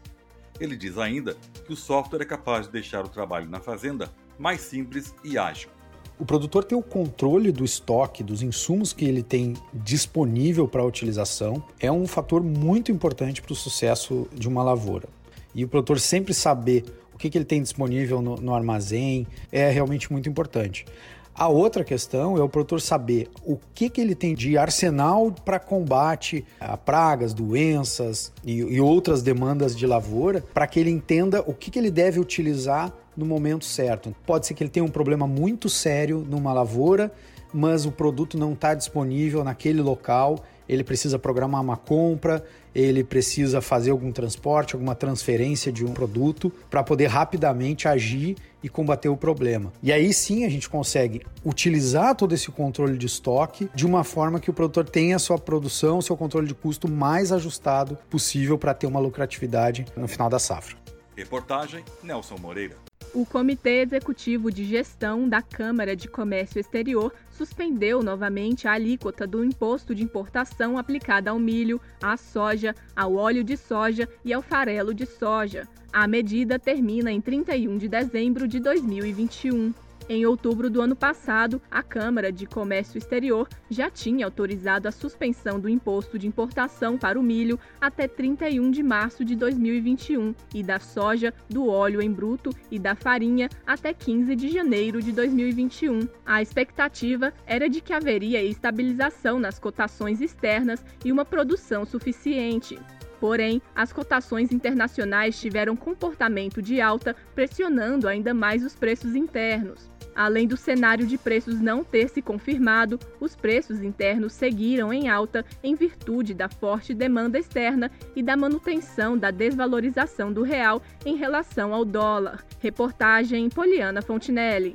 Ele 0.58 0.76
diz 0.76 0.98
ainda 0.98 1.34
que 1.64 1.72
o 1.72 1.76
software 1.76 2.22
é 2.22 2.26
capaz 2.26 2.66
de 2.66 2.72
deixar 2.72 3.04
o 3.04 3.08
trabalho 3.08 3.48
na 3.48 3.60
fazenda 3.60 4.12
mais 4.38 4.60
simples 4.60 5.14
e 5.22 5.38
ágil. 5.38 5.70
O 6.18 6.24
produtor 6.24 6.64
ter 6.64 6.74
o 6.74 6.82
controle 6.82 7.52
do 7.52 7.62
estoque, 7.62 8.22
dos 8.22 8.42
insumos 8.42 8.94
que 8.94 9.04
ele 9.04 9.22
tem 9.22 9.52
disponível 9.74 10.66
para 10.66 10.82
utilização, 10.82 11.62
é 11.78 11.92
um 11.92 12.06
fator 12.06 12.42
muito 12.42 12.90
importante 12.90 13.42
para 13.42 13.52
o 13.52 13.56
sucesso 13.56 14.26
de 14.34 14.48
uma 14.48 14.62
lavoura. 14.62 15.06
E 15.54 15.62
o 15.62 15.68
produtor 15.68 16.00
sempre 16.00 16.32
saber 16.32 16.84
o 17.14 17.18
que, 17.18 17.28
que 17.28 17.36
ele 17.36 17.44
tem 17.44 17.60
disponível 17.60 18.22
no, 18.22 18.36
no 18.36 18.54
armazém 18.54 19.26
é 19.52 19.70
realmente 19.70 20.10
muito 20.10 20.26
importante. 20.26 20.86
A 21.34 21.48
outra 21.48 21.84
questão 21.84 22.38
é 22.38 22.42
o 22.42 22.48
produtor 22.48 22.80
saber 22.80 23.28
o 23.44 23.58
que, 23.74 23.90
que 23.90 24.00
ele 24.00 24.14
tem 24.14 24.34
de 24.34 24.56
arsenal 24.56 25.30
para 25.44 25.58
combate 25.58 26.46
a 26.58 26.78
pragas, 26.78 27.34
doenças 27.34 28.32
e, 28.42 28.54
e 28.54 28.80
outras 28.80 29.22
demandas 29.22 29.76
de 29.76 29.86
lavoura, 29.86 30.42
para 30.54 30.66
que 30.66 30.80
ele 30.80 30.90
entenda 30.90 31.44
o 31.46 31.52
que, 31.52 31.70
que 31.70 31.78
ele 31.78 31.90
deve 31.90 32.18
utilizar 32.18 32.90
no 33.16 33.24
momento 33.24 33.64
certo. 33.64 34.14
Pode 34.26 34.46
ser 34.46 34.54
que 34.54 34.62
ele 34.62 34.70
tenha 34.70 34.84
um 34.84 34.90
problema 34.90 35.26
muito 35.26 35.68
sério 35.68 36.24
numa 36.28 36.52
lavoura, 36.52 37.12
mas 37.52 37.86
o 37.86 37.92
produto 37.92 38.36
não 38.36 38.52
está 38.52 38.74
disponível 38.74 39.42
naquele 39.42 39.80
local. 39.80 40.44
Ele 40.68 40.82
precisa 40.82 41.18
programar 41.18 41.60
uma 41.60 41.76
compra, 41.76 42.44
ele 42.74 43.02
precisa 43.04 43.60
fazer 43.60 43.92
algum 43.92 44.12
transporte, 44.12 44.74
alguma 44.74 44.94
transferência 44.94 45.72
de 45.72 45.84
um 45.84 45.92
produto 45.92 46.52
para 46.68 46.82
poder 46.82 47.06
rapidamente 47.06 47.88
agir 47.88 48.36
e 48.62 48.68
combater 48.68 49.08
o 49.08 49.16
problema. 49.16 49.72
E 49.82 49.92
aí 49.92 50.12
sim 50.12 50.44
a 50.44 50.48
gente 50.48 50.68
consegue 50.68 51.22
utilizar 51.44 52.16
todo 52.16 52.34
esse 52.34 52.50
controle 52.50 52.98
de 52.98 53.06
estoque 53.06 53.70
de 53.74 53.86
uma 53.86 54.02
forma 54.02 54.40
que 54.40 54.50
o 54.50 54.52
produtor 54.52 54.88
tenha 54.88 55.16
a 55.16 55.20
sua 55.20 55.38
produção, 55.38 56.02
seu 56.02 56.16
controle 56.16 56.48
de 56.48 56.54
custo 56.54 56.90
mais 56.90 57.30
ajustado 57.30 57.96
possível 58.10 58.58
para 58.58 58.74
ter 58.74 58.86
uma 58.86 59.00
lucratividade 59.00 59.86
no 59.96 60.08
final 60.08 60.28
da 60.28 60.38
safra. 60.38 60.76
Reportagem 61.16 61.82
Nelson 62.02 62.36
Moreira. 62.38 62.85
O 63.16 63.24
Comitê 63.24 63.80
Executivo 63.80 64.52
de 64.52 64.62
Gestão 64.62 65.26
da 65.26 65.40
Câmara 65.40 65.96
de 65.96 66.06
Comércio 66.06 66.60
Exterior 66.60 67.14
suspendeu 67.30 68.02
novamente 68.02 68.68
a 68.68 68.72
alíquota 68.72 69.26
do 69.26 69.42
imposto 69.42 69.94
de 69.94 70.02
importação 70.02 70.76
aplicada 70.76 71.30
ao 71.30 71.38
milho, 71.38 71.80
à 72.02 72.18
soja, 72.18 72.74
ao 72.94 73.14
óleo 73.14 73.42
de 73.42 73.56
soja 73.56 74.06
e 74.22 74.34
ao 74.34 74.42
farelo 74.42 74.92
de 74.92 75.06
soja. 75.06 75.66
A 75.90 76.06
medida 76.06 76.58
termina 76.58 77.10
em 77.10 77.18
31 77.18 77.78
de 77.78 77.88
dezembro 77.88 78.46
de 78.46 78.60
2021. 78.60 79.72
Em 80.08 80.24
outubro 80.24 80.70
do 80.70 80.80
ano 80.80 80.94
passado, 80.94 81.60
a 81.68 81.82
Câmara 81.82 82.30
de 82.30 82.46
Comércio 82.46 82.96
Exterior 82.96 83.48
já 83.68 83.90
tinha 83.90 84.24
autorizado 84.24 84.86
a 84.86 84.92
suspensão 84.92 85.58
do 85.58 85.68
imposto 85.68 86.16
de 86.16 86.28
importação 86.28 86.96
para 86.96 87.18
o 87.18 87.22
milho 87.24 87.58
até 87.80 88.06
31 88.06 88.70
de 88.70 88.84
março 88.84 89.24
de 89.24 89.34
2021 89.34 90.32
e 90.54 90.62
da 90.62 90.78
soja, 90.78 91.34
do 91.50 91.66
óleo 91.66 92.00
em 92.00 92.12
bruto 92.12 92.50
e 92.70 92.78
da 92.78 92.94
farinha 92.94 93.48
até 93.66 93.92
15 93.92 94.36
de 94.36 94.48
janeiro 94.48 95.02
de 95.02 95.10
2021. 95.10 96.06
A 96.24 96.40
expectativa 96.40 97.34
era 97.44 97.68
de 97.68 97.80
que 97.80 97.92
haveria 97.92 98.40
estabilização 98.40 99.40
nas 99.40 99.58
cotações 99.58 100.20
externas 100.20 100.84
e 101.04 101.10
uma 101.10 101.24
produção 101.24 101.84
suficiente. 101.84 102.78
Porém, 103.18 103.60
as 103.74 103.92
cotações 103.92 104.52
internacionais 104.52 105.40
tiveram 105.40 105.74
comportamento 105.74 106.62
de 106.62 106.80
alta, 106.80 107.16
pressionando 107.34 108.06
ainda 108.06 108.32
mais 108.32 108.62
os 108.62 108.76
preços 108.76 109.16
internos. 109.16 109.95
Além 110.16 110.48
do 110.48 110.56
cenário 110.56 111.06
de 111.06 111.18
preços 111.18 111.60
não 111.60 111.84
ter 111.84 112.08
se 112.08 112.22
confirmado, 112.22 112.98
os 113.20 113.36
preços 113.36 113.82
internos 113.82 114.32
seguiram 114.32 114.90
em 114.90 115.10
alta 115.10 115.44
em 115.62 115.74
virtude 115.74 116.32
da 116.32 116.48
forte 116.48 116.94
demanda 116.94 117.38
externa 117.38 117.90
e 118.14 118.22
da 118.22 118.34
manutenção 118.34 119.18
da 119.18 119.30
desvalorização 119.30 120.32
do 120.32 120.42
real 120.42 120.80
em 121.04 121.16
relação 121.16 121.74
ao 121.74 121.84
dólar. 121.84 122.42
Reportagem 122.60 123.50
Poliana 123.50 124.00
Fontinelli. 124.00 124.74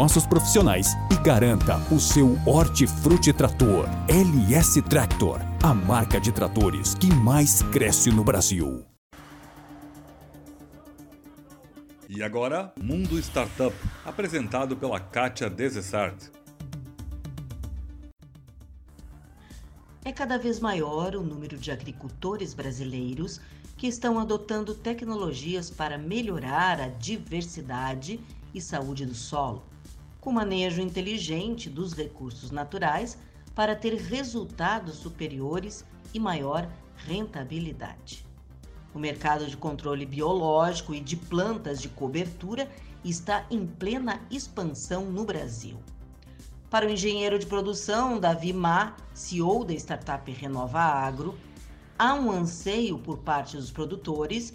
nossos 0.01 0.25
profissionais 0.25 0.97
e 1.11 1.23
garanta 1.23 1.77
o 1.93 1.99
seu 1.99 2.35
Hortifruti 2.43 3.31
Trator 3.31 3.85
LS 4.07 4.81
Tractor, 4.81 5.39
a 5.61 5.75
marca 5.75 6.19
de 6.19 6.31
tratores 6.31 6.95
que 6.95 7.13
mais 7.13 7.61
cresce 7.71 8.09
no 8.09 8.23
Brasil. 8.23 8.83
E 12.09 12.23
agora, 12.23 12.73
Mundo 12.81 13.19
Startup, 13.19 13.75
apresentado 14.03 14.75
pela 14.75 14.99
Kátia 14.99 15.47
Desessart. 15.47 16.31
É 20.03 20.11
cada 20.11 20.39
vez 20.39 20.59
maior 20.59 21.15
o 21.15 21.21
número 21.21 21.59
de 21.59 21.69
agricultores 21.69 22.55
brasileiros 22.55 23.39
que 23.77 23.85
estão 23.85 24.17
adotando 24.17 24.73
tecnologias 24.73 25.69
para 25.69 25.95
melhorar 25.95 26.81
a 26.81 26.87
diversidade 26.87 28.19
e 28.51 28.59
saúde 28.59 29.05
do 29.05 29.13
solo 29.13 29.69
com 30.21 30.31
manejo 30.31 30.81
inteligente 30.81 31.67
dos 31.67 31.93
recursos 31.93 32.51
naturais 32.51 33.17
para 33.55 33.75
ter 33.75 33.95
resultados 33.95 34.95
superiores 34.95 35.83
e 36.13 36.19
maior 36.19 36.69
rentabilidade. 36.95 38.23
O 38.93 38.99
mercado 38.99 39.47
de 39.47 39.57
controle 39.57 40.05
biológico 40.05 40.93
e 40.93 40.99
de 40.99 41.15
plantas 41.15 41.81
de 41.81 41.89
cobertura 41.89 42.69
está 43.03 43.45
em 43.49 43.65
plena 43.65 44.21
expansão 44.29 45.05
no 45.05 45.25
Brasil. 45.25 45.77
Para 46.69 46.85
o 46.85 46.89
engenheiro 46.89 47.39
de 47.39 47.47
produção 47.47 48.19
Davi 48.19 48.53
Ma, 48.53 48.95
CEO 49.13 49.65
da 49.65 49.73
startup 49.73 50.31
Renova 50.31 50.79
Agro, 50.79 51.37
há 51.97 52.13
um 52.13 52.31
anseio 52.31 52.97
por 52.99 53.17
parte 53.17 53.57
dos 53.57 53.71
produtores 53.71 54.53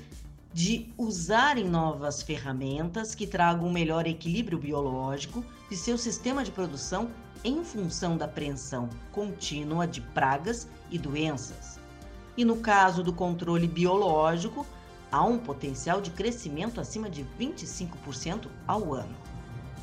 de 0.57 0.91
usarem 0.97 1.69
novas 1.69 2.23
ferramentas 2.23 3.15
que 3.15 3.27
tragam 3.27 3.67
um 3.67 3.71
melhor 3.71 4.07
equilíbrio 4.07 4.59
biológico 4.59 5.45
de 5.69 5.77
seu 5.77 5.99
sistema 5.99 6.43
de 6.43 6.51
produção 6.51 7.11
em 7.45 7.63
função 7.63 8.17
da 8.17 8.25
apreensão 8.25 8.89
contínua 9.13 9.87
de 9.87 10.01
pragas 10.01 10.67
e 10.91 10.97
doenças. 10.97 11.79
E 12.39 12.43
no 12.43 12.57
caso 12.57 13.03
do 13.03 13.13
controle 13.13 13.69
biológico, 13.69 14.65
há 15.13 15.23
um 15.23 15.37
potencial 15.37 16.01
de 16.01 16.11
crescimento 16.11 16.81
acima 16.81 17.11
de 17.11 17.23
25% 17.39 18.47
ao 18.67 18.95
ano. 18.95 19.15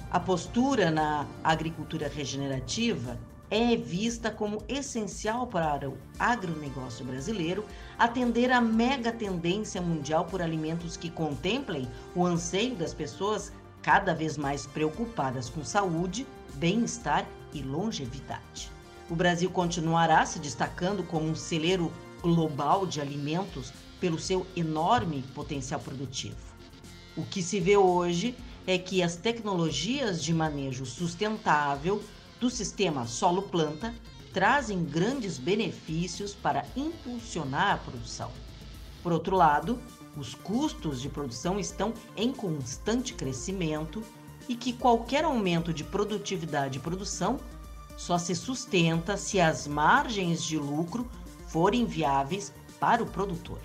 A 0.09 0.19
postura 0.19 0.89
na 0.89 1.27
agricultura 1.43 2.07
regenerativa 2.07 3.19
é 3.49 3.75
vista 3.75 4.31
como 4.31 4.63
essencial 4.67 5.47
para 5.47 5.89
o 5.89 5.97
agronegócio 6.17 7.05
brasileiro 7.05 7.65
atender 7.97 8.51
à 8.51 8.59
mega 8.59 9.11
tendência 9.11 9.81
mundial 9.81 10.25
por 10.25 10.41
alimentos 10.41 10.97
que 10.97 11.09
contemplem 11.09 11.87
o 12.15 12.25
anseio 12.25 12.75
das 12.75 12.93
pessoas 12.93 13.51
cada 13.81 14.13
vez 14.15 14.37
mais 14.37 14.65
preocupadas 14.65 15.49
com 15.49 15.63
saúde, 15.63 16.25
bem-estar 16.55 17.27
e 17.53 17.61
longevidade. 17.61 18.71
O 19.09 19.15
Brasil 19.15 19.49
continuará 19.49 20.25
se 20.25 20.39
destacando 20.39 21.03
como 21.03 21.27
um 21.27 21.35
celeiro 21.35 21.91
global 22.21 22.87
de 22.87 23.01
alimentos 23.01 23.73
pelo 23.99 24.17
seu 24.17 24.47
enorme 24.55 25.23
potencial 25.35 25.79
produtivo. 25.79 26.37
O 27.15 27.23
que 27.23 27.43
se 27.43 27.59
vê 27.59 27.77
hoje 27.77 28.35
é 28.65 28.77
que 28.77 29.03
as 29.03 29.15
tecnologias 29.15 30.23
de 30.23 30.33
manejo 30.33 30.85
sustentável 30.85 32.01
do 32.43 32.49
sistema 32.49 33.07
solo-planta 33.07 33.93
trazem 34.33 34.83
grandes 34.83 35.37
benefícios 35.37 36.33
para 36.33 36.65
impulsionar 36.75 37.75
a 37.75 37.77
produção. 37.77 38.29
Por 39.01 39.13
outro 39.13 39.37
lado, 39.37 39.79
os 40.17 40.35
custos 40.35 41.01
de 41.01 41.07
produção 41.07 41.57
estão 41.57 41.93
em 42.17 42.33
constante 42.33 43.13
crescimento 43.13 44.03
e 44.49 44.57
que 44.57 44.73
qualquer 44.73 45.23
aumento 45.23 45.73
de 45.73 45.85
produtividade 45.85 46.79
e 46.79 46.81
produção 46.81 47.39
só 47.95 48.17
se 48.17 48.35
sustenta 48.35 49.15
se 49.15 49.39
as 49.39 49.65
margens 49.65 50.43
de 50.43 50.57
lucro 50.57 51.09
forem 51.47 51.85
viáveis 51.85 52.51
para 52.77 53.01
o 53.01 53.05
produtor. 53.05 53.61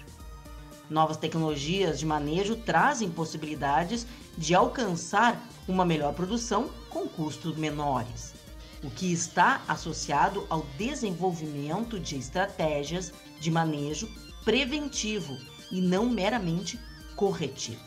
Novas 0.88 1.16
tecnologias 1.16 1.98
de 1.98 2.06
manejo 2.06 2.54
trazem 2.54 3.10
possibilidades 3.10 4.06
de 4.36 4.54
alcançar 4.54 5.36
uma 5.66 5.84
melhor 5.84 6.14
produção 6.14 6.70
com 6.88 7.08
custos 7.08 7.56
menores, 7.56 8.37
o 8.82 8.90
que 8.90 9.12
está 9.12 9.62
associado 9.66 10.46
ao 10.48 10.66
desenvolvimento 10.76 11.98
de 11.98 12.16
estratégias 12.16 13.12
de 13.40 13.50
manejo 13.50 14.08
preventivo 14.44 15.36
e 15.70 15.80
não 15.80 16.08
meramente 16.08 16.78
corretivo. 17.16 17.80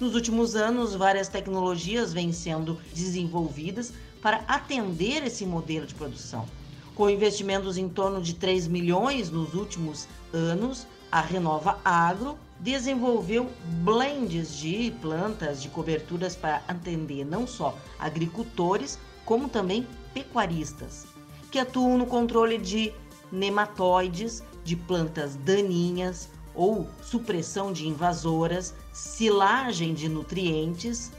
Nos 0.00 0.14
últimos 0.14 0.54
anos, 0.54 0.94
várias 0.94 1.28
tecnologias 1.28 2.12
vêm 2.12 2.32
sendo 2.32 2.78
desenvolvidas 2.94 3.92
para 4.22 4.44
atender 4.46 5.24
esse 5.24 5.44
modelo 5.44 5.86
de 5.86 5.94
produção. 5.94 6.46
Com 6.94 7.10
investimentos 7.10 7.76
em 7.76 7.88
torno 7.88 8.20
de 8.20 8.34
3 8.34 8.66
milhões 8.66 9.30
nos 9.30 9.54
últimos 9.54 10.08
anos, 10.32 10.86
a 11.10 11.20
Renova 11.20 11.78
Agro 11.84 12.36
desenvolveu 12.60 13.50
blends 13.84 14.56
de 14.56 14.92
plantas 15.00 15.62
de 15.62 15.68
coberturas 15.68 16.34
para 16.34 16.62
atender 16.66 17.24
não 17.24 17.46
só 17.46 17.76
agricultores, 17.98 18.98
como 19.24 19.48
também 19.48 19.86
pecuaristas, 20.18 21.06
que 21.50 21.58
atuam 21.58 21.96
no 21.96 22.06
controle 22.06 22.58
de 22.58 22.92
nematóides, 23.30 24.42
de 24.64 24.74
plantas 24.74 25.36
daninhas, 25.36 26.28
ou 26.54 26.88
supressão 27.00 27.72
de 27.72 27.86
invasoras, 27.86 28.74
silagem 28.92 29.94
de 29.94 30.08
nutrientes, 30.08 31.12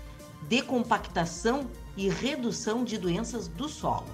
decompactação 0.49 1.67
e 1.95 2.09
redução 2.09 2.83
de 2.83 2.97
doenças 2.97 3.47
do 3.47 3.69
solo. 3.69 4.07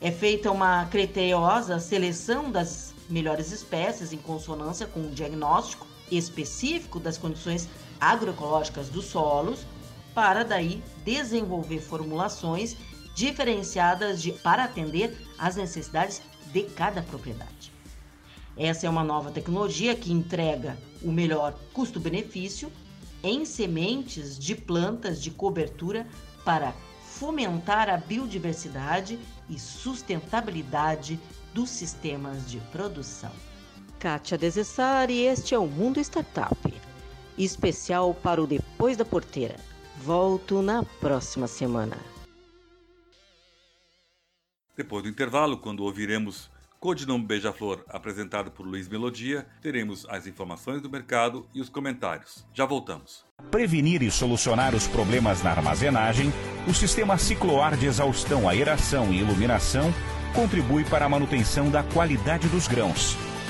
É 0.00 0.12
feita 0.12 0.52
uma 0.52 0.84
criteriosa 0.86 1.80
seleção 1.80 2.52
das 2.52 2.94
melhores 3.10 3.50
espécies 3.50 4.12
em 4.12 4.18
consonância 4.18 4.86
com 4.86 5.00
o 5.00 5.10
diagnóstico 5.10 5.86
específico 6.10 7.00
das 7.00 7.18
condições 7.18 7.68
agroecológicas 7.98 8.88
dos 8.88 9.06
solos, 9.06 9.66
para 10.14 10.44
daí 10.44 10.80
desenvolver 11.04 11.80
formulações 11.80 12.76
diferenciadas 13.14 14.20
de, 14.20 14.32
para 14.32 14.64
atender 14.64 15.16
às 15.38 15.56
necessidades 15.56 16.20
de 16.52 16.62
cada 16.62 17.02
propriedade. 17.02 17.72
Essa 18.56 18.86
é 18.86 18.90
uma 18.90 19.02
nova 19.02 19.30
tecnologia 19.30 19.94
que 19.94 20.12
entrega 20.12 20.76
o 21.02 21.10
melhor 21.10 21.58
custo-benefício 21.72 22.70
em 23.22 23.44
sementes 23.44 24.38
de 24.38 24.54
plantas 24.54 25.20
de 25.20 25.30
cobertura 25.30 26.06
para 26.44 26.74
fomentar 27.02 27.88
a 27.88 27.96
biodiversidade 27.96 29.18
e 29.48 29.58
sustentabilidade 29.58 31.18
dos 31.52 31.70
sistemas 31.70 32.48
de 32.50 32.58
produção. 32.72 33.32
Kátia 33.98 34.36
Desessari, 34.36 35.22
este 35.22 35.54
é 35.54 35.58
o 35.58 35.66
Mundo 35.66 35.98
Startup, 36.00 36.74
especial 37.38 38.12
para 38.14 38.42
o 38.42 38.46
Depois 38.46 38.96
da 38.96 39.04
Porteira. 39.04 39.56
Volto 40.02 40.60
na 40.60 40.82
próxima 41.00 41.46
semana. 41.46 42.13
Depois 44.76 45.02
do 45.04 45.08
intervalo, 45.08 45.56
quando 45.56 45.84
ouviremos 45.84 46.50
Codinome 46.80 47.24
Beija-Flor, 47.24 47.82
apresentado 47.88 48.50
por 48.50 48.66
Luiz 48.66 48.88
Melodia, 48.88 49.46
teremos 49.62 50.04
as 50.10 50.26
informações 50.26 50.82
do 50.82 50.90
mercado 50.90 51.46
e 51.54 51.60
os 51.60 51.68
comentários. 51.68 52.44
Já 52.52 52.66
voltamos. 52.66 53.24
Prevenir 53.50 54.02
e 54.02 54.10
solucionar 54.10 54.74
os 54.74 54.86
problemas 54.86 55.42
na 55.42 55.50
armazenagem, 55.50 56.30
o 56.68 56.74
sistema 56.74 57.16
cicloar 57.16 57.76
de 57.76 57.86
exaustão, 57.86 58.48
aeração 58.48 59.12
e 59.12 59.20
iluminação 59.20 59.94
contribui 60.34 60.84
para 60.84 61.06
a 61.06 61.08
manutenção 61.08 61.70
da 61.70 61.82
qualidade 61.82 62.48
dos 62.48 62.66
grãos. 62.66 63.16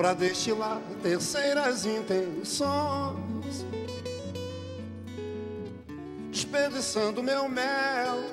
Pra 0.00 0.14
destilar 0.14 0.80
terceiras 1.02 1.84
intenções, 1.84 3.66
desperdiçando 6.30 7.22
meu 7.22 7.46
mel, 7.50 8.24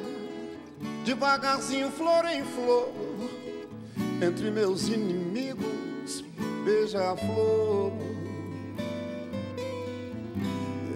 devagarzinho, 1.03 1.91
flor 1.91 2.23
em 2.23 2.41
flor, 2.45 2.89
entre 4.25 4.49
meus 4.49 4.87
inimigos, 4.87 6.23
beija-flor. 6.63 7.91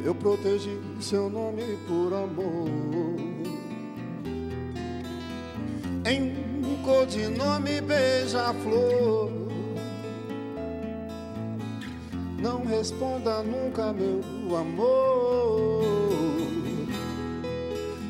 Eu 0.05 0.15
protegi 0.15 0.79
seu 1.01 1.29
nome 1.29 1.63
por 1.85 2.13
amor. 2.13 2.69
Em 6.05 6.31
um 6.65 6.81
codinome 6.81 7.81
beija-flor. 7.81 9.50
Não 12.41 12.65
responda 12.65 13.43
nunca, 13.43 13.93
meu 13.93 14.57
amor. 14.57 15.83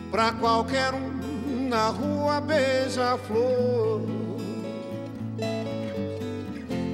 Pra 0.09 0.31
qualquer 0.31 0.93
um 0.93 1.67
na 1.67 1.87
rua 1.87 2.39
beija-flor. 2.39 4.01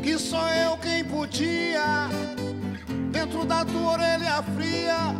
Que 0.01 0.17
sou 0.17 0.47
eu 0.47 0.77
quem 0.77 1.03
podia, 1.05 2.09
dentro 3.11 3.45
da 3.45 3.63
tua 3.65 3.91
orelha 3.93 4.43
fria, 4.55 5.15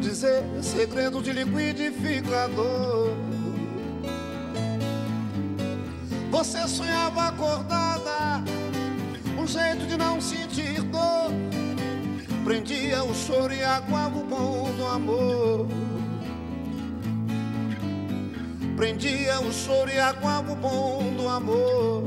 dizer 0.00 0.44
segredo 0.62 1.20
de 1.20 1.32
liquidificador. 1.32 3.12
Você 6.30 6.68
sonhava 6.68 7.28
acordada, 7.28 8.44
jeito 9.48 9.86
de 9.86 9.96
não 9.96 10.20
sentir 10.20 10.82
dor. 10.82 11.32
Prendia 12.44 13.02
o 13.02 13.14
choro 13.14 13.52
e 13.52 13.62
aguava 13.62 14.18
o 14.18 14.24
bom 14.24 14.70
do 14.76 14.86
amor. 14.86 15.66
Prendia 18.76 19.40
o 19.40 19.52
choro 19.52 19.90
e 19.90 19.98
aguava 19.98 20.52
o 20.52 20.56
bom 20.56 21.14
do 21.16 21.28
amor. 21.28 22.04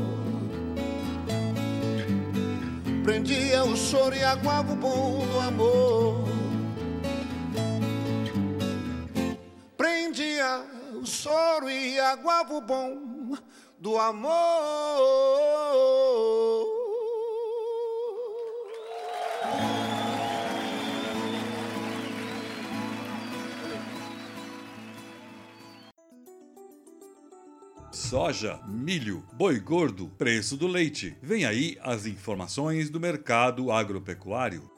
Prendia 3.03 3.63
o 3.63 3.75
choro 3.75 4.15
e 4.15 4.23
aguava 4.23 4.71
o 4.71 4.75
bom 4.75 5.25
do 5.25 5.39
amor. 5.39 6.25
Prendia 9.75 10.63
o 10.93 11.05
choro 11.05 11.69
e 11.69 11.99
aguava 11.99 12.53
o 12.53 12.61
bom 12.61 13.35
do 13.79 13.97
amor. 13.97 14.31
Soja, 28.11 28.59
milho, 28.67 29.23
boi 29.31 29.57
gordo, 29.57 30.09
preço 30.17 30.57
do 30.57 30.67
leite. 30.67 31.17
Vem 31.21 31.45
aí 31.45 31.77
as 31.81 32.05
informações 32.05 32.89
do 32.89 32.99
mercado 32.99 33.71
agropecuário. 33.71 34.69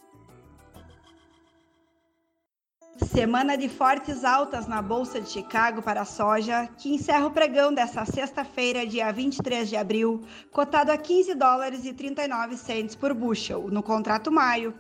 Semana 3.12 3.58
de 3.58 3.68
fortes 3.68 4.24
altas 4.24 4.68
na 4.68 4.84
Bolsa 4.84 5.20
de 5.20 5.32
Chicago 5.32 5.82
para 5.82 6.02
a 6.02 6.06
soja, 6.06 6.70
que 6.78 6.94
encerra 6.94 7.26
o 7.26 7.32
pregão 7.32 7.74
desta 7.74 8.06
sexta-feira, 8.06 8.86
dia 8.86 9.12
23 9.12 9.68
de 9.68 9.78
abril, 9.78 10.22
cotado 10.52 10.92
a 10.92 10.98
15 10.98 11.34
dólares 11.34 11.86
e 11.86 11.92
39 11.92 12.56
centes 12.56 12.94
por 12.94 13.16
bushel 13.16 13.68
no 13.72 13.82
contrato 13.82 14.32
maio, 14.32 14.76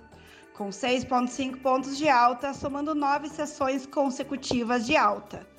com 0.54 0.70
6,5 0.70 1.60
pontos 1.60 1.98
de 1.98 2.08
alta, 2.08 2.54
somando 2.54 2.94
nove 2.94 3.30
sessões 3.30 3.88
consecutivas 3.88 4.86
de 4.86 4.96
alta. 4.96 5.52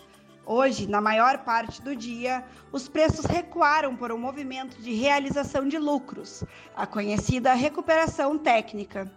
Hoje, 0.47 0.87
na 0.87 1.01
maior 1.01 1.39
parte 1.39 1.81
do 1.81 1.97
dia, 1.97 2.45
os 2.71 2.87
preços 2.87 3.25
recuaram 3.25 3.97
por 3.97 4.13
um 4.13 4.19
movimento 4.19 4.77
de 4.83 4.93
realização 4.93 5.67
de 5.67 5.79
lucros, 5.79 6.45
a 6.77 6.87
conhecida 6.87 7.55
recuperação 7.55 8.37
técnica. 8.37 9.11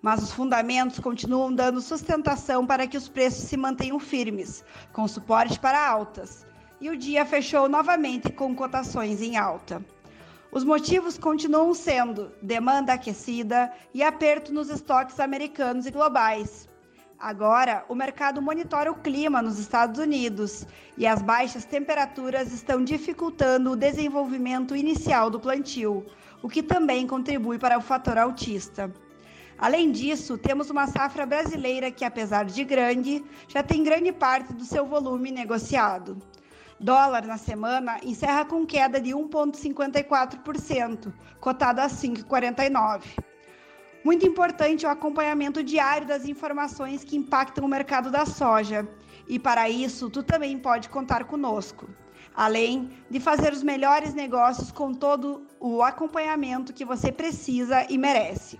Mas 0.00 0.20
os 0.20 0.32
fundamentos 0.32 0.98
continuam 0.98 1.54
dando 1.54 1.80
sustentação 1.80 2.66
para 2.66 2.88
que 2.88 2.96
os 2.96 3.08
preços 3.08 3.44
se 3.44 3.56
mantenham 3.56 4.00
firmes, 4.00 4.64
com 4.92 5.06
suporte 5.06 5.60
para 5.60 5.88
altas. 5.88 6.44
E 6.80 6.90
o 6.90 6.96
dia 6.96 7.24
fechou 7.24 7.68
novamente 7.68 8.32
com 8.32 8.52
cotações 8.52 9.22
em 9.22 9.36
alta. 9.36 9.80
Os 10.50 10.64
motivos 10.64 11.16
continuam 11.16 11.72
sendo 11.72 12.32
demanda 12.42 12.92
aquecida 12.92 13.72
e 13.94 14.02
aperto 14.02 14.52
nos 14.52 14.68
estoques 14.68 15.20
americanos 15.20 15.86
e 15.86 15.92
globais. 15.92 16.71
Agora, 17.22 17.86
o 17.88 17.94
mercado 17.94 18.42
monitora 18.42 18.90
o 18.90 18.96
clima 18.96 19.40
nos 19.40 19.56
Estados 19.56 20.00
Unidos 20.00 20.66
e 20.98 21.06
as 21.06 21.22
baixas 21.22 21.64
temperaturas 21.64 22.52
estão 22.52 22.82
dificultando 22.82 23.70
o 23.70 23.76
desenvolvimento 23.76 24.74
inicial 24.74 25.30
do 25.30 25.38
plantio, 25.38 26.04
o 26.42 26.48
que 26.48 26.64
também 26.64 27.06
contribui 27.06 27.60
para 27.60 27.78
o 27.78 27.80
fator 27.80 28.18
altista. 28.18 28.92
Além 29.56 29.92
disso, 29.92 30.36
temos 30.36 30.68
uma 30.68 30.88
safra 30.88 31.24
brasileira 31.24 31.92
que, 31.92 32.04
apesar 32.04 32.44
de 32.44 32.64
grande, 32.64 33.24
já 33.46 33.62
tem 33.62 33.84
grande 33.84 34.10
parte 34.10 34.52
do 34.52 34.64
seu 34.64 34.84
volume 34.84 35.30
negociado. 35.30 36.18
Dólar 36.80 37.24
na 37.24 37.38
semana 37.38 38.00
encerra 38.02 38.44
com 38.44 38.66
queda 38.66 39.00
de 39.00 39.12
1,54%, 39.12 41.12
cotado 41.38 41.82
a 41.82 41.86
5,49. 41.86 43.31
Muito 44.04 44.26
importante 44.26 44.84
o 44.84 44.88
acompanhamento 44.88 45.62
diário 45.62 46.06
das 46.06 46.26
informações 46.26 47.04
que 47.04 47.16
impactam 47.16 47.64
o 47.64 47.68
mercado 47.68 48.10
da 48.10 48.26
soja. 48.26 48.86
E 49.28 49.38
para 49.38 49.70
isso, 49.70 50.10
tu 50.10 50.24
também 50.24 50.58
pode 50.58 50.88
contar 50.88 51.24
conosco. 51.24 51.88
Além 52.34 52.90
de 53.08 53.20
fazer 53.20 53.52
os 53.52 53.62
melhores 53.62 54.12
negócios 54.12 54.72
com 54.72 54.92
todo 54.92 55.46
o 55.60 55.82
acompanhamento 55.82 56.72
que 56.72 56.84
você 56.84 57.12
precisa 57.12 57.86
e 57.88 57.96
merece. 57.96 58.58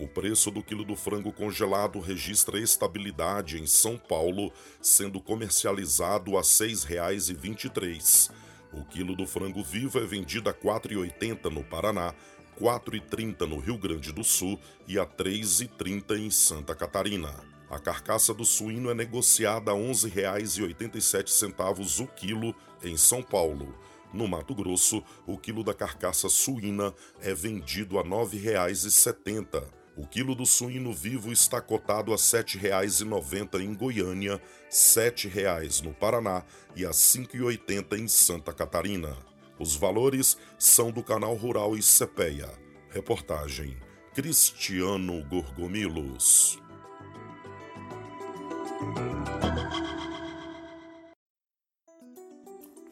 O 0.00 0.08
preço 0.08 0.50
do 0.50 0.62
quilo 0.62 0.82
do 0.82 0.96
frango 0.96 1.30
congelado 1.30 2.00
registra 2.00 2.58
estabilidade 2.58 3.60
em 3.60 3.66
São 3.66 3.98
Paulo, 3.98 4.50
sendo 4.80 5.20
comercializado 5.20 6.38
a 6.38 6.40
R$ 6.40 6.46
6,23. 6.46 8.30
O 8.72 8.82
quilo 8.86 9.14
do 9.14 9.24
frango 9.24 9.62
vivo 9.62 10.00
é 10.00 10.04
vendido 10.04 10.50
a 10.50 10.52
R$ 10.52 10.58
4,80 10.58 11.48
no 11.52 11.62
Paraná, 11.62 12.12
4,30 12.60 13.46
no 13.46 13.58
Rio 13.58 13.76
Grande 13.76 14.12
do 14.12 14.24
Sul 14.24 14.58
e 14.86 14.98
a 14.98 15.02
R$ 15.02 15.10
3,30 15.16 16.18
em 16.18 16.30
Santa 16.30 16.74
Catarina. 16.74 17.34
A 17.70 17.78
carcaça 17.78 18.32
do 18.32 18.44
suíno 18.44 18.90
é 18.90 18.94
negociada 18.94 19.72
a 19.72 19.74
R$ 19.74 19.80
11,87 19.80 22.04
o 22.04 22.06
quilo 22.06 22.54
em 22.82 22.96
São 22.96 23.22
Paulo. 23.22 23.76
No 24.12 24.28
Mato 24.28 24.54
Grosso, 24.54 25.02
o 25.26 25.36
quilo 25.36 25.64
da 25.64 25.74
carcaça 25.74 26.28
suína 26.28 26.94
é 27.20 27.34
vendido 27.34 27.98
a 27.98 28.02
R$ 28.02 28.10
9,70. 28.10 29.64
O 29.96 30.06
quilo 30.06 30.34
do 30.34 30.46
suíno 30.46 30.92
vivo 30.92 31.32
está 31.32 31.60
cotado 31.60 32.12
a 32.12 32.16
R$ 32.16 32.20
7,90 32.20 33.60
em 33.60 33.74
Goiânia, 33.74 34.34
R$ 34.34 34.40
7,00 34.70 35.82
no 35.82 35.92
Paraná 35.92 36.44
e 36.76 36.84
a 36.84 36.88
R$ 36.88 36.94
5,80 36.94 37.98
em 37.98 38.06
Santa 38.06 38.52
Catarina. 38.52 39.33
Os 39.64 39.76
valores 39.76 40.36
são 40.58 40.92
do 40.92 41.02
canal 41.02 41.34
Rural 41.34 41.74
e 41.74 41.82
Cepeia. 41.82 42.50
Reportagem 42.90 43.78
Cristiano 44.12 45.24
Gorgomilos. 45.24 46.60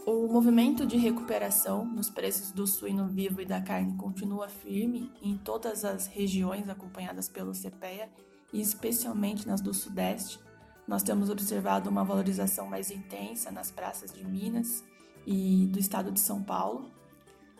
O 0.06 0.26
movimento 0.28 0.86
de 0.86 0.96
recuperação 0.96 1.84
nos 1.84 2.08
preços 2.08 2.50
do 2.52 2.66
suíno 2.66 3.06
vivo 3.06 3.42
e 3.42 3.44
da 3.44 3.60
carne 3.60 3.94
continua 3.98 4.48
firme 4.48 5.12
em 5.20 5.36
todas 5.36 5.84
as 5.84 6.06
regiões 6.06 6.70
acompanhadas 6.70 7.28
pelo 7.28 7.52
CPEA 7.52 8.08
e 8.50 8.62
especialmente 8.62 9.46
nas 9.46 9.60
do 9.60 9.74
Sudeste. 9.74 10.40
Nós 10.88 11.02
temos 11.02 11.28
observado 11.28 11.90
uma 11.90 12.02
valorização 12.02 12.66
mais 12.66 12.90
intensa 12.90 13.50
nas 13.50 13.70
praças 13.70 14.10
de 14.10 14.26
Minas 14.26 14.82
e 15.26 15.66
do 15.66 15.78
estado 15.78 16.10
de 16.10 16.20
São 16.20 16.42
Paulo. 16.42 16.90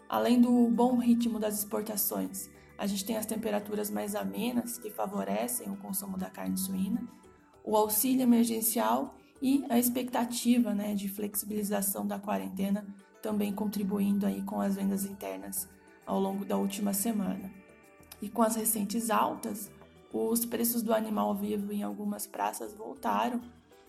Além 0.09 0.41
do 0.41 0.69
bom 0.69 0.99
ritmo 0.99 1.39
das 1.39 1.59
exportações, 1.59 2.51
a 2.77 2.87
gente 2.87 3.05
tem 3.05 3.17
as 3.17 3.27
temperaturas 3.27 3.91
mais 3.91 4.15
amenas 4.15 4.77
que 4.77 4.91
favorecem 4.91 5.71
o 5.71 5.77
consumo 5.77 6.19
da 6.19 6.29
carne 6.29 6.59
suína, 6.59 7.03
o 7.65 7.77
auxílio 7.77 8.23
emergencial 8.23 9.15
e 9.41 9.65
a 9.69 9.79
expectativa 9.79 10.75
né, 10.75 10.95
de 10.95 11.09
flexibilização 11.09 12.07
da 12.07 12.19
quarentena 12.19 12.87
também 13.23 13.55
contribuindo 13.55 14.27
aí 14.27 14.43
com 14.43 14.61
as 14.61 14.75
vendas 14.75 15.05
internas 15.05 15.69
ao 16.05 16.19
longo 16.19 16.45
da 16.45 16.57
última 16.57 16.93
semana. 16.93 17.51
E 18.21 18.29
com 18.29 18.43
as 18.43 18.57
recentes 18.57 19.11
altas, 19.11 19.71
os 20.13 20.45
preços 20.45 20.83
do 20.83 20.93
animal 20.93 21.35
vivo 21.35 21.73
em 21.73 21.83
algumas 21.83 22.27
praças 22.27 22.75
voltaram, 22.75 23.41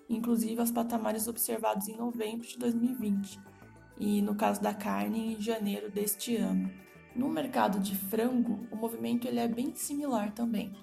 inclusive 0.07 0.59
aos 0.59 0.71
patamares 0.71 1.28
observados 1.28 1.88
em 1.88 1.97
novembro 1.97 2.47
de 2.47 2.57
2020 2.57 3.53
e 4.00 4.22
no 4.22 4.36
caso 4.36 4.62
da 4.62 4.74
carne 4.74 5.36
em 5.36 5.41
janeiro 5.41 5.91
deste 5.91 6.36
ano. 6.36 6.72
No 7.16 7.30
mercado 7.30 7.80
de 7.80 7.96
frango, 7.96 8.68
o 8.72 8.76
movimento 8.76 9.28
ele 9.28 9.39
é 9.39 9.48
bem 9.48 9.74
similar 9.76 10.32
também. 10.32 10.74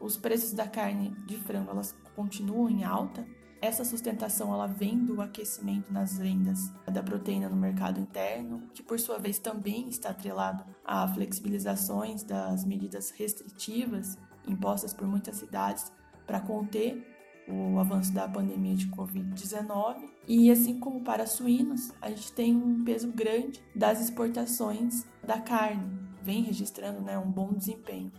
Os 0.00 0.16
preços 0.16 0.52
da 0.52 0.66
carne 0.66 1.16
de 1.26 1.36
frango 1.36 1.70
elas 1.70 1.96
continuam 2.14 2.68
em 2.68 2.84
alta, 2.84 3.26
essa 3.60 3.84
sustentação 3.84 4.54
ela 4.54 4.68
vem 4.68 5.04
do 5.04 5.20
aquecimento 5.20 5.92
nas 5.92 6.16
vendas 6.16 6.72
da 6.86 7.02
proteína 7.02 7.48
no 7.48 7.56
mercado 7.56 7.98
interno, 7.98 8.62
que 8.72 8.84
por 8.84 9.00
sua 9.00 9.18
vez 9.18 9.38
também 9.40 9.88
está 9.88 10.10
atrelado 10.10 10.64
a 10.84 11.08
flexibilizações 11.08 12.22
das 12.22 12.64
medidas 12.64 13.10
restritivas 13.10 14.16
impostas 14.46 14.94
por 14.94 15.08
muitas 15.08 15.36
cidades 15.36 15.92
para 16.24 16.40
conter 16.40 17.17
o 17.48 17.78
avanço 17.78 18.12
da 18.12 18.28
pandemia 18.28 18.74
de 18.74 18.88
Covid-19. 18.88 20.08
E 20.26 20.50
assim 20.50 20.78
como 20.78 21.00
para 21.00 21.26
suínos, 21.26 21.92
a 22.00 22.10
gente 22.10 22.32
tem 22.32 22.54
um 22.54 22.84
peso 22.84 23.08
grande 23.08 23.62
das 23.74 24.00
exportações 24.00 25.06
da 25.22 25.40
carne, 25.40 25.90
vem 26.22 26.42
registrando 26.42 27.00
né, 27.00 27.18
um 27.18 27.30
bom 27.30 27.52
desempenho, 27.52 28.12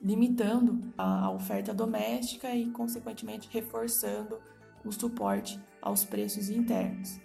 limitando 0.00 0.92
a 0.96 1.30
oferta 1.30 1.74
doméstica 1.74 2.54
e, 2.54 2.70
consequentemente, 2.70 3.48
reforçando 3.52 4.38
o 4.84 4.90
suporte 4.90 5.60
aos 5.82 6.04
preços 6.04 6.48
internos. 6.48 7.20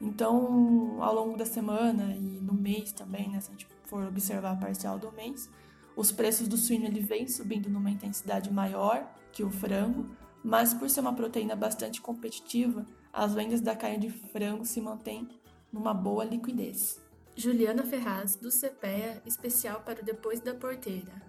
Então, 0.00 1.02
ao 1.02 1.14
longo 1.14 1.36
da 1.36 1.46
semana 1.46 2.14
e 2.14 2.40
no 2.40 2.52
mês 2.52 2.92
também, 2.92 3.30
né, 3.30 3.40
se 3.40 3.48
a 3.48 3.52
gente 3.52 3.66
for 3.84 4.06
observar 4.06 4.52
a 4.52 4.56
parcial 4.56 4.98
do 4.98 5.10
mês, 5.12 5.50
os 5.96 6.12
preços 6.12 6.46
do 6.46 6.56
suíno 6.56 6.86
ele 6.86 7.00
vem 7.00 7.26
subindo 7.26 7.68
numa 7.68 7.90
intensidade 7.90 8.52
maior 8.52 9.10
que 9.32 9.42
o 9.42 9.50
frango, 9.50 10.06
mas 10.42 10.74
por 10.74 10.88
ser 10.88 11.00
uma 11.00 11.14
proteína 11.14 11.56
bastante 11.56 12.00
competitiva, 12.00 12.86
as 13.12 13.34
vendas 13.34 13.60
da 13.60 13.76
carne 13.76 13.98
de 13.98 14.10
frango 14.10 14.64
se 14.64 14.80
mantêm 14.80 15.28
numa 15.72 15.92
boa 15.92 16.24
liquidez. 16.24 17.00
Juliana 17.36 17.82
Ferraz, 17.84 18.34
do 18.34 18.48
CPEA, 18.50 19.22
especial 19.24 19.82
para 19.82 20.00
o 20.00 20.04
Depois 20.04 20.40
da 20.40 20.54
Porteira. 20.54 21.28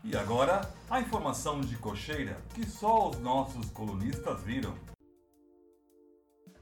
E 0.04 0.16
agora, 0.16 0.70
a 0.90 1.02
informação 1.02 1.62
de 1.62 1.76
cocheira 1.78 2.38
que 2.54 2.66
só 2.68 3.10
os 3.10 3.20
nossos 3.20 3.70
colunistas 3.72 4.42
viram. 4.44 4.93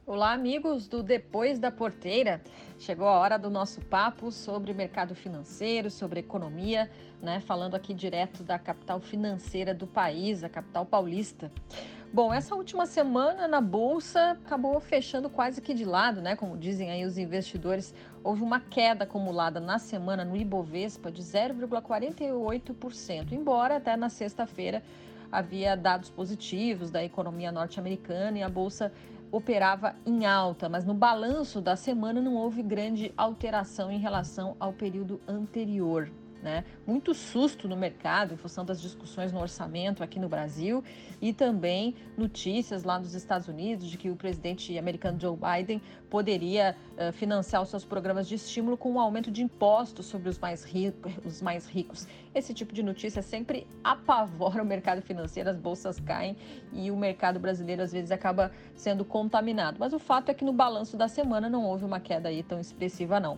Olá, 0.04 0.34
amigos 0.34 0.88
do 0.88 1.04
Depois 1.04 1.60
da 1.60 1.70
Porteira. 1.70 2.42
Chegou 2.80 3.08
a 3.08 3.20
hora 3.20 3.38
do 3.38 3.52
nosso 3.52 3.80
papo 3.82 4.32
sobre 4.32 4.74
mercado 4.74 5.14
financeiro, 5.14 5.92
sobre 5.92 6.22
economia, 6.22 6.90
né? 7.22 7.40
Falando 7.42 7.76
aqui 7.76 7.94
direto 7.94 8.42
da 8.42 8.58
capital 8.58 9.00
financeira 9.00 9.76
do 9.76 9.86
país, 9.86 10.44
a 10.44 10.50
capital 10.50 10.88
paulista. 10.88 11.52
Bom, 12.12 12.34
essa 12.34 12.56
última 12.56 12.88
semana 12.88 13.48
na 13.48 13.62
bolsa 13.62 14.32
acabou 14.32 14.80
fechando 14.80 15.30
quase 15.30 15.62
que 15.62 15.72
de 15.72 15.86
lado, 15.86 16.20
né? 16.20 16.36
Como 16.36 16.58
dizem 16.58 16.90
aí 16.90 17.06
os 17.06 17.20
investidores, 17.20 17.94
houve 18.24 18.42
uma 18.42 18.60
queda 18.60 19.04
acumulada 19.04 19.60
na 19.60 19.78
semana 19.78 20.26
no 20.26 20.36
Ibovespa 20.36 21.12
de 21.12 21.22
0,48%, 21.22 23.34
embora 23.34 23.76
até 23.76 23.96
na 23.96 24.10
sexta-feira 24.10 24.82
havia 25.32 25.78
dados 25.78 26.10
positivos 26.10 26.90
da 26.92 27.04
economia 27.04 27.52
norte-americana 27.52 28.40
e 28.40 28.44
a 28.44 28.50
bolsa 28.50 28.92
operava 29.32 29.96
em 30.06 30.26
alta, 30.26 30.68
mas 30.68 30.86
no 30.86 30.94
balanço 30.94 31.62
da 31.62 31.76
semana 31.76 32.22
não 32.22 32.36
houve 32.36 32.62
grande 32.62 33.14
alteração 33.16 33.92
em 33.92 34.00
relação 34.00 34.56
ao 34.60 34.74
período 34.74 35.22
anterior. 35.28 36.12
Né? 36.42 36.64
Muito 36.88 37.14
susto 37.14 37.68
no 37.68 37.78
mercado 37.78 38.34
em 38.34 38.38
função 38.38 38.66
das 38.66 38.82
discussões 38.82 39.32
no 39.32 39.40
orçamento 39.40 40.04
aqui 40.04 40.20
no 40.20 40.28
Brasil 40.28 40.84
e 41.22 41.32
também 41.32 41.96
notícias 42.18 42.84
lá 42.84 42.98
nos 42.98 43.14
Estados 43.14 43.48
Unidos 43.48 43.88
de 43.88 43.96
que 43.96 44.10
o 44.10 44.16
presidente 44.16 44.76
americano 44.76 45.20
Joe 45.20 45.38
Biden 45.38 45.80
poderia 46.10 46.76
uh, 46.94 47.14
financiar 47.14 47.62
os 47.62 47.70
seus 47.70 47.86
programas 47.86 48.28
de 48.28 48.36
estímulo 48.36 48.76
com 48.76 48.92
um 48.92 49.00
aumento 49.00 49.30
de 49.30 49.44
impostos 49.44 50.08
sobre 50.08 50.30
os 50.30 50.40
mais, 50.40 50.64
ricos, 50.64 51.14
os 51.24 51.44
mais 51.44 51.68
ricos. 51.68 52.08
Esse 52.34 52.56
tipo 52.56 52.74
de 52.74 52.82
notícia 52.82 53.22
sempre 53.22 53.68
apavora 53.84 54.64
o 54.64 54.66
mercado 54.66 55.02
financeiro, 55.02 55.50
as 55.50 55.58
bolsas 55.58 56.00
caem 56.00 56.36
e 56.74 56.90
o 56.90 56.98
mercado 56.98 57.40
brasileiro 57.40 57.84
às 57.84 57.92
vezes 57.92 58.10
acaba 58.10 58.52
sendo 58.74 59.06
contaminado. 59.06 59.78
Mas 59.80 59.94
o 59.94 60.00
fato 60.00 60.30
é 60.30 60.34
que 60.34 60.44
no 60.44 60.54
balanço 60.54 60.98
da 60.98 61.08
semana 61.08 61.48
não 61.48 61.66
houve 61.66 61.86
uma 61.86 62.00
queda 62.00 62.30
aí 62.30 62.42
tão 62.42 62.60
expressiva 62.60 63.20
não. 63.20 63.38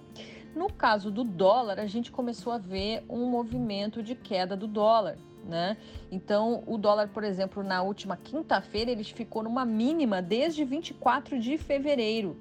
No 0.55 0.71
caso 0.71 1.09
do 1.09 1.23
dólar, 1.23 1.79
a 1.79 1.87
gente 1.87 2.11
começou 2.11 2.53
a 2.53 2.57
ver 2.57 3.03
um 3.09 3.25
movimento 3.29 4.03
de 4.03 4.13
queda 4.13 4.55
do 4.55 4.67
dólar. 4.67 5.17
Né? 5.43 5.77
Então, 6.11 6.63
o 6.65 6.77
dólar, 6.77 7.09
por 7.09 7.23
exemplo, 7.23 7.63
na 7.63 7.81
última 7.81 8.15
quinta-feira, 8.15 8.91
ele 8.91 9.03
ficou 9.03 9.43
numa 9.43 9.65
mínima 9.65 10.21
desde 10.21 10.63
24 10.63 11.39
de 11.39 11.57
fevereiro. 11.57 12.37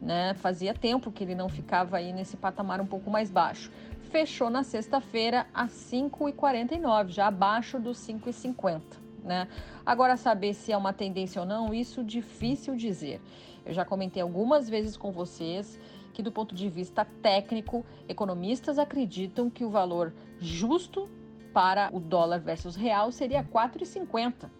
Né? 0.00 0.34
Fazia 0.34 0.72
tempo 0.72 1.10
que 1.10 1.24
ele 1.24 1.34
não 1.34 1.48
ficava 1.48 1.96
aí 1.96 2.12
nesse 2.12 2.36
patamar 2.36 2.80
um 2.80 2.86
pouco 2.86 3.10
mais 3.10 3.30
baixo. 3.30 3.70
Fechou 4.10 4.48
na 4.48 4.62
sexta-feira 4.62 5.46
a 5.52 5.66
5,49, 5.66 7.08
já 7.08 7.26
abaixo 7.26 7.78
dos 7.78 7.98
5,50. 7.98 8.80
Né? 9.22 9.48
Agora, 9.84 10.16
saber 10.16 10.54
se 10.54 10.72
é 10.72 10.76
uma 10.76 10.92
tendência 10.92 11.42
ou 11.42 11.46
não, 11.46 11.74
isso 11.74 12.02
difícil 12.02 12.76
dizer. 12.76 13.20
Eu 13.66 13.74
já 13.74 13.84
comentei 13.84 14.22
algumas 14.22 14.70
vezes 14.70 14.96
com 14.96 15.12
vocês 15.12 15.78
que, 16.18 16.22
do 16.22 16.32
ponto 16.32 16.52
de 16.52 16.68
vista 16.68 17.04
técnico, 17.22 17.86
economistas 18.08 18.76
acreditam 18.76 19.48
que 19.48 19.64
o 19.64 19.70
valor 19.70 20.12
justo 20.40 21.08
para 21.54 21.90
o 21.92 22.00
dólar 22.00 22.40
versus 22.40 22.74
real 22.74 23.12
seria 23.12 23.44
4,50. 23.44 24.50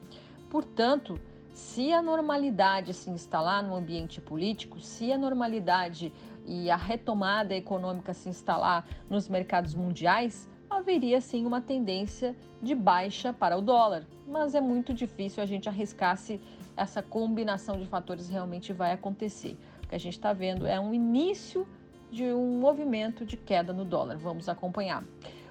Portanto, 0.48 1.20
se 1.52 1.92
a 1.92 2.00
normalidade 2.00 2.94
se 2.94 3.10
instalar 3.10 3.60
no 3.64 3.74
ambiente 3.74 4.20
político, 4.20 4.78
se 4.78 5.12
a 5.12 5.18
normalidade 5.18 6.12
e 6.46 6.70
a 6.70 6.76
retomada 6.76 7.56
econômica 7.56 8.14
se 8.14 8.28
instalar 8.28 8.86
nos 9.10 9.28
mercados 9.28 9.74
mundiais, 9.74 10.48
haveria 10.70 11.20
sim 11.20 11.44
uma 11.44 11.60
tendência 11.60 12.36
de 12.62 12.72
baixa 12.72 13.32
para 13.32 13.58
o 13.58 13.60
dólar. 13.60 14.06
Mas 14.28 14.54
é 14.54 14.60
muito 14.60 14.94
difícil 14.94 15.42
a 15.42 15.46
gente 15.46 15.68
arriscar 15.68 16.16
se 16.16 16.40
essa 16.76 17.02
combinação 17.02 17.80
de 17.80 17.86
fatores 17.86 18.28
realmente 18.28 18.72
vai 18.72 18.92
acontecer 18.92 19.58
que 19.88 19.94
a 19.94 19.98
gente 19.98 20.14
está 20.14 20.32
vendo 20.32 20.66
é 20.66 20.78
um 20.78 20.92
início 20.92 21.66
de 22.10 22.24
um 22.24 22.58
movimento 22.58 23.24
de 23.24 23.36
queda 23.36 23.72
no 23.72 23.84
dólar. 23.84 24.16
Vamos 24.16 24.48
acompanhar. 24.48 25.04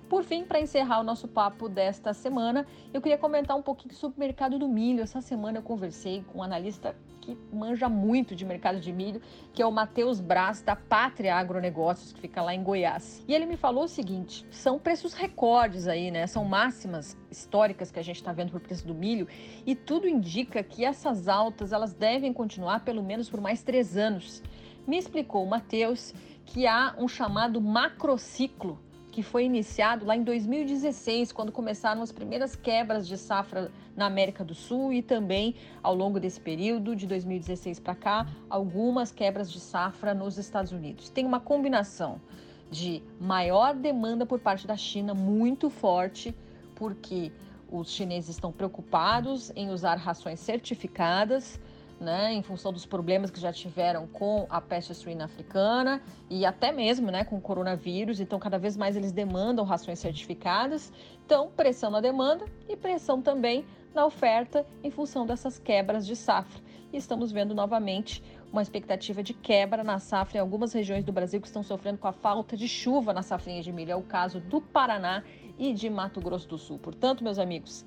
Por 0.09 0.23
fim, 0.23 0.45
para 0.45 0.59
encerrar 0.59 1.01
o 1.01 1.03
nosso 1.03 1.27
papo 1.27 1.67
desta 1.67 2.13
semana, 2.13 2.65
eu 2.93 3.01
queria 3.01 3.17
comentar 3.17 3.57
um 3.57 3.61
pouquinho 3.61 3.93
sobre 3.93 4.17
o 4.17 4.19
mercado 4.19 4.57
do 4.57 4.67
milho. 4.67 5.01
Essa 5.01 5.19
semana 5.19 5.57
eu 5.57 5.61
conversei 5.61 6.23
com 6.31 6.39
um 6.39 6.43
analista 6.43 6.95
que 7.27 7.37
manja 7.53 7.89
muito 7.89 8.33
de 8.33 8.45
mercado 8.45 8.79
de 8.79 8.93
milho, 8.93 9.21
que 9.53 9.61
é 9.61 9.65
o 9.65 9.71
Matheus 9.71 10.21
Braz, 10.21 10.61
da 10.61 10.77
Pátria 10.77 11.35
Agronegócios, 11.35 12.13
que 12.13 12.21
fica 12.21 12.41
lá 12.41 12.55
em 12.55 12.63
Goiás. 12.63 13.21
E 13.27 13.33
ele 13.33 13.45
me 13.45 13.57
falou 13.57 13.83
o 13.83 13.87
seguinte: 13.87 14.45
são 14.49 14.79
preços 14.79 15.13
recordes 15.13 15.87
aí, 15.87 16.09
né? 16.09 16.25
São 16.25 16.45
máximas 16.45 17.17
históricas 17.29 17.91
que 17.91 17.99
a 17.99 18.03
gente 18.03 18.15
está 18.15 18.31
vendo 18.31 18.51
por 18.51 18.61
preço 18.61 18.87
do 18.87 18.95
milho, 18.95 19.27
e 19.65 19.75
tudo 19.75 20.07
indica 20.07 20.63
que 20.63 20.85
essas 20.85 21.27
altas 21.27 21.73
elas 21.73 21.93
devem 21.93 22.31
continuar 22.31 22.85
pelo 22.85 23.03
menos 23.03 23.29
por 23.29 23.41
mais 23.41 23.61
três 23.61 23.97
anos. 23.97 24.41
Me 24.87 24.97
explicou 24.97 25.43
o 25.43 25.49
Matheus 25.49 26.13
que 26.45 26.65
há 26.65 26.95
um 26.97 27.09
chamado 27.09 27.59
macrociclo 27.59 28.79
que 29.17 29.23
foi 29.23 29.45
iniciado 29.45 30.05
lá 30.05 30.15
em 30.15 30.21
2016, 30.21 31.31
quando 31.31 31.51
começaram 31.51 32.03
as 32.03 32.11
primeiras 32.11 32.55
quebras 32.55 33.07
de 33.07 33.17
safra 33.17 33.71
na 33.95 34.05
América 34.05 34.45
do 34.45 34.53
Sul 34.53 34.93
e 34.93 35.01
também 35.01 35.55
ao 35.81 35.95
longo 35.95 36.19
desse 36.19 36.39
período, 36.39 36.95
de 36.95 37.07
2016 37.07 37.79
para 37.79 37.95
cá, 37.95 38.27
algumas 38.47 39.11
quebras 39.11 39.51
de 39.51 39.59
safra 39.59 40.13
nos 40.13 40.37
Estados 40.37 40.71
Unidos. 40.71 41.09
Tem 41.09 41.25
uma 41.25 41.39
combinação 41.39 42.21
de 42.69 43.01
maior 43.19 43.73
demanda 43.73 44.23
por 44.23 44.39
parte 44.39 44.67
da 44.67 44.77
China, 44.77 45.15
muito 45.15 45.67
forte, 45.67 46.35
porque 46.75 47.31
os 47.71 47.89
chineses 47.89 48.35
estão 48.35 48.51
preocupados 48.51 49.51
em 49.55 49.71
usar 49.71 49.95
rações 49.95 50.39
certificadas 50.39 51.59
né, 51.99 52.33
em 52.33 52.41
função 52.41 52.71
dos 52.71 52.85
problemas 52.85 53.31
que 53.31 53.39
já 53.39 53.51
tiveram 53.51 54.07
com 54.07 54.45
a 54.49 54.61
peste 54.61 54.93
suína 54.93 55.25
africana 55.25 56.01
e 56.29 56.45
até 56.45 56.71
mesmo 56.71 57.11
né, 57.11 57.23
com 57.23 57.37
o 57.37 57.41
coronavírus. 57.41 58.19
Então, 58.19 58.39
cada 58.39 58.57
vez 58.57 58.77
mais 58.77 58.95
eles 58.95 59.11
demandam 59.11 59.65
rações 59.65 59.99
certificadas. 59.99 60.91
Então, 61.25 61.49
pressão 61.55 61.89
na 61.89 61.99
demanda 61.99 62.45
e 62.69 62.75
pressão 62.75 63.21
também 63.21 63.65
na 63.93 64.05
oferta 64.05 64.65
em 64.83 64.91
função 64.91 65.25
dessas 65.25 65.57
quebras 65.57 66.05
de 66.05 66.15
safra. 66.15 66.61
E 66.93 66.97
estamos 66.97 67.31
vendo 67.31 67.53
novamente 67.53 68.23
uma 68.51 68.61
expectativa 68.61 69.21
de 69.21 69.33
quebra 69.33 69.83
na 69.83 69.99
safra 69.99 70.37
em 70.37 70.41
algumas 70.41 70.71
regiões 70.71 71.03
do 71.03 71.11
Brasil 71.11 71.41
que 71.41 71.47
estão 71.47 71.63
sofrendo 71.63 71.97
com 71.97 72.07
a 72.07 72.13
falta 72.13 72.55
de 72.55 72.67
chuva 72.67 73.13
na 73.13 73.21
safrinha 73.21 73.61
de 73.61 73.71
milho. 73.71 73.91
É 73.91 73.95
o 73.95 74.03
caso 74.03 74.39
do 74.39 74.61
Paraná 74.61 75.23
e 75.57 75.73
de 75.73 75.89
Mato 75.89 76.21
Grosso 76.21 76.47
do 76.47 76.57
Sul. 76.57 76.77
Portanto, 76.77 77.23
meus 77.23 77.39
amigos, 77.39 77.85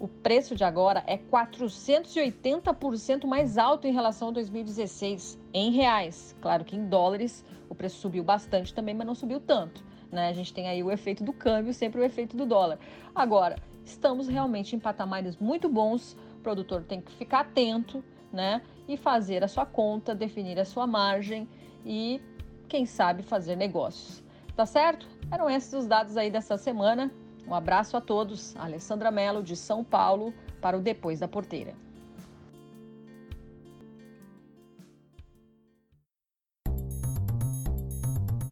o 0.00 0.06
preço 0.06 0.54
de 0.54 0.62
agora 0.62 1.02
é 1.06 1.18
480% 1.18 3.26
mais 3.26 3.58
alto 3.58 3.86
em 3.86 3.92
relação 3.92 4.28
a 4.28 4.32
2016, 4.32 5.38
em 5.52 5.72
reais. 5.72 6.36
Claro 6.40 6.64
que 6.64 6.76
em 6.76 6.88
dólares 6.88 7.44
o 7.68 7.74
preço 7.74 8.00
subiu 8.00 8.22
bastante 8.22 8.72
também, 8.72 8.94
mas 8.94 9.06
não 9.06 9.14
subiu 9.14 9.40
tanto. 9.40 9.84
Né? 10.10 10.28
A 10.28 10.32
gente 10.32 10.54
tem 10.54 10.68
aí 10.68 10.82
o 10.82 10.90
efeito 10.90 11.24
do 11.24 11.32
câmbio, 11.32 11.74
sempre 11.74 12.00
o 12.00 12.04
efeito 12.04 12.36
do 12.36 12.46
dólar. 12.46 12.78
Agora, 13.14 13.56
estamos 13.84 14.28
realmente 14.28 14.76
em 14.76 14.78
patamares 14.78 15.36
muito 15.36 15.68
bons. 15.68 16.16
O 16.38 16.42
produtor 16.42 16.84
tem 16.84 17.00
que 17.00 17.12
ficar 17.12 17.40
atento 17.40 18.02
né? 18.32 18.62
e 18.86 18.96
fazer 18.96 19.42
a 19.42 19.48
sua 19.48 19.66
conta, 19.66 20.14
definir 20.14 20.58
a 20.60 20.64
sua 20.64 20.86
margem 20.86 21.48
e, 21.84 22.22
quem 22.68 22.86
sabe, 22.86 23.22
fazer 23.22 23.56
negócios. 23.56 24.22
Tá 24.54 24.64
certo? 24.64 25.08
Eram 25.30 25.50
esses 25.50 25.72
os 25.72 25.86
dados 25.86 26.16
aí 26.16 26.30
dessa 26.30 26.56
semana. 26.56 27.10
Um 27.48 27.54
abraço 27.54 27.96
a 27.96 28.00
todos. 28.00 28.54
Alessandra 28.56 29.10
Mello, 29.10 29.42
de 29.42 29.56
São 29.56 29.82
Paulo, 29.82 30.34
para 30.60 30.76
o 30.76 30.82
Depois 30.82 31.20
da 31.20 31.26
Porteira. 31.26 31.74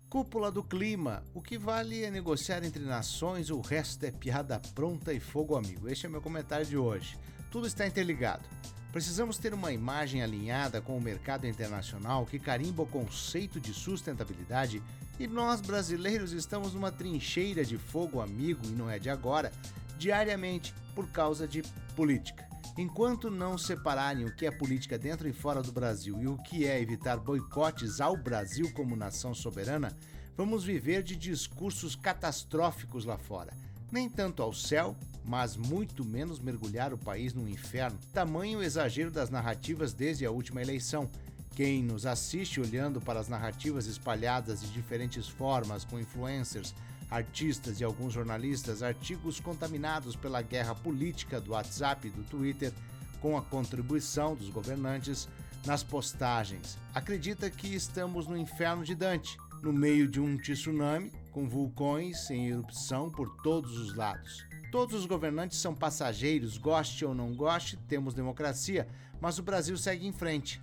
Cúpula 0.09 0.51
do 0.51 0.64
Clima. 0.64 1.22
O 1.34 1.42
que 1.42 1.59
vale 1.59 2.05
é 2.05 2.11
negociar 2.11 2.64
entre 2.64 2.82
nações, 2.82 3.51
o 3.51 3.61
resto 3.61 4.03
é 4.07 4.11
piada 4.11 4.59
pronta 4.74 5.12
e 5.12 5.20
fogo 5.20 5.55
amigo. 5.57 5.90
Este 5.90 6.07
é 6.07 6.09
meu 6.09 6.22
comentário 6.22 6.64
de 6.64 6.78
hoje. 6.78 7.18
Tudo 7.51 7.66
está 7.66 7.86
interligado. 7.86 8.49
Precisamos 8.97 9.36
ter 9.36 9.53
uma 9.53 9.72
imagem 9.72 10.22
alinhada 10.22 10.80
com 10.80 10.97
o 10.97 11.01
mercado 11.03 11.47
internacional 11.47 12.24
que 12.24 12.38
carimba 12.38 12.82
o 12.82 12.86
conceito 12.86 13.61
de 13.61 13.74
sustentabilidade 13.74 14.82
e 15.20 15.26
nós 15.26 15.61
brasileiros 15.61 16.32
estamos 16.32 16.72
numa 16.72 16.90
trincheira 16.90 17.62
de 17.62 17.76
fogo 17.76 18.22
amigo 18.22 18.64
e 18.64 18.70
não 18.70 18.88
é 18.88 18.99
de 18.99 19.11
agora, 19.11 19.53
diariamente 19.99 20.72
por 20.94 21.07
causa 21.11 21.47
de 21.47 21.62
política. 21.94 22.49
Enquanto 22.78 23.30
não 23.30 23.59
separarem 23.59 24.24
o 24.24 24.34
que 24.34 24.47
é 24.47 24.51
política 24.51 24.99
dentro 24.99 25.28
e 25.28 25.32
fora 25.34 25.62
do 25.62 25.72
Brasil 25.72 26.18
e 26.22 26.26
o 26.26 26.38
que 26.38 26.64
é 26.64 26.80
evitar 26.80 27.18
boicotes 27.18 28.01
ao 28.01 28.16
Brasil 28.16 28.72
como 28.72 28.97
nação 28.97 29.34
soberana, 29.34 29.94
vamos 30.34 30.64
viver 30.64 31.03
de 31.03 31.16
discursos 31.16 31.94
catastróficos 31.94 33.05
lá 33.05 33.18
fora. 33.18 33.53
Nem 33.91 34.09
tanto 34.09 34.43
ao 34.43 34.53
céu, 34.53 34.97
mas 35.24 35.57
muito 35.57 36.05
menos 36.05 36.39
mergulhar 36.39 36.93
o 36.93 36.99
país 36.99 37.34
no 37.34 37.49
inferno. 37.49 37.99
Tamanho 38.12 38.59
o 38.59 38.62
exagero 38.62 39.11
das 39.11 39.30
narrativas 39.30 39.93
desde 39.93 40.24
a 40.24 40.30
última 40.30 40.62
eleição. 40.62 41.09
Quem 41.55 41.82
nos 41.82 42.05
assiste 42.05 42.61
olhando 42.61 43.01
para 43.01 43.18
as 43.18 43.28
narrativas 43.28 43.87
espalhadas 43.87 44.61
de 44.61 44.68
diferentes 44.68 45.28
formas, 45.28 45.84
com 45.84 45.99
influencers, 45.99 46.74
artistas 47.11 47.80
e 47.80 47.84
alguns 47.84 48.12
jornalistas, 48.12 48.82
artigos 48.82 49.41
contaminados 49.41 50.14
pela 50.16 50.43
guerra 50.43 50.74
política 50.74 51.41
do 51.41 51.53
WhatsApp 51.53 52.09
e 52.09 52.11
do 52.11 52.22
Twitter, 52.24 52.72
com 53.20 53.37
a 53.37 53.43
contribuição 53.43 54.34
dos 54.34 54.51
governantes, 54.51 55.28
nas 55.64 55.82
postagens. 55.82 56.78
Acredita 56.95 57.51
que 57.51 57.74
estamos 57.74 58.26
no 58.26 58.37
inferno 58.37 58.84
de 58.84 58.95
Dante, 58.95 59.37
no 59.62 59.72
meio 59.72 60.07
de 60.07 60.20
um 60.20 60.37
tsunami 60.37 61.11
com 61.37 61.47
vulcões 61.47 62.30
em 62.30 62.49
erupção 62.49 63.11
por 63.11 63.28
todos 63.43 63.76
os 63.76 63.95
lados. 63.95 64.47
Todos 64.72 64.95
os 64.95 65.05
governantes 65.05 65.59
são 65.59 65.74
passageiros, 65.74 66.57
goste 66.57 67.05
ou 67.05 67.14
não 67.14 67.34
goste, 67.34 67.76
temos 67.76 68.14
democracia, 68.14 68.89
mas 69.20 69.39
o 69.39 69.43
Brasil 69.43 69.76
segue 69.76 70.07
em 70.07 70.12
frente. 70.12 70.62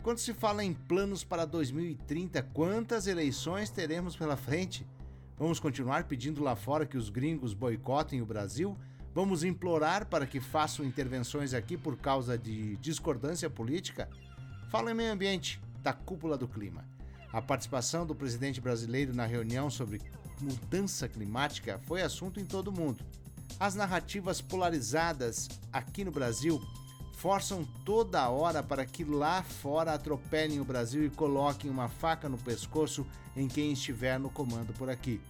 Quando 0.00 0.18
se 0.18 0.32
fala 0.32 0.62
em 0.62 0.74
planos 0.74 1.24
para 1.24 1.44
2030, 1.44 2.40
quantas 2.54 3.08
eleições 3.08 3.68
teremos 3.68 4.14
pela 4.14 4.36
frente? 4.36 4.86
Vamos 5.36 5.58
continuar 5.58 6.04
pedindo 6.04 6.40
lá 6.40 6.54
fora 6.54 6.86
que 6.86 6.96
os 6.96 7.10
gringos 7.10 7.52
boicotem 7.52 8.22
o 8.22 8.26
Brasil? 8.26 8.78
Vamos 9.12 9.42
implorar 9.42 10.06
para 10.06 10.24
que 10.24 10.38
façam 10.38 10.84
intervenções 10.84 11.52
aqui 11.52 11.76
por 11.76 11.96
causa 11.96 12.38
de 12.38 12.76
discordância 12.76 13.50
política? 13.50 14.08
Fala 14.70 14.92
em 14.92 14.94
meio 14.94 15.12
ambiente, 15.12 15.60
da 15.82 15.92
cúpula 15.92 16.38
do 16.38 16.46
clima. 16.46 16.91
A 17.32 17.40
participação 17.40 18.04
do 18.04 18.14
presidente 18.14 18.60
brasileiro 18.60 19.14
na 19.14 19.24
reunião 19.24 19.70
sobre 19.70 20.02
mudança 20.40 21.08
climática 21.08 21.80
foi 21.86 22.02
assunto 22.02 22.38
em 22.38 22.44
todo 22.44 22.68
o 22.68 22.72
mundo. 22.72 23.02
As 23.58 23.74
narrativas 23.74 24.42
polarizadas 24.42 25.48
aqui 25.72 26.04
no 26.04 26.10
Brasil 26.10 26.60
forçam 27.14 27.64
toda 27.84 28.28
hora 28.28 28.62
para 28.62 28.84
que 28.84 29.04
lá 29.04 29.42
fora 29.42 29.94
atropelem 29.94 30.60
o 30.60 30.64
Brasil 30.64 31.06
e 31.06 31.10
coloquem 31.10 31.70
uma 31.70 31.88
faca 31.88 32.28
no 32.28 32.36
pescoço 32.36 33.06
em 33.34 33.48
quem 33.48 33.72
estiver 33.72 34.18
no 34.18 34.28
comando 34.28 34.72
por 34.74 34.90
aqui. 34.90 35.20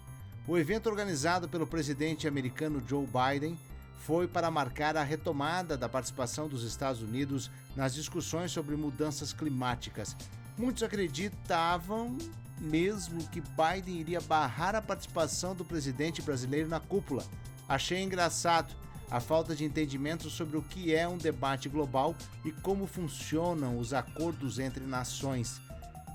O 0.49 0.59
evento 0.59 0.89
organizado 0.89 1.49
pelo 1.49 1.67
presidente 1.67 2.27
americano 2.27 2.83
Joe 2.85 3.07
Biden 3.07 3.57
foi 3.99 4.27
para 4.27 4.51
marcar 4.51 4.97
a 4.97 5.05
retomada 5.05 5.77
da 5.77 5.89
participação 5.89 6.49
dos 6.49 6.65
Estados 6.65 7.01
Unidos 7.01 7.49
nas 7.77 7.95
discussões 7.95 8.51
sobre 8.51 8.75
mudanças 8.75 9.33
climáticas. 9.33 10.17
Muitos 10.63 10.85
acreditavam 10.85 12.17
mesmo 12.61 13.27
que 13.31 13.41
Biden 13.41 13.99
iria 13.99 14.21
barrar 14.21 14.77
a 14.77 14.81
participação 14.81 15.57
do 15.57 15.65
presidente 15.65 16.23
brasileiro 16.23 16.69
na 16.69 16.79
cúpula. 16.79 17.25
Achei 17.69 18.01
engraçado 18.01 18.73
a 19.11 19.19
falta 19.19 19.57
de 19.57 19.65
entendimento 19.65 20.31
sobre 20.31 20.57
o 20.57 20.63
que 20.63 20.95
é 20.95 21.09
um 21.09 21.19
debate 21.19 21.69
global 21.69 22.15
e 22.45 22.53
como 22.53 22.87
funcionam 22.87 23.77
os 23.77 23.93
acordos 23.93 24.61
entre 24.61 24.87
nações. 24.87 25.61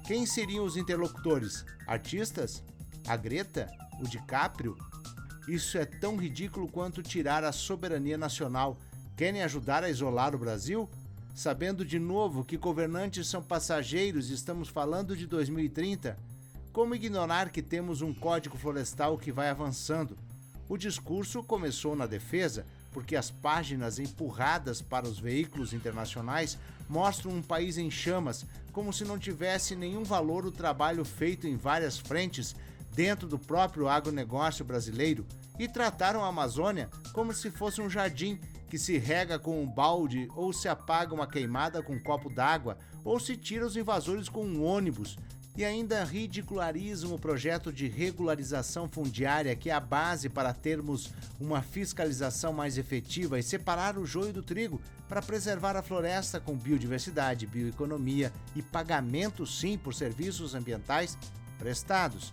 Quem 0.06 0.26
seriam 0.26 0.64
os 0.64 0.78
interlocutores? 0.78 1.66
Artistas? 1.86 2.64
A 3.06 3.18
Greta? 3.18 3.70
O 4.00 4.08
DiCaprio? 4.08 4.78
Isso 5.45 5.78
é 5.78 5.84
tão 5.84 6.16
ridículo 6.16 6.70
quanto 6.70 7.04
tirar 7.04 7.43
a 7.43 7.52
soberania 7.52 8.18
nacional. 8.18 8.78
Querem 9.18 9.43
ajudar 9.43 9.84
a 9.84 9.89
isolar 9.89 10.34
o 10.34 10.39
Brasil? 10.39 10.89
Sabendo 11.38 11.85
de 11.85 11.99
novo 11.99 12.43
que 12.43 12.57
governantes 12.57 13.27
são 13.27 13.43
passageiros 13.43 14.31
e 14.31 14.33
estamos 14.33 14.69
falando 14.69 15.15
de 15.15 15.27
2030? 15.27 16.17
Como 16.73 16.95
ignorar 16.95 17.51
que 17.51 17.61
temos 17.61 18.01
um 18.01 18.11
código 18.11 18.57
florestal 18.57 19.19
que 19.19 19.31
vai 19.31 19.47
avançando? 19.47 20.17
O 20.67 20.75
discurso 20.75 21.43
começou 21.43 21.95
na 21.95 22.07
defesa, 22.07 22.65
porque 22.91 23.15
as 23.15 23.29
páginas 23.29 23.99
empurradas 23.99 24.81
para 24.81 25.07
os 25.07 25.19
veículos 25.19 25.73
internacionais 25.73 26.57
mostram 26.89 27.33
um 27.33 27.43
país 27.43 27.77
em 27.77 27.91
chamas, 27.91 28.43
como 28.73 28.91
se 28.91 29.05
não 29.05 29.19
tivesse 29.19 29.75
nenhum 29.75 30.03
valor 30.03 30.43
o 30.43 30.51
trabalho 30.51 31.05
feito 31.05 31.45
em 31.45 31.55
várias 31.55 31.99
frentes 31.99 32.55
dentro 32.95 33.27
do 33.27 33.38
próprio 33.38 33.88
agronegócio 33.88 34.65
brasileiro 34.65 35.23
e 35.59 35.67
trataram 35.67 36.25
a 36.25 36.29
Amazônia 36.29 36.89
como 37.13 37.31
se 37.31 37.51
fosse 37.51 37.79
um 37.79 37.88
jardim 37.88 38.39
que 38.70 38.78
se 38.78 38.97
rega 38.97 39.39
com 39.39 39.61
um 39.61 39.68
balde 39.68 40.28
ou 40.36 40.51
se 40.51 40.68
apaga 40.68 41.13
uma 41.13 41.28
queimada 41.28 41.82
com 41.82 41.93
um 41.93 41.99
copo 41.99 42.30
d'água 42.30 42.78
ou 43.03 43.20
se 43.20 43.38
tira 43.38 43.65
os 43.65 43.78
invasores 43.78 44.30
com 44.30 44.45
um 44.45 44.63
ônibus 44.63 45.18
e 45.57 45.65
ainda 45.65 46.03
ridicularizam 46.03 47.15
o 47.15 47.20
projeto 47.20 47.74
de 47.74 47.88
regularização 47.88 48.88
fundiária, 48.88 49.55
que 49.55 49.72
é 49.72 49.74
a 49.74 49.80
base 49.80 50.30
para 50.30 50.53
termos 50.53 51.11
uma 51.39 51.63
fiscalização 51.63 52.53
mais 52.53 52.78
efetiva 52.78 53.39
e 53.39 53.43
separar 53.43 53.97
o 53.97 54.05
joio 54.05 54.32
do 54.32 54.43
trigo 54.43 54.80
para 55.09 55.22
preservar 55.22 55.76
a 55.76 55.82
floresta 55.82 56.39
com 56.39 56.55
biodiversidade, 56.55 57.47
bioeconomia 57.47 58.32
e 58.55 58.61
pagamento, 58.61 59.47
sim, 59.47 59.80
por 59.80 59.95
serviços 59.95 60.53
ambientais 60.53 61.18
prestados. 61.57 62.32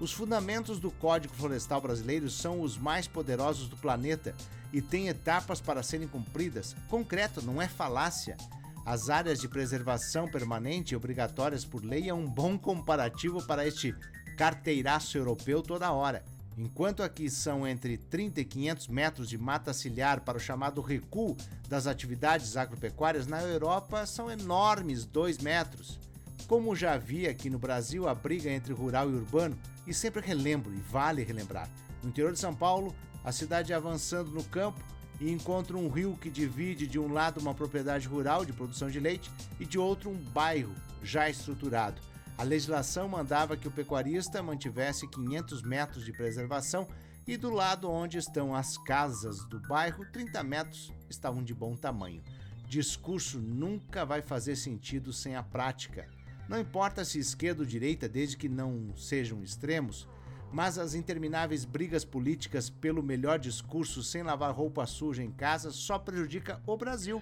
Os 0.00 0.10
fundamentos 0.10 0.80
do 0.80 0.90
Código 0.90 1.32
Florestal 1.34 1.80
Brasileiro 1.80 2.28
são 2.28 2.60
os 2.60 2.76
mais 2.76 3.06
poderosos 3.06 3.68
do 3.68 3.76
planeta 3.76 4.34
e 4.74 4.82
têm 4.82 5.06
etapas 5.06 5.60
para 5.60 5.84
serem 5.84 6.08
cumpridas. 6.08 6.74
Concreto, 6.88 7.40
não 7.40 7.62
é 7.62 7.68
falácia. 7.68 8.36
As 8.84 9.08
áreas 9.08 9.38
de 9.38 9.48
preservação 9.48 10.28
permanente 10.28 10.96
obrigatórias 10.96 11.64
por 11.64 11.84
lei 11.84 12.08
é 12.08 12.12
um 12.12 12.26
bom 12.26 12.58
comparativo 12.58 13.40
para 13.46 13.64
este 13.64 13.94
carteiraço 14.36 15.16
europeu 15.16 15.62
toda 15.62 15.92
hora. 15.92 16.24
Enquanto 16.58 17.04
aqui 17.04 17.30
são 17.30 17.64
entre 17.64 17.96
30 17.96 18.40
e 18.40 18.44
500 18.44 18.88
metros 18.88 19.28
de 19.28 19.38
mata 19.38 19.72
ciliar 19.72 20.22
para 20.22 20.38
o 20.38 20.40
chamado 20.40 20.80
recuo 20.80 21.36
das 21.68 21.86
atividades 21.86 22.56
agropecuárias, 22.56 23.28
na 23.28 23.40
Europa 23.42 24.04
são 24.06 24.28
enormes 24.28 25.04
2 25.04 25.38
metros. 25.38 26.00
Como 26.48 26.74
já 26.74 26.96
vi 26.96 27.28
aqui 27.28 27.48
no 27.48 27.60
Brasil 27.60 28.08
a 28.08 28.14
briga 28.14 28.50
entre 28.50 28.72
rural 28.72 29.08
e 29.08 29.14
urbano, 29.14 29.56
e 29.86 29.94
sempre 29.94 30.20
relembro, 30.20 30.74
e 30.74 30.80
vale 30.80 31.22
relembrar. 31.22 31.68
No 32.02 32.08
interior 32.08 32.32
de 32.32 32.40
São 32.40 32.54
Paulo, 32.54 32.94
a 33.24 33.32
cidade 33.32 33.72
avançando 33.72 34.30
no 34.30 34.44
campo, 34.44 34.80
e 35.20 35.30
encontra 35.30 35.76
um 35.76 35.88
rio 35.88 36.16
que 36.20 36.30
divide 36.30 36.86
de 36.86 36.98
um 36.98 37.12
lado 37.12 37.40
uma 37.40 37.54
propriedade 37.54 38.08
rural 38.08 38.44
de 38.44 38.52
produção 38.52 38.90
de 38.90 39.00
leite 39.00 39.30
e 39.58 39.64
de 39.64 39.78
outro 39.78 40.10
um 40.10 40.16
bairro 40.16 40.74
já 41.02 41.28
estruturado. 41.28 42.00
A 42.36 42.42
legislação 42.42 43.08
mandava 43.08 43.56
que 43.56 43.68
o 43.68 43.70
pecuarista 43.70 44.42
mantivesse 44.42 45.06
500 45.08 45.62
metros 45.62 46.04
de 46.04 46.12
preservação 46.12 46.88
e 47.26 47.36
do 47.36 47.50
lado 47.50 47.88
onde 47.88 48.18
estão 48.18 48.54
as 48.54 48.76
casas 48.76 49.44
do 49.44 49.60
bairro, 49.60 50.04
30 50.12 50.42
metros 50.42 50.92
estavam 51.08 51.42
de 51.42 51.54
bom 51.54 51.76
tamanho. 51.76 52.22
Discurso 52.68 53.38
nunca 53.38 54.04
vai 54.04 54.20
fazer 54.20 54.56
sentido 54.56 55.12
sem 55.12 55.36
a 55.36 55.42
prática. 55.42 56.08
Não 56.48 56.58
importa 56.58 57.04
se 57.04 57.18
esquerda 57.18 57.62
ou 57.62 57.66
direita, 57.66 58.08
desde 58.08 58.36
que 58.36 58.48
não 58.48 58.94
sejam 58.96 59.42
extremos, 59.42 60.08
mas 60.54 60.78
as 60.78 60.94
intermináveis 60.94 61.64
brigas 61.64 62.04
políticas 62.04 62.70
pelo 62.70 63.02
melhor 63.02 63.40
discurso 63.40 64.04
sem 64.04 64.22
lavar 64.22 64.54
roupa 64.54 64.86
suja 64.86 65.20
em 65.20 65.32
casa 65.32 65.72
só 65.72 65.98
prejudica 65.98 66.62
o 66.64 66.76
Brasil. 66.76 67.20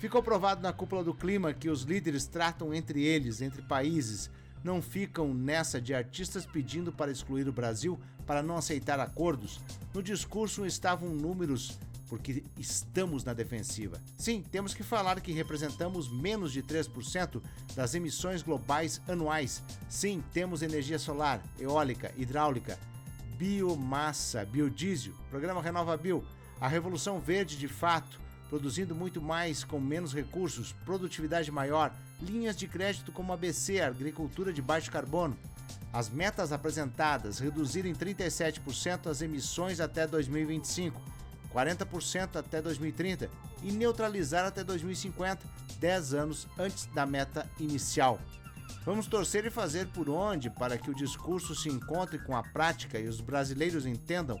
Ficou 0.00 0.22
provado 0.22 0.60
na 0.60 0.70
cúpula 0.70 1.02
do 1.02 1.14
clima 1.14 1.54
que 1.54 1.70
os 1.70 1.80
líderes 1.80 2.26
tratam 2.26 2.74
entre 2.74 3.02
eles, 3.02 3.40
entre 3.40 3.62
países, 3.62 4.30
não 4.62 4.82
ficam 4.82 5.32
nessa 5.32 5.80
de 5.80 5.94
artistas 5.94 6.44
pedindo 6.44 6.92
para 6.92 7.10
excluir 7.10 7.48
o 7.48 7.52
Brasil 7.54 7.98
para 8.26 8.42
não 8.42 8.58
aceitar 8.58 9.00
acordos. 9.00 9.62
No 9.94 10.02
discurso 10.02 10.66
estavam 10.66 11.08
números 11.08 11.78
porque 12.08 12.44
estamos 12.58 13.24
na 13.24 13.32
defensiva. 13.32 14.00
Sim, 14.16 14.42
temos 14.42 14.74
que 14.74 14.82
falar 14.82 15.20
que 15.20 15.32
representamos 15.32 16.08
menos 16.08 16.52
de 16.52 16.62
3% 16.62 17.42
das 17.74 17.94
emissões 17.94 18.42
globais 18.42 19.00
anuais. 19.08 19.62
Sim, 19.88 20.22
temos 20.32 20.62
energia 20.62 20.98
solar, 20.98 21.42
eólica, 21.58 22.12
hidráulica, 22.16 22.78
biomassa, 23.36 24.44
biodiesel, 24.44 25.14
programa 25.30 25.62
Renova 25.62 25.96
Bio, 25.96 26.24
a 26.60 26.68
revolução 26.68 27.20
verde 27.20 27.56
de 27.56 27.68
fato, 27.68 28.20
produzindo 28.48 28.94
muito 28.94 29.20
mais 29.20 29.64
com 29.64 29.80
menos 29.80 30.14
recursos, 30.14 30.72
produtividade 30.84 31.50
maior, 31.50 31.92
linhas 32.22 32.56
de 32.56 32.68
crédito 32.68 33.10
como 33.10 33.32
ABC, 33.32 33.80
agricultura 33.80 34.52
de 34.52 34.62
baixo 34.62 34.90
carbono. 34.90 35.36
As 35.92 36.08
metas 36.08 36.52
apresentadas 36.52 37.38
reduzirem 37.38 37.94
37% 37.94 39.06
as 39.06 39.22
emissões 39.22 39.80
até 39.80 40.06
2025 40.06 41.13
40% 41.54 42.36
até 42.36 42.60
2030 42.60 43.30
e 43.62 43.70
neutralizar 43.70 44.44
até 44.44 44.64
2050, 44.64 45.40
10 45.78 46.14
anos 46.14 46.48
antes 46.58 46.86
da 46.86 47.06
meta 47.06 47.48
inicial. 47.60 48.18
Vamos 48.84 49.06
torcer 49.06 49.46
e 49.46 49.50
fazer 49.50 49.86
por 49.88 50.10
onde 50.10 50.50
para 50.50 50.76
que 50.76 50.90
o 50.90 50.94
discurso 50.94 51.54
se 51.54 51.68
encontre 51.68 52.18
com 52.18 52.36
a 52.36 52.42
prática 52.42 52.98
e 52.98 53.06
os 53.06 53.20
brasileiros 53.20 53.86
entendam 53.86 54.38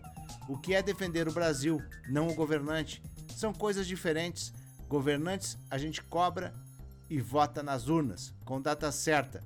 o 0.48 0.58
que 0.58 0.74
é 0.74 0.82
defender 0.82 1.28
o 1.28 1.32
Brasil, 1.32 1.80
não 2.08 2.28
o 2.28 2.34
governante. 2.34 3.02
São 3.34 3.52
coisas 3.52 3.86
diferentes. 3.86 4.52
Governantes 4.88 5.56
a 5.70 5.78
gente 5.78 6.02
cobra 6.02 6.52
e 7.08 7.20
vota 7.20 7.62
nas 7.62 7.88
urnas, 7.88 8.34
com 8.44 8.60
data 8.60 8.90
certa. 8.90 9.42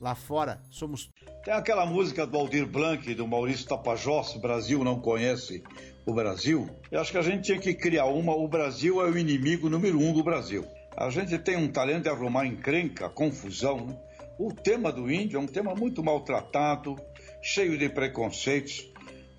Lá 0.00 0.16
fora 0.16 0.60
somos. 0.70 1.08
Tem 1.44 1.54
aquela 1.54 1.86
música 1.86 2.26
do 2.26 2.36
Aldir 2.36 2.66
Blanc, 2.66 3.14
do 3.14 3.26
Maurício 3.26 3.68
Tapajós, 3.68 4.36
Brasil 4.36 4.82
não 4.82 5.00
conhece 5.00 5.62
o 6.04 6.12
Brasil, 6.12 6.68
eu 6.90 7.00
acho 7.00 7.12
que 7.12 7.18
a 7.18 7.22
gente 7.22 7.44
tinha 7.44 7.58
que 7.58 7.74
criar 7.74 8.06
uma. 8.06 8.34
O 8.34 8.48
Brasil 8.48 9.00
é 9.00 9.08
o 9.08 9.16
inimigo 9.16 9.68
número 9.68 9.98
um 10.00 10.12
do 10.12 10.22
Brasil. 10.22 10.64
A 10.96 11.08
gente 11.10 11.38
tem 11.38 11.56
um 11.56 11.70
talento 11.70 12.04
de 12.04 12.08
arrumar 12.08 12.46
encrenca, 12.46 13.08
confusão. 13.08 13.86
Né? 13.86 13.96
O 14.38 14.52
tema 14.52 14.92
do 14.92 15.10
índio 15.10 15.38
é 15.38 15.40
um 15.40 15.46
tema 15.46 15.74
muito 15.74 16.02
maltratado, 16.02 16.96
cheio 17.40 17.78
de 17.78 17.88
preconceitos. 17.88 18.90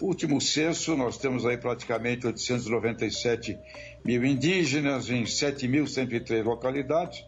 Último 0.01 0.41
censo, 0.41 0.95
nós 0.95 1.17
temos 1.17 1.45
aí 1.45 1.57
praticamente 1.57 2.25
897 2.25 3.57
mil 4.03 4.25
indígenas 4.25 5.09
em 5.09 5.23
7.103 5.23 6.43
localidades. 6.43 7.25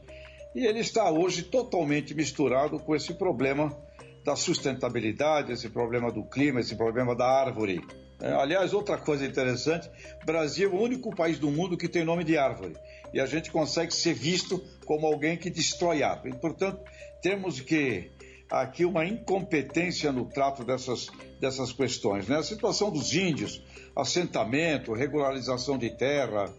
E 0.55 0.65
ele 0.65 0.79
está 0.79 1.09
hoje 1.11 1.43
totalmente 1.43 2.13
misturado 2.13 2.79
com 2.79 2.95
esse 2.95 3.13
problema 3.13 3.75
da 4.23 4.35
sustentabilidade, 4.35 5.51
esse 5.51 5.69
problema 5.69 6.11
do 6.11 6.23
clima, 6.23 6.61
esse 6.61 6.75
problema 6.75 7.13
da 7.15 7.27
árvore. 7.27 7.81
É, 8.19 8.31
aliás, 8.31 8.73
outra 8.73 8.97
coisa 8.97 9.25
interessante: 9.25 9.89
Brasil 10.25 10.69
é 10.69 10.73
o 10.73 10.79
único 10.79 11.15
país 11.15 11.37
do 11.37 11.51
mundo 11.51 11.77
que 11.77 11.87
tem 11.87 12.03
nome 12.03 12.23
de 12.23 12.37
árvore. 12.37 12.75
E 13.13 13.19
a 13.19 13.25
gente 13.25 13.51
consegue 13.51 13.93
ser 13.93 14.13
visto 14.13 14.63
como 14.85 15.05
alguém 15.05 15.37
que 15.37 15.49
destrói 15.49 16.03
árvore. 16.03 16.31
E, 16.31 16.39
portanto, 16.39 16.79
temos 17.21 17.59
que 17.61 18.11
aqui 18.49 18.85
uma 18.85 19.05
incompetência 19.05 20.11
no 20.11 20.25
trato 20.25 20.63
dessas, 20.63 21.07
dessas 21.39 21.71
questões. 21.71 22.27
Né? 22.27 22.37
A 22.37 22.43
situação 22.43 22.91
dos 22.91 23.13
índios, 23.13 23.61
assentamento, 23.95 24.93
regularização 24.93 25.77
de 25.77 25.89
terra, 25.89 26.53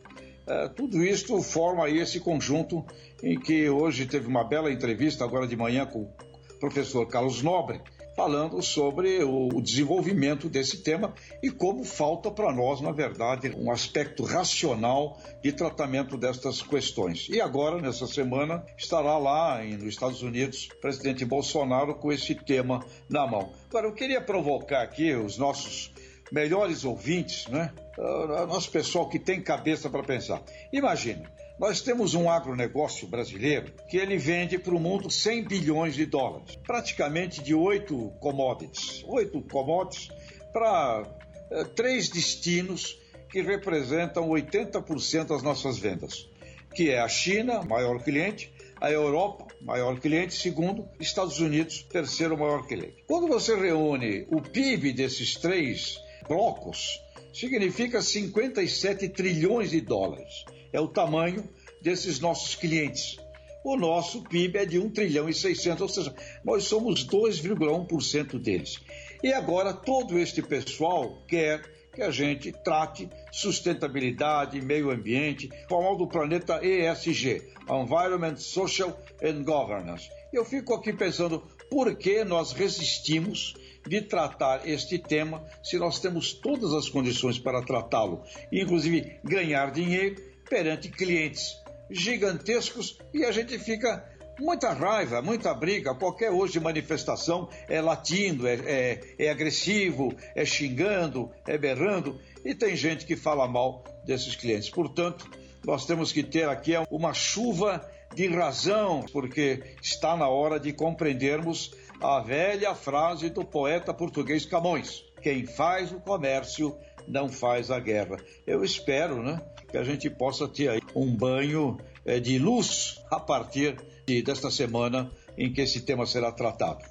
é, 0.47 0.69
tudo 0.69 1.05
isso 1.05 1.41
forma 1.43 1.89
esse 1.91 2.21
conjunto 2.21 2.85
em 3.23 3.39
que 3.39 3.69
hoje 3.69 4.07
teve 4.07 4.27
uma 4.27 4.45
bela 4.45 4.71
entrevista 4.71 5.25
agora 5.25 5.47
de 5.47 5.57
manhã 5.57 5.87
com 5.87 6.03
o 6.03 6.59
professor 6.61 7.07
Carlos 7.07 7.43
Nobre, 7.43 7.81
falando 8.17 8.63
sobre 8.63 9.23
o 9.23 9.61
desenvolvimento 9.61 10.49
desse 10.49 10.79
tema 10.79 11.15
e 11.43 11.51
como 11.51 11.85
falta 11.85 12.31
para 12.31 12.51
nós, 12.51 12.81
na 12.81 12.91
verdade, 12.91 13.55
um 13.57 13.71
aspecto 13.71 14.25
racional 14.25 15.21
de 15.43 15.53
tratamento 15.53 16.17
destas 16.17 16.63
questões. 16.63 17.29
E 17.29 17.41
agora, 17.41 17.81
nessa 17.81 18.07
semana, 18.07 18.65
estará 18.79 19.19
lá 19.19 19.63
nos 19.63 19.85
Estados 19.85 20.23
Unidos 20.23 20.69
o 20.73 20.81
presidente 20.81 21.25
Bolsonaro 21.27 21.95
com 21.95 22.11
esse 22.11 22.35
tema 22.35 22.85
na 23.09 23.27
mão. 23.27 23.53
Agora, 23.69 23.87
eu 23.87 23.93
queria 23.93 24.21
provocar 24.21 24.83
aqui 24.83 25.15
os 25.15 25.37
nossos 25.37 25.93
melhores 26.33 26.85
ouvintes, 26.85 27.47
né? 27.49 27.73
O 27.99 28.47
nosso 28.47 28.71
pessoal 28.71 29.09
que 29.09 29.19
tem 29.19 29.41
cabeça 29.43 29.89
para 29.89 30.03
pensar. 30.03 30.43
Imagine, 30.73 31.27
nós 31.59 31.81
temos 31.81 32.15
um 32.15 32.29
agronegócio 32.29 33.09
brasileiro 33.09 33.73
que 33.89 33.97
ele 33.97 34.19
vende 34.19 34.59
para 34.59 34.75
o 34.75 34.81
mundo 34.81 35.11
100 35.11 35.45
bilhões 35.45 35.95
de 35.95 36.05
dólares, 36.05 36.57
praticamente 36.67 37.43
de 37.43 37.55
oito 37.55 38.13
commodities, 38.21 39.03
oito 39.07 39.41
commodities 39.41 40.11
para 40.53 41.03
eh, 41.51 41.65
três 41.75 42.11
destinos 42.11 42.99
que 43.31 43.41
representam 43.41 44.29
80% 44.29 45.29
das 45.29 45.43
nossas 45.43 45.79
vendas, 45.79 46.29
que 46.75 46.91
é 46.91 47.01
a 47.01 47.09
China, 47.09 47.63
maior 47.63 48.03
cliente, 48.03 48.53
a 48.79 48.91
Europa, 48.91 49.47
maior 49.63 49.99
cliente, 49.99 50.35
segundo, 50.35 50.87
Estados 51.01 51.41
Unidos, 51.41 51.83
terceiro 51.85 52.37
maior 52.37 52.67
cliente. 52.67 53.03
Quando 53.07 53.29
você 53.29 53.57
reúne 53.57 54.27
o 54.31 54.43
PIB 54.43 54.93
desses 54.93 55.37
três 55.37 55.99
blocos, 56.29 57.01
significa 57.33 58.03
57 58.03 59.09
trilhões 59.09 59.71
de 59.71 59.81
dólares 59.81 60.45
é 60.73 60.81
o 60.81 60.89
tamanho 60.89 61.49
desses 61.83 62.21
nossos 62.21 62.55
clientes. 62.55 63.17
O 63.65 63.77
nosso 63.77 64.23
PIB 64.23 64.59
é 64.59 64.65
de 64.65 64.79
1 64.79 64.91
trilhão 64.91 65.29
e 65.29 65.35
600, 65.35 65.83
ou 65.83 65.89
seja, 65.89 66.15
nós 66.45 66.65
somos 66.65 67.05
2,1% 67.07 68.39
deles. 68.39 68.81
E 69.23 69.33
agora 69.33 69.73
todo 69.73 70.19
este 70.19 70.41
pessoal 70.41 71.25
quer 71.27 71.63
que 71.93 72.03
a 72.03 72.11
gente 72.11 72.53
trate 72.53 73.09
sustentabilidade, 73.33 74.61
meio 74.61 74.91
ambiente, 74.91 75.51
formal 75.69 75.97
do 75.97 76.07
planeta 76.07 76.61
ESG, 76.65 77.43
Environment, 77.69 78.37
Social 78.37 78.97
and 79.23 79.43
Governance. 79.43 80.09
Eu 80.33 80.45
fico 80.45 80.75
aqui 80.75 80.93
pensando 80.93 81.43
por 81.71 81.97
que 81.97 82.23
nós 82.23 82.53
resistimos 82.53 83.55
de 83.89 84.03
tratar 84.03 84.69
este 84.69 84.99
tema 84.99 85.45
se 85.63 85.79
nós 85.79 85.99
temos 85.99 86.35
todas 86.35 86.73
as 86.73 86.89
condições 86.89 87.39
para 87.39 87.63
tratá-lo, 87.63 88.23
inclusive 88.53 89.19
ganhar 89.25 89.73
dinheiro 89.73 90.36
perante 90.49 90.89
clientes 90.89 91.61
gigantescos 91.91 92.99
e 93.15 93.25
a 93.25 93.33
gente 93.33 93.59
fica 93.59 94.05
muita 94.41 94.73
raiva, 94.73 95.23
muita 95.23 95.53
briga. 95.55 95.95
Qualquer 95.95 96.31
hoje 96.31 96.61
manifestação 96.61 97.49
é 97.69 97.81
latindo, 97.81 98.47
é, 98.47 98.55
é, 98.55 99.01
é, 99.19 99.31
agressivo, 99.31 100.15
é 100.35 100.45
xingando, 100.45 101.31
é 101.47 101.57
berrando 101.57 102.21
e 102.45 102.55
tem 102.55 102.77
gente 102.77 103.07
que 103.07 103.17
fala 103.17 103.49
mal 103.49 103.85
desses 104.05 104.37
clientes. 104.37 104.71
Portanto, 104.71 105.29
nós 105.65 105.87
temos 105.87 106.13
que 106.13 106.23
ter 106.23 106.49
aqui 106.49 106.73
uma 106.91 107.13
chuva 107.13 107.85
de 108.15 108.29
razão, 108.29 109.05
porque 109.13 109.63
está 109.83 110.17
na 110.17 110.29
hora 110.29 110.61
de 110.61 110.73
compreendermos 110.73 111.75
a 112.01 112.21
velha 112.21 112.75
frase 112.75 113.31
do 113.31 113.45
poeta 113.45 113.93
português 113.93 114.47
Camões: 114.47 115.03
quem 115.23 115.47
faz 115.47 115.93
o 115.93 116.01
comércio 116.01 116.77
não 117.09 117.29
faz 117.29 117.71
a 117.71 117.81
guerra. 117.81 118.17
Eu 118.47 118.65
espero, 118.65 119.23
né? 119.23 119.41
Que 119.69 119.77
a 119.77 119.85
gente 119.85 120.09
possa 120.09 120.49
ter 120.49 120.69
aí 120.69 120.81
um 120.95 121.15
banho 121.15 121.79
é, 122.05 122.21
de 122.21 122.39
luz 122.39 123.01
a 123.11 123.19
partir 123.19 123.77
de, 124.07 124.23
desta 124.23 124.51
semana 124.51 125.11
em 125.37 125.53
que 125.53 125.61
esse 125.61 125.81
tema 125.81 126.07
será 126.07 126.33
tratado. 126.33 126.85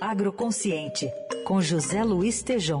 Agroconsciente, 0.00 1.10
com 1.44 1.60
José 1.60 2.02
Luiz 2.04 2.42
Tejom. 2.42 2.80